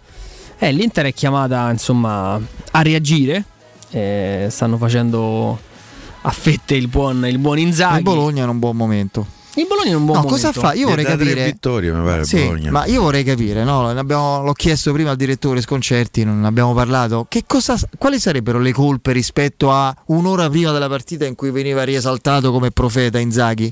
[0.59, 2.35] Eh, L'Inter è chiamata insomma
[2.73, 3.45] a reagire.
[3.93, 5.59] Eh, stanno facendo
[6.23, 7.99] a fette il buon, il buon Inzaghi.
[7.99, 9.27] Il Bologna è in un buon momento.
[9.55, 10.49] Il Bologna è un buon no, momento.
[10.51, 10.73] cosa fa?
[10.73, 11.45] Io vorrei capire.
[11.45, 13.87] vittorie, mi pare, Sì, ma io vorrei capire, no?
[13.87, 17.27] Abbiamo- l'ho chiesto prima al direttore Sconcerti, non ne abbiamo parlato.
[17.29, 21.83] Che cosa, quali sarebbero le colpe rispetto a un'ora prima della partita in cui veniva
[21.83, 23.71] riesaltato come profeta Inzaghi?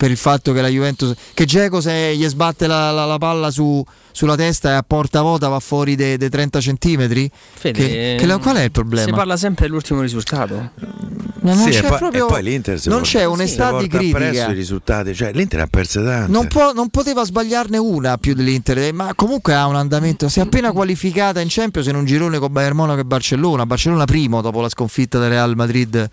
[0.00, 1.12] Per il fatto che la Juventus.
[1.34, 5.20] Che Geco se gli sbatte la, la- la palla su- sulla testa e a porta
[5.20, 7.30] vuota va fuori dei 30 centimetri?
[7.52, 9.04] Fede, Che- che la- qual è il problema?
[9.06, 10.54] Si parla sempre dell'ultimo risultato.
[10.54, 13.76] Ma non Sì, c'è e poi, proprio- e poi l'Inter si non porta- c'è onestà
[13.76, 14.50] si di critica.
[14.50, 16.32] i risultati, cioè l'Inter ha perso tante.
[16.32, 20.30] Non, può- non poteva sbagliarne una più dell'Inter, eh, ma comunque ha un andamento.
[20.30, 23.66] Si è appena qualificata in Champions in un girone con Bayern Monaco e Barcellona.
[23.66, 26.08] Barcellona primo dopo la sconfitta del Real Madrid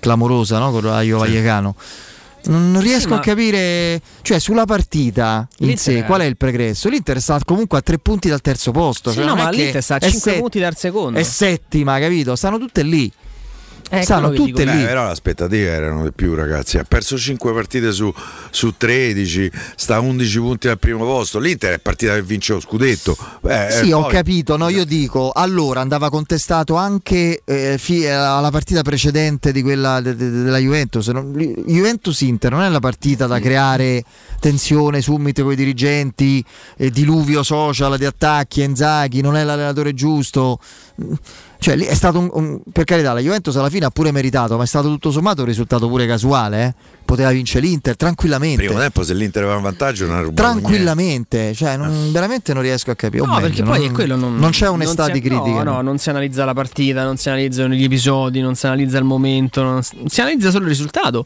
[0.00, 0.70] clamorosa no?
[0.70, 1.74] con Rayo Vallecano.
[2.46, 6.24] Non, non riesco Sì, a capire, cioè sulla partita in L'Inter sé, è- qual è
[6.24, 6.88] il pregresso?
[6.88, 9.10] L'Inter sta comunque a tre punti dal terzo posto.
[9.10, 11.18] Sì, cioè no, ma l'Inter sta a è 5 set- punti dal secondo.
[11.18, 12.36] È settima, capito?
[12.36, 13.10] Stanno tutte lì.
[13.88, 14.74] Eh, stanno che tutte dico.
[14.76, 14.82] lì.
[14.82, 16.76] Eh, però le aspettative erano di più, ragazzi.
[16.78, 18.12] Ha perso 5 partite su,
[18.50, 21.38] su 13, sta a 11 punti al primo posto.
[21.38, 23.16] L'Inter è partita per vincere lo scudetto.
[23.46, 28.06] Eh, Sì, eh, ho poi- capito, no, io dico, allora andava contestato anche eh, fi-
[28.06, 31.06] alla partita precedente di quella de- de- della Juventus.
[31.08, 34.02] Non- Juventus-Inter non è la partita da creare
[34.40, 36.44] tensione, summite con i dirigenti,
[36.76, 40.58] eh, diluvio social di attacchi, Enzaghi, non è l'allenatore giusto.
[41.58, 44.56] Cioè, lì è stato un, un- per carità, la Juventus alla fine ha pure meritato,
[44.56, 46.64] ma è stato tutto sommato un risultato pure casuale.
[46.64, 46.74] eh.
[47.06, 48.64] Poteva vincere l'Inter tranquillamente.
[48.64, 52.62] Primo tempo, se l'Inter aveva un vantaggio, non ha rubato Tranquillamente, cioè, non- veramente non
[52.62, 53.24] riesco a capire.
[53.24, 54.16] No, meglio, perché poi non, è quello.
[54.16, 54.66] Non, non c'è
[55.06, 55.62] si- di critica.
[55.62, 58.98] No, no, non si analizza la partita, non si analizzano gli episodi, non si analizza
[58.98, 61.24] il momento, non si, si analizza solo il risultato.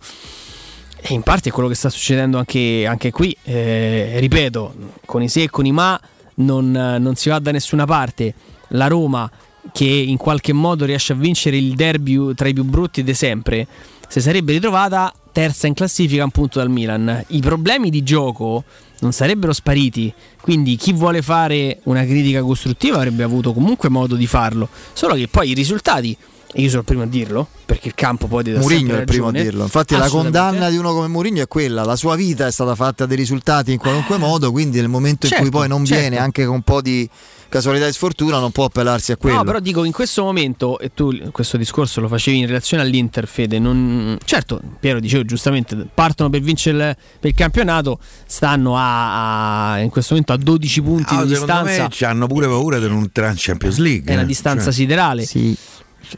[1.02, 3.34] E in parte è quello che sta succedendo anche, anche qui.
[3.42, 4.74] Eh, ripeto,
[5.06, 5.98] con i se e con i ma
[6.36, 8.34] non, non si va da nessuna parte.
[8.68, 9.28] La Roma,
[9.72, 13.66] che in qualche modo riesce a vincere il derby tra i più brutti di sempre,
[14.08, 17.24] si sarebbe ritrovata terza in classifica a un punto dal Milan.
[17.28, 18.64] I problemi di gioco
[19.00, 24.26] non sarebbero spariti, quindi chi vuole fare una critica costruttiva avrebbe avuto comunque modo di
[24.26, 24.68] farlo.
[24.92, 26.16] Solo che poi i risultati,
[26.52, 29.06] e io sono il primo a dirlo, perché il campo poi Mourinho sempre è il
[29.06, 29.62] primo a dirlo.
[29.62, 33.06] Infatti, la condanna di uno come Mourinho è quella: la sua vita è stata fatta
[33.06, 34.50] dei risultati in qualunque modo.
[34.50, 36.00] Quindi, nel momento in Certo, cui poi non certo.
[36.00, 37.08] viene, anche con un po' di
[37.50, 39.36] casualità e sfortuna, non può appellarsi a quello.
[39.36, 43.26] No, però dico in questo momento, e tu questo discorso lo facevi in relazione all'Inter,
[43.26, 43.58] Fede.
[43.58, 44.16] Non...
[44.24, 49.90] Certo, Piero dicevo giustamente, partono per vincere il, per il campionato, stanno a, a- in
[49.90, 51.88] questo momento a 12 punti Ah, di secondo distanza.
[52.06, 54.10] me hanno pure paura di non entrare in Champions League.
[54.10, 54.26] È una eh.
[54.26, 55.24] distanza Cioè, siderale.
[55.26, 55.54] Sì,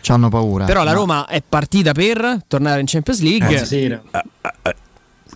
[0.00, 0.66] ci hanno paura.
[0.66, 0.98] Però la No.
[0.98, 3.46] Roma è partita per tornare in Champions League.
[3.46, 4.02] Buonasera.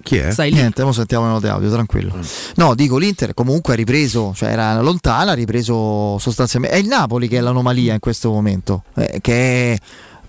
[0.02, 0.30] Chi è?
[0.30, 0.56] Stai lì.
[0.56, 2.18] Niente, ora sentiamo le note audio, tranquillo.
[2.56, 6.76] No, dico l'Inter comunque ha ripreso, cioè era lontana, ha ripreso sostanzialmente.
[6.76, 9.78] È il Napoli che è l'anomalia in questo momento, eh, che è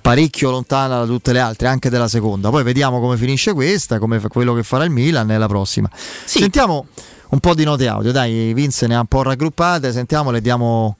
[0.01, 2.49] parecchio lontana da tutte le altre, anche della seconda.
[2.49, 5.89] Poi vediamo come finisce questa, come fa- quello che farà il Milan nella prossima.
[5.93, 6.87] Sentiamo
[7.29, 10.95] un po' di note audio, dai, Vince ne ha un po' raggruppate, sentiamole diamo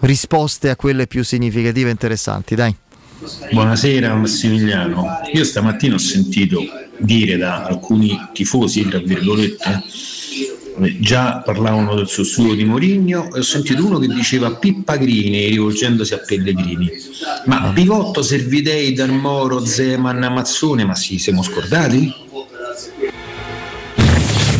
[0.00, 2.76] risposte a quelle più significative e interessanti, dai.
[3.52, 6.60] Buonasera Massimiliano, io stamattina ho sentito
[6.98, 9.80] dire da alcuni tifosi, tra virgolette,
[10.98, 16.18] già parlavano del sussurro di Mourinho e ho sentito uno che diceva Pippagrini rivolgendosi a
[16.18, 16.90] Pellegrini.
[17.44, 22.12] Ma Pivotto, Servidei, Dalmoro, Zeman, Mazzone, ma sì, siamo scordati?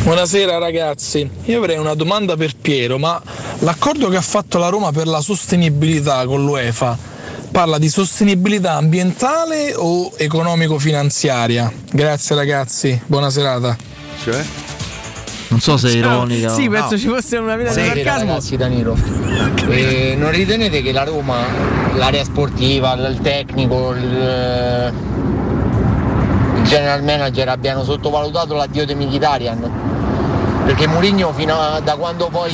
[0.05, 3.20] Buonasera ragazzi, io avrei una domanda per Piero, ma
[3.60, 7.10] l'accordo che ha fatto la Roma per la sostenibilità con l'UEFA
[7.52, 11.70] parla di sostenibilità ambientale o economico-finanziaria?
[11.92, 13.76] Grazie ragazzi, buona serata.
[14.24, 14.42] Cioè?
[15.48, 16.48] Non so se è ironica.
[16.48, 18.18] Sì, o- penso ci fosse una vita di sarcasmo.
[18.26, 18.97] ragazzi Danilo
[19.68, 21.44] Eh, non ritenete che la Roma
[21.94, 24.92] l'area sportiva il tecnico il,
[26.56, 29.90] il general manager abbiano sottovalutato l'addio di Mkhitaryan
[30.64, 32.50] perché Mourinho fino a, da quando poi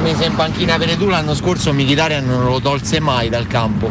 [0.00, 3.90] mise in panchina Veretù l'anno scorso Mkhitaryan non lo tolse mai dal campo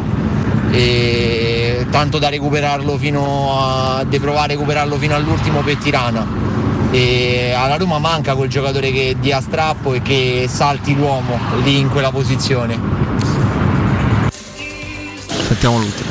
[0.70, 6.26] e tanto da recuperarlo fino a di provare a recuperarlo fino all'ultimo per Tirana
[6.90, 11.90] e alla Roma manca quel giocatore che dia strappo e che salti l'uomo lì in
[11.90, 12.78] quella posizione.
[15.46, 16.10] Sentiamo l'ultimo.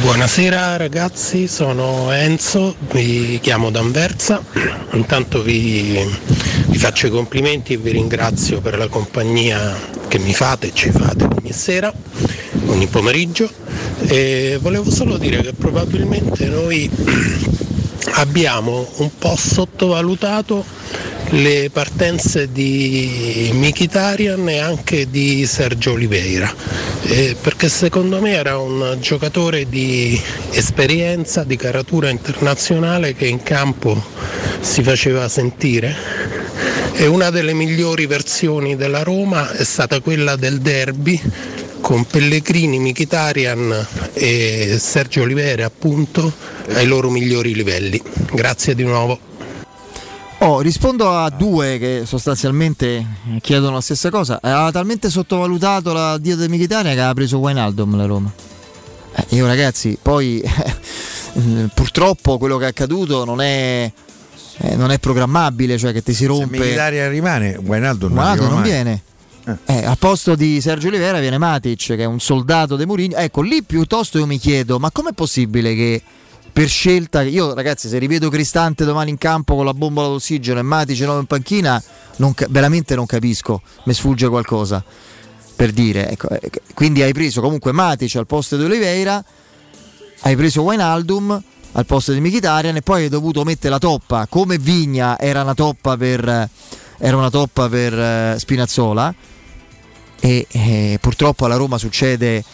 [0.00, 4.42] Buonasera ragazzi, sono Enzo, vi chiamo da Anversa,
[4.92, 5.98] intanto vi,
[6.66, 9.76] vi faccio i complimenti e vi ringrazio per la compagnia
[10.08, 11.92] che mi fate e ci fate ogni sera,
[12.66, 13.50] ogni pomeriggio
[14.06, 16.90] e volevo solo dire che probabilmente noi
[18.14, 20.64] abbiamo un po' sottovalutato
[21.30, 26.52] le partenze di Mkhitaryan e anche di Sergio Oliveira.
[27.04, 34.00] Eh, perché secondo me era un giocatore di esperienza, di caratura internazionale che in campo
[34.60, 35.94] si faceva sentire.
[36.94, 41.20] E una delle migliori versioni della Roma è stata quella del derby
[41.82, 46.32] con Pellegrini, Mkhitaryan e Sergio Oliveira appunto
[46.68, 48.00] ai loro migliori livelli.
[48.32, 49.18] Grazie di nuovo.
[50.38, 53.04] Oh, rispondo a due che sostanzialmente
[53.42, 54.38] chiedono la stessa cosa.
[54.40, 58.32] Aveva talmente sottovalutato la dio di Mkhitaryan che aveva preso Wijnaldum la Roma.
[59.14, 63.92] Eh, io ragazzi, poi eh, purtroppo quello che è accaduto non è,
[64.58, 66.58] eh, non è programmabile, cioè che ti si Se rompe.
[66.58, 69.02] Mkhitaryan rimane, Wijnaldum non, non viene.
[69.66, 73.16] Eh, al posto di Sergio Oliveira viene Matic, che è un soldato di Mourinho.
[73.16, 76.02] Ecco, lì piuttosto io mi chiedo, ma com'è possibile che
[76.52, 80.62] per scelta, io ragazzi se rivedo Cristante domani in campo con la bombola d'ossigeno e
[80.62, 81.82] Matic nuovo in panchina,
[82.16, 84.84] non veramente non capisco, mi sfugge qualcosa
[85.56, 86.10] per dire.
[86.10, 89.24] Ecco, eh, quindi hai preso comunque Matic al posto di Oliveira
[90.24, 94.58] hai preso Wijnaldum al posto di Mkhitaryan e poi hai dovuto mettere la toppa come
[94.58, 96.48] Vigna era una toppa per,
[96.98, 99.14] una toppa per eh, Spinazzola
[100.24, 102.44] e eh, purtroppo alla Roma succede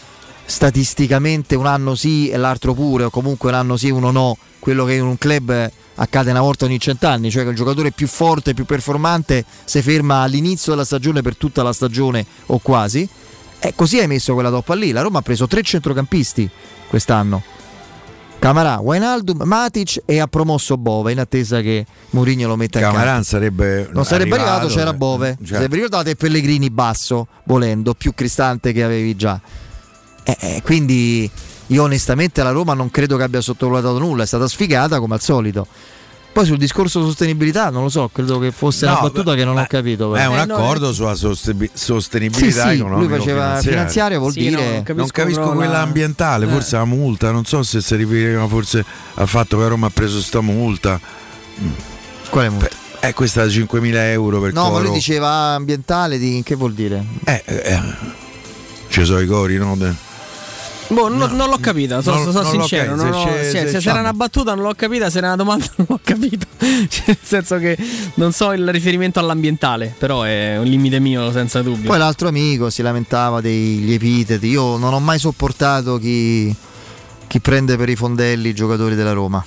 [0.47, 4.38] statisticamente un anno sì e l'altro pure o comunque un anno sì uno no.
[4.58, 8.06] Quello che in un club accade una volta ogni cent'anni cioè che il giocatore più
[8.06, 13.06] forte più performante si ferma all'inizio della stagione per tutta la stagione o quasi.
[13.58, 14.90] E così hai messo quella toppa lì.
[14.90, 16.48] La Roma ha preso tre centrocampisti
[16.88, 17.57] quest'anno
[18.39, 23.07] Camarà, Wijnaldum, Matic e ha promosso Bove in attesa che Mourinho lo metta in Camaran
[23.07, 23.25] campo.
[23.25, 25.39] sarebbe Non sarebbe arrivato, arrivato, c'era eh, Bove.
[25.44, 25.58] cioè.
[25.58, 29.41] Se vi ricordate Pellegrini basso, volendo, più cristante che avevi già.
[30.23, 31.28] Eh, eh, quindi
[31.67, 35.20] io onestamente la Roma non credo che abbia sottovalutato nulla, è stata sfigata come al
[35.20, 35.67] solito.
[36.39, 39.58] Poi sul discorso sostenibilità non lo so, credo che fosse No, una battuta che non
[39.58, 40.15] ho capito.
[40.15, 40.31] È però.
[40.34, 43.08] un accordo sulla sostebi- sostenibilità Sì, sì, economica.
[43.08, 46.49] lui faceva finanziario, vuol dire- non capisco, però quella la- ambientale, Eh.
[46.49, 48.84] forse la multa, non so se si riferiva forse
[49.15, 51.00] al fatto che Roma ha preso sta multa.
[52.31, 52.68] Quale multa?
[53.00, 54.92] Eh, questa da 5.000 euro per No, ma lui coro.
[54.92, 57.05] diceva ambientale, di, che vuol dire?
[57.25, 57.81] Eh, eh,
[58.91, 59.75] ci sono i cori, no?
[59.76, 59.92] De-
[60.91, 62.94] Boh, non, non l'ho capita, sono, Non- sono sincero.
[62.97, 65.36] capito, non se se se, c'è- c'era una battuta non l'ho capita, se era una
[65.36, 66.47] domanda non l'ho capito.
[66.89, 67.76] Cioè, nel senso che
[68.15, 71.89] non so il riferimento all'ambientale, però è un limite mio senza dubbio.
[71.89, 74.47] Poi l'altro amico si lamentava degli epiteti.
[74.49, 76.55] Io non ho mai sopportato chi,
[77.28, 79.44] chi prende per i fondelli i giocatori della Roma.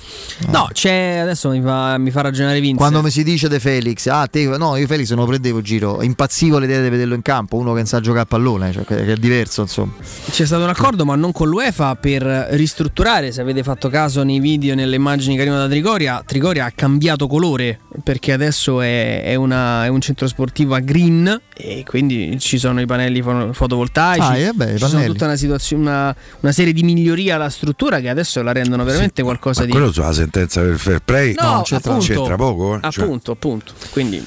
[0.48, 2.76] No, c'è adesso mi fa, mi fa ragionare Vince.
[2.76, 5.64] Quando mi si dice De Felix, ah, te, no, io Felix non lo prendevo in
[5.64, 8.84] giro, impazzivo l'idea di vederlo in campo, uno che non sa giocare a pallone, cioè,
[8.84, 9.92] che è diverso, insomma.
[10.30, 13.32] C'è stato un accordo, ma non con l'UEFA, per ristrutturare.
[13.32, 17.26] Se avete fatto caso nei video, nelle immagini che arrivano da Trigoria, Trigoria ha cambiato
[17.26, 22.58] colore perché adesso è, è una- è un centro sportivo a green e quindi ci
[22.58, 24.20] sono i pannelli fo- fotovoltaici.
[24.22, 25.12] Ah, eh beh, i ci sono pannelli.
[25.12, 27.70] tutta una, situazione, una, una serie di migliorie alla struttura
[28.00, 29.72] che adesso la rendono veramente qualcosa Ma di.
[29.72, 32.12] quello sulla sentenza del fair play No, non c'entra, appunto.
[32.12, 32.76] c'entra poco.
[32.76, 32.90] Eh?
[32.90, 33.72] Cioè, Appunto, appunto.
[33.90, 34.26] Quindi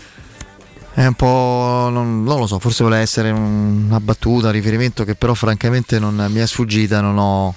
[0.94, 1.90] È un po'.
[1.92, 6.00] Non, non lo so, forse vuole essere un- una battuta, un riferimento che però francamente
[6.00, 7.54] non mi è sfuggita, non ho,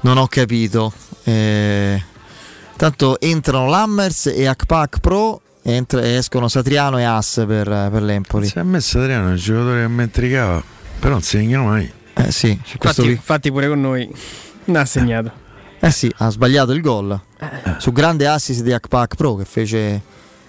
[0.00, 0.92] non ho capito.
[1.22, 2.02] Eh,
[2.76, 8.48] tanto entrano Lammers e Akpak Pro e escono Satriano e As per, per l'Empoli.
[8.48, 10.62] Si è messo Adriano, il giocatore che mi intrigava,
[10.98, 11.88] però non segna mai.
[12.14, 14.10] Eh sì, infatti, infatti pure con noi
[14.68, 15.30] non ha segnato.
[15.80, 17.20] Eh sì, ha sbagliato il gol.
[17.78, 20.00] Su grande assist di Akpak Pro che fece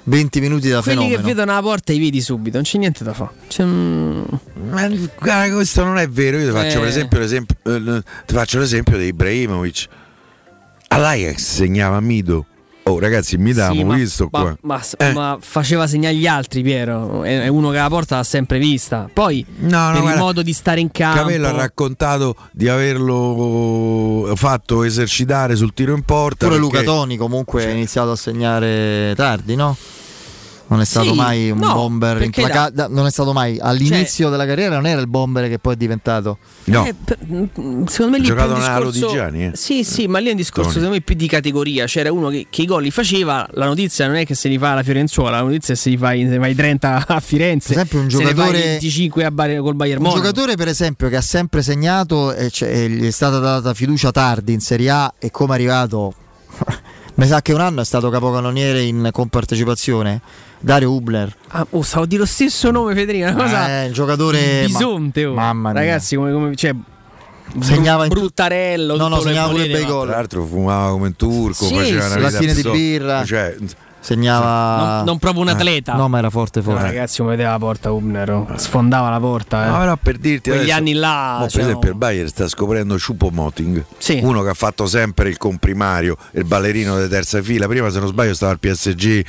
[0.06, 1.22] 20 minuti da Quelli fenomeno.
[1.22, 3.30] che vedono la porta i vedi subito, non c'è niente da fare.
[3.48, 4.88] C'è Ma
[5.20, 6.38] guarda, questo non è vero.
[6.40, 6.80] Io ti faccio Eh.
[6.80, 9.88] per esempio l'esempio, eh, ti faccio l'esempio di Ibrahimovic.
[10.88, 12.46] All'Ajax segnava Mido.
[12.90, 14.58] Oh, ragazzi, mi Sì, ma- visto ma, qua.
[14.62, 15.14] ma- Eh.
[15.14, 17.24] ma faceva segnare gli altri, Piero.
[17.24, 19.08] È, uno che la porta l'ha sempre vista.
[19.12, 21.20] Poi No, no, per il modo di stare in campo.
[21.20, 26.48] Capello ha raccontato di averlo fatto esercitare sul tiro in porta.
[26.48, 29.76] Pure perché- Luca Toni comunque ha iniziato a segnare tardi, no?
[30.72, 34.30] Non è stato Sì, mai un no, bomber implaca- da- non è stato mai all'inizio
[34.30, 36.38] della carriera non era il bomber che poi è diventato.
[36.66, 36.86] No.
[36.86, 39.00] Eh, per- mm, secondo me lì giocato un nella discorso...
[39.06, 39.52] Lodigiani, eh.
[39.56, 40.74] Sì, sì, ma lì è un discorso Toni.
[40.76, 41.86] secondo me più di categoria.
[41.88, 43.48] C'era uno che, che i gol li faceva.
[43.54, 45.98] La notizia non è che se li fa alla Fiorenzuola, la notizia è se li
[45.98, 47.74] fai, se fai 30 a Firenze.
[47.74, 50.22] Per esempio, un se ne fai giocatore- 25 a Bar- col Bayern Un Monaco.
[50.22, 54.12] giocatore per esempio che ha sempre segnato e c'è- e gli è stata data fiducia
[54.12, 56.14] tardi in Serie A e come è arrivato
[57.20, 60.22] mi sa che un anno è stato capocannoniere in compartecipazione
[60.58, 63.26] Dario Hubler Ah, oh, stavo dire lo stesso nome, Federico.
[63.26, 63.84] Una cosa.
[63.84, 65.34] Eh, giocatore Bisonte, oh.
[65.34, 65.82] mamma mia.
[65.82, 66.32] Ragazzi, come.
[66.32, 66.74] come cioè,
[67.60, 68.96] Segnava in Bruttarello.
[68.96, 70.08] No, no, segnava pure bei ma- gol.
[70.08, 72.18] Tra l'altro fumava come un turco, Sì, faceva sì.
[72.18, 73.26] una Lattine di birra.
[73.26, 73.56] Cioè,
[74.14, 75.94] segnava Non, non proprio un Eh, atleta.
[75.94, 78.48] no ma era forte No, forte ragazzi, come vedeva la porta Hubner, oh.
[78.56, 79.66] sfondava la porta.
[79.66, 79.70] Eh.
[79.70, 81.34] Ma però per dirti Quegli adesso- anni là.
[81.34, 84.20] Mo, per cioè, esempio il Bayern sta scoprendo Choupo-Moting Sì.
[84.24, 88.08] uno che ha fatto sempre il comprimario il ballerino di terza fila prima se non
[88.08, 89.26] sbaglio stava al PSG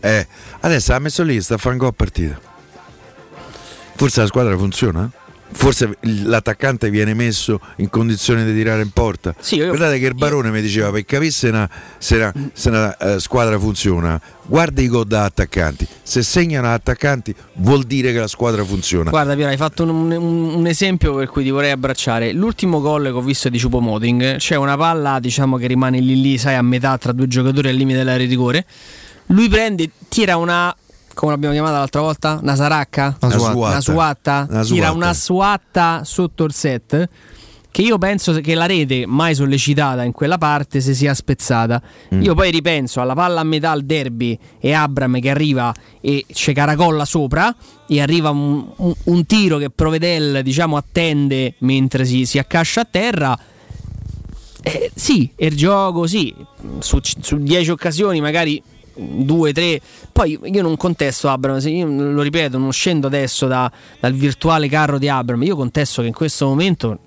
[0.00, 0.26] eh,
[0.60, 2.38] adesso l'ha messo lì sta a fare un gol a partita
[3.96, 5.10] forse la squadra funziona
[5.52, 9.34] Forse l'attaccante viene messo in condizione di tirare in porta.
[9.38, 12.68] Sì, io- Guardate che il barone mi diceva per capire se una, se una- se
[12.68, 15.86] una, eh, squadra funziona, guarda i gol da attaccanti.
[16.02, 19.10] Se segnano attaccanti vuol dire che la squadra funziona.
[19.10, 22.32] Guarda Piero, hai fatto un, un- un esempio per cui ti vorrei abbracciare.
[22.32, 26.20] L'ultimo gol che ho visto di Ciupo Moting, c'è una palla diciamo che rimane lì
[26.20, 28.64] lì, sai, a metà tra due giocatori al limite dell'area di rigore.
[29.26, 30.74] Lui prende, tira una
[31.20, 32.38] come l'abbiamo chiamata l'altra volta?
[32.40, 33.14] Una saracca?
[33.20, 33.56] Una suatta.
[33.58, 34.46] Una suatta?
[34.48, 34.92] Una Tira suatta.
[34.92, 37.08] una suatta sotto il set.
[37.70, 41.80] Che io penso che la rete, mai sollecitata in quella parte, si sia spezzata.
[42.14, 42.22] Mm.
[42.22, 46.52] Io poi ripenso alla palla a metà al derby e Abram che arriva e c'è
[46.54, 47.54] caracolla sopra
[47.86, 52.88] e arriva un, un- un tiro che Provedel diciamo attende mentre si, si accascia a
[52.90, 53.38] terra
[54.62, 56.34] Eh, sì, il gioco sì,
[56.80, 58.60] su, su 10 occasioni magari
[58.94, 59.80] due, tre.
[60.12, 63.70] Poi io non contesto Abram, io lo ripeto, non scendo adesso da,
[64.00, 65.42] dal virtuale carro di Abram.
[65.42, 66.98] Io contesto che in questo momento.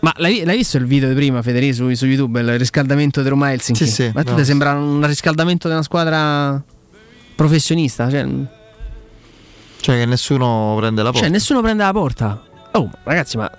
[0.00, 2.38] Ma l'hai, l'hai visto il video di prima, Federico, su, su YouTube?
[2.40, 3.84] Il riscaldamento di Roma Helsinki?
[3.84, 4.36] Sì, sì, Ma tu no.
[4.36, 6.62] ti sembra un riscaldamento di una squadra
[7.34, 8.08] professionista?
[8.08, 8.24] Cioè,
[9.80, 11.26] Cioè che nessuno prende la porta.
[11.26, 12.42] cioè, nessuno prende la porta.
[12.72, 13.50] Oh, ragazzi, ma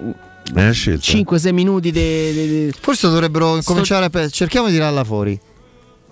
[0.53, 1.11] Me l'ha scelta.
[1.11, 2.71] 5-6 minuti di.
[2.79, 5.37] Forse dovrebbero cominciare a pe- cerchiamo di tirarla fuori.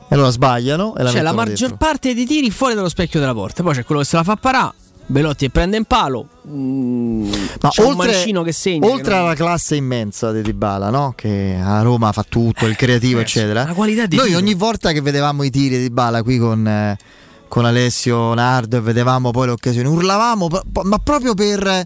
[0.09, 1.77] E allora sbagliano e la C'è la maggior dentro.
[1.77, 3.61] parte dei tiri fuori dallo specchio della porta.
[3.63, 4.73] Poi c'è quello che se la fa parà.
[5.09, 6.27] Belotti e prende in palo.
[6.47, 7.29] Mm,
[7.61, 8.11] Ma c'è oltre,
[8.43, 8.87] che segna.
[8.87, 11.13] oltre che non- alla classe immensa di Dybala, no?
[11.15, 13.63] che a Roma fa tutto, il creativo, eccetera.
[13.65, 14.37] la qualità di Noi tiro.
[14.39, 16.97] ogni volta che vedevamo i tiri di Dybala qui con, eh,
[17.47, 20.49] con Alessio Nardo e vedevamo poi le occasioni, urlavamo,
[20.83, 21.85] ma proprio per eh,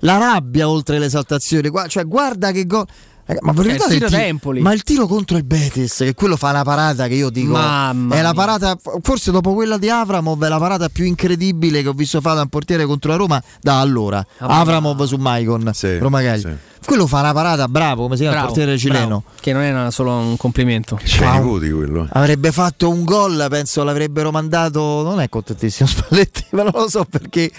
[0.00, 1.68] la rabbia oltre l'esaltazione.
[1.68, 2.86] Gua- cioè, guarda che gol.
[3.32, 4.60] Eh, Ma, il tiro Empoli.
[4.60, 8.14] ma il tiro contro il Betis, che quello fa una parata che io dico Mamma
[8.16, 11.92] è la parata, forse dopo quella di Avramov, è la parata più incredibile che ho
[11.92, 14.24] visto fare da un portiere contro la Roma da allora.
[14.38, 16.58] Ah, Avramov su Maicon, Roma Cagliari.
[16.84, 19.06] Quello fa una parata bravo, come si chiama il portiere cileno.
[19.06, 19.24] bravo.
[19.40, 20.98] Che non è una- solo un complimento.
[21.20, 21.58] Wow.
[21.60, 22.08] quello.
[22.10, 25.02] Avrebbe fatto un gol, penso l'avrebbero mandato.
[25.04, 27.52] Non è contentissimo Spalletti, ma non lo so perché.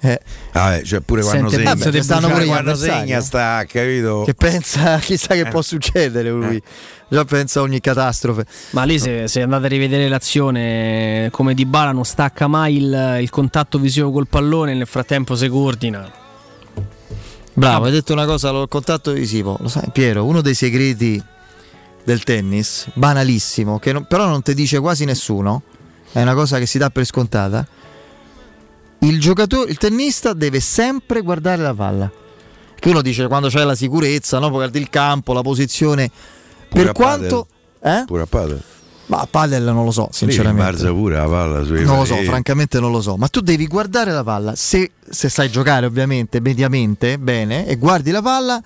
[0.00, 0.20] eh,
[0.52, 1.64] Ah, eh, cioè pure quando Sente,
[2.02, 3.20] segna, vabbè, pure quando segna eh.
[3.22, 4.22] sta, capito?
[4.26, 5.48] che pensa, chissà che Eh.
[5.50, 6.60] può succedere lui.
[7.08, 8.44] Già pensa a ogni catastrofe.
[8.70, 13.18] Ma lì se, se andate a rivedere l'azione come Di Bala non stacca mai il,
[13.20, 16.10] il contatto visivo col pallone, nel frattempo si coordina.
[17.52, 19.56] Bravo, hai detto una cosa, il contatto visivo.
[19.60, 21.22] Lo sai, Piero, uno dei segreti
[22.04, 25.62] del tennis, banalissimo, che non- però non ti dice quasi nessuno,
[26.12, 27.66] è una cosa che si dà per scontata.
[29.00, 32.10] Il giocatore, il tennista deve sempre guardare la palla.
[32.78, 34.50] Che uno dice quando c'è la sicurezza, no?
[34.50, 36.10] Guardi il campo, la posizione.
[36.68, 37.46] Pure per quanto.
[37.80, 38.04] Eh?
[38.06, 38.62] Pure a padel.
[39.06, 40.62] Ma a padel non lo so, Lì sinceramente.
[40.64, 43.16] rimbalza pure la palla sui Non lo so, francamente non lo so.
[43.16, 44.56] Ma tu devi guardare la palla.
[44.56, 48.60] Se, se sai giocare, ovviamente, mediamente, bene, e guardi la palla,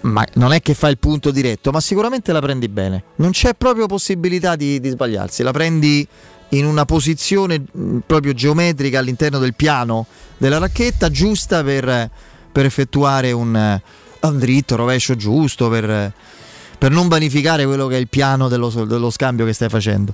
[0.00, 3.04] ma non è che fai il punto diretto, ma sicuramente la prendi bene.
[3.16, 5.44] Non c'è proprio possibilità di, di sbagliarsi.
[5.44, 6.06] La prendi
[6.50, 10.06] in una posizione mh, proprio geometrica all'interno del piano
[10.38, 12.10] della racchetta, giusta per,
[12.50, 13.80] per effettuare un,
[14.20, 16.12] un dritto, rovescio giusto, per,
[16.78, 20.12] per non vanificare quello che è il piano dello, dello scambio che stai facendo.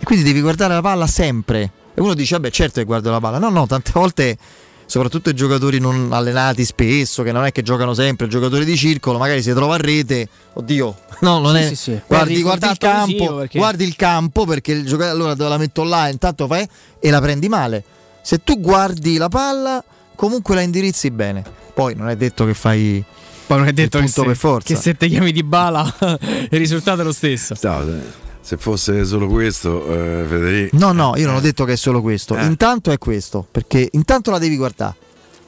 [0.00, 1.70] E quindi devi guardare la palla sempre.
[1.94, 3.38] E uno dice, vabbè, certo che guardo la palla.
[3.38, 4.38] No, no, tante volte,
[4.86, 9.18] soprattutto i giocatori non allenati spesso, che non è che giocano sempre, giocatori di circolo,
[9.18, 11.66] magari si trova a rete, oddio, no, non Sì, è...
[11.66, 12.00] sì, sì.
[12.06, 15.82] Guardi, Guardi il campo, perché- guardi il campo perché il giocatore allora te la metto
[15.82, 16.66] là, intanto fai
[17.00, 17.82] e la prendi male.
[18.22, 19.82] Se tu guardi la palla,
[20.18, 21.44] comunque la indirizzi bene.
[21.72, 23.04] Poi non è detto che fai
[23.46, 24.74] Poi non è detto che se, per forza.
[24.74, 25.84] che se te chiami Di Bala
[26.50, 27.54] il risultato è lo stesso.
[27.60, 30.76] No, se- se fosse solo questo, eh, Federico.
[30.76, 32.34] No, no, io non ho detto che è solo questo.
[32.36, 32.44] Eh.
[32.46, 34.94] Intanto è questo, perché intanto la devi guardare.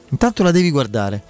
[0.09, 1.21] Intanto la devi guardare.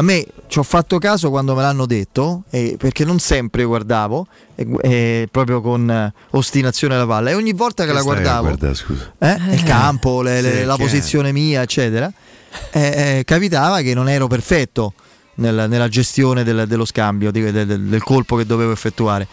[0.00, 4.26] A me ci ho fatto caso quando me l'hanno detto, e- perché non sempre guardavo,
[4.54, 7.28] e, e proprio con eh, ostinazione la palla.
[7.28, 9.12] E ogni volta che, Che la guardavo, guardare, scusa?
[9.18, 12.10] eh, il campo, le- le- Sì, la posizione mia, eccetera,
[12.70, 14.94] eh, eh, capitava che non ero perfetto
[15.34, 19.28] nel- nella gestione del- dello scambio, di- del, del- colpo che dovevo effettuare.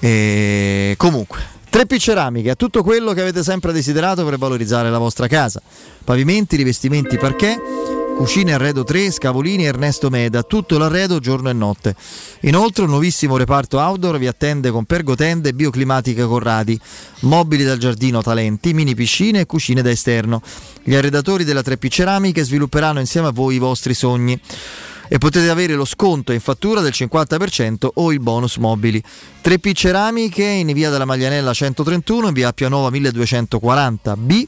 [0.00, 5.26] E comunque, 3P Ceramiche, a tutto quello che avete sempre desiderato per valorizzare la vostra
[5.28, 5.62] casa.
[6.04, 7.58] Pavimenti, rivestimenti, parquet,
[8.18, 11.94] cucine arredo 3, scavolini Ernesto Meda, tutto l'arredo giorno e notte.
[12.40, 16.78] Inoltre un nuovissimo reparto outdoor vi attende con pergotende bioclimatiche Corradi,
[17.20, 20.42] mobili dal giardino Talenti, mini piscine e cucine da esterno.
[20.82, 24.38] Gli arredatori della 3P Ceramiche svilupperanno insieme a voi i vostri sogni
[25.06, 29.00] e potete avere lo sconto in fattura del 50% o il bonus mobili.
[29.44, 34.46] 3P Ceramiche in via della Maglianella 131, in via Pianova 1240B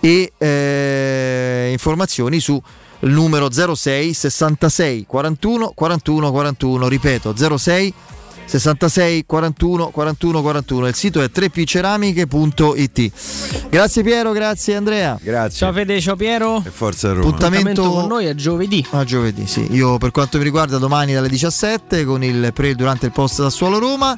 [0.00, 2.60] e eh, informazioni su
[3.04, 7.94] numero 06 66 41 41 41, ripeto 06
[8.46, 13.10] 66 41 41 41 il sito è 3pceramiche.it
[13.70, 15.18] grazie Piero grazie Andrea.
[15.20, 15.58] Grazie.
[15.58, 16.62] Ciao Fede, ciao Piero.
[16.64, 17.20] E forza Roma.
[17.20, 18.86] Appuntamento con noi è giovedì.
[18.90, 19.66] a giovedì sì.
[19.70, 23.50] Io per quanto mi riguarda domani dalle 17 con il pre durante il post da
[23.50, 24.16] Suolo Roma.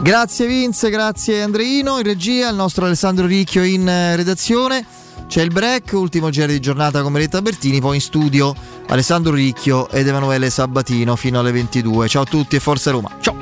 [0.00, 1.96] Grazie Vince grazie Andreino.
[1.98, 4.84] In regia il nostro Alessandro Ricchio in eh, redazione
[5.26, 8.54] c'è il break ultimo giro di giornata con Meretta Bertini poi in studio
[8.86, 13.10] Alessandro Ricchio ed Emanuele Sabatino fino alle 22 ciao a tutti e forza Roma.
[13.20, 13.36] Ciao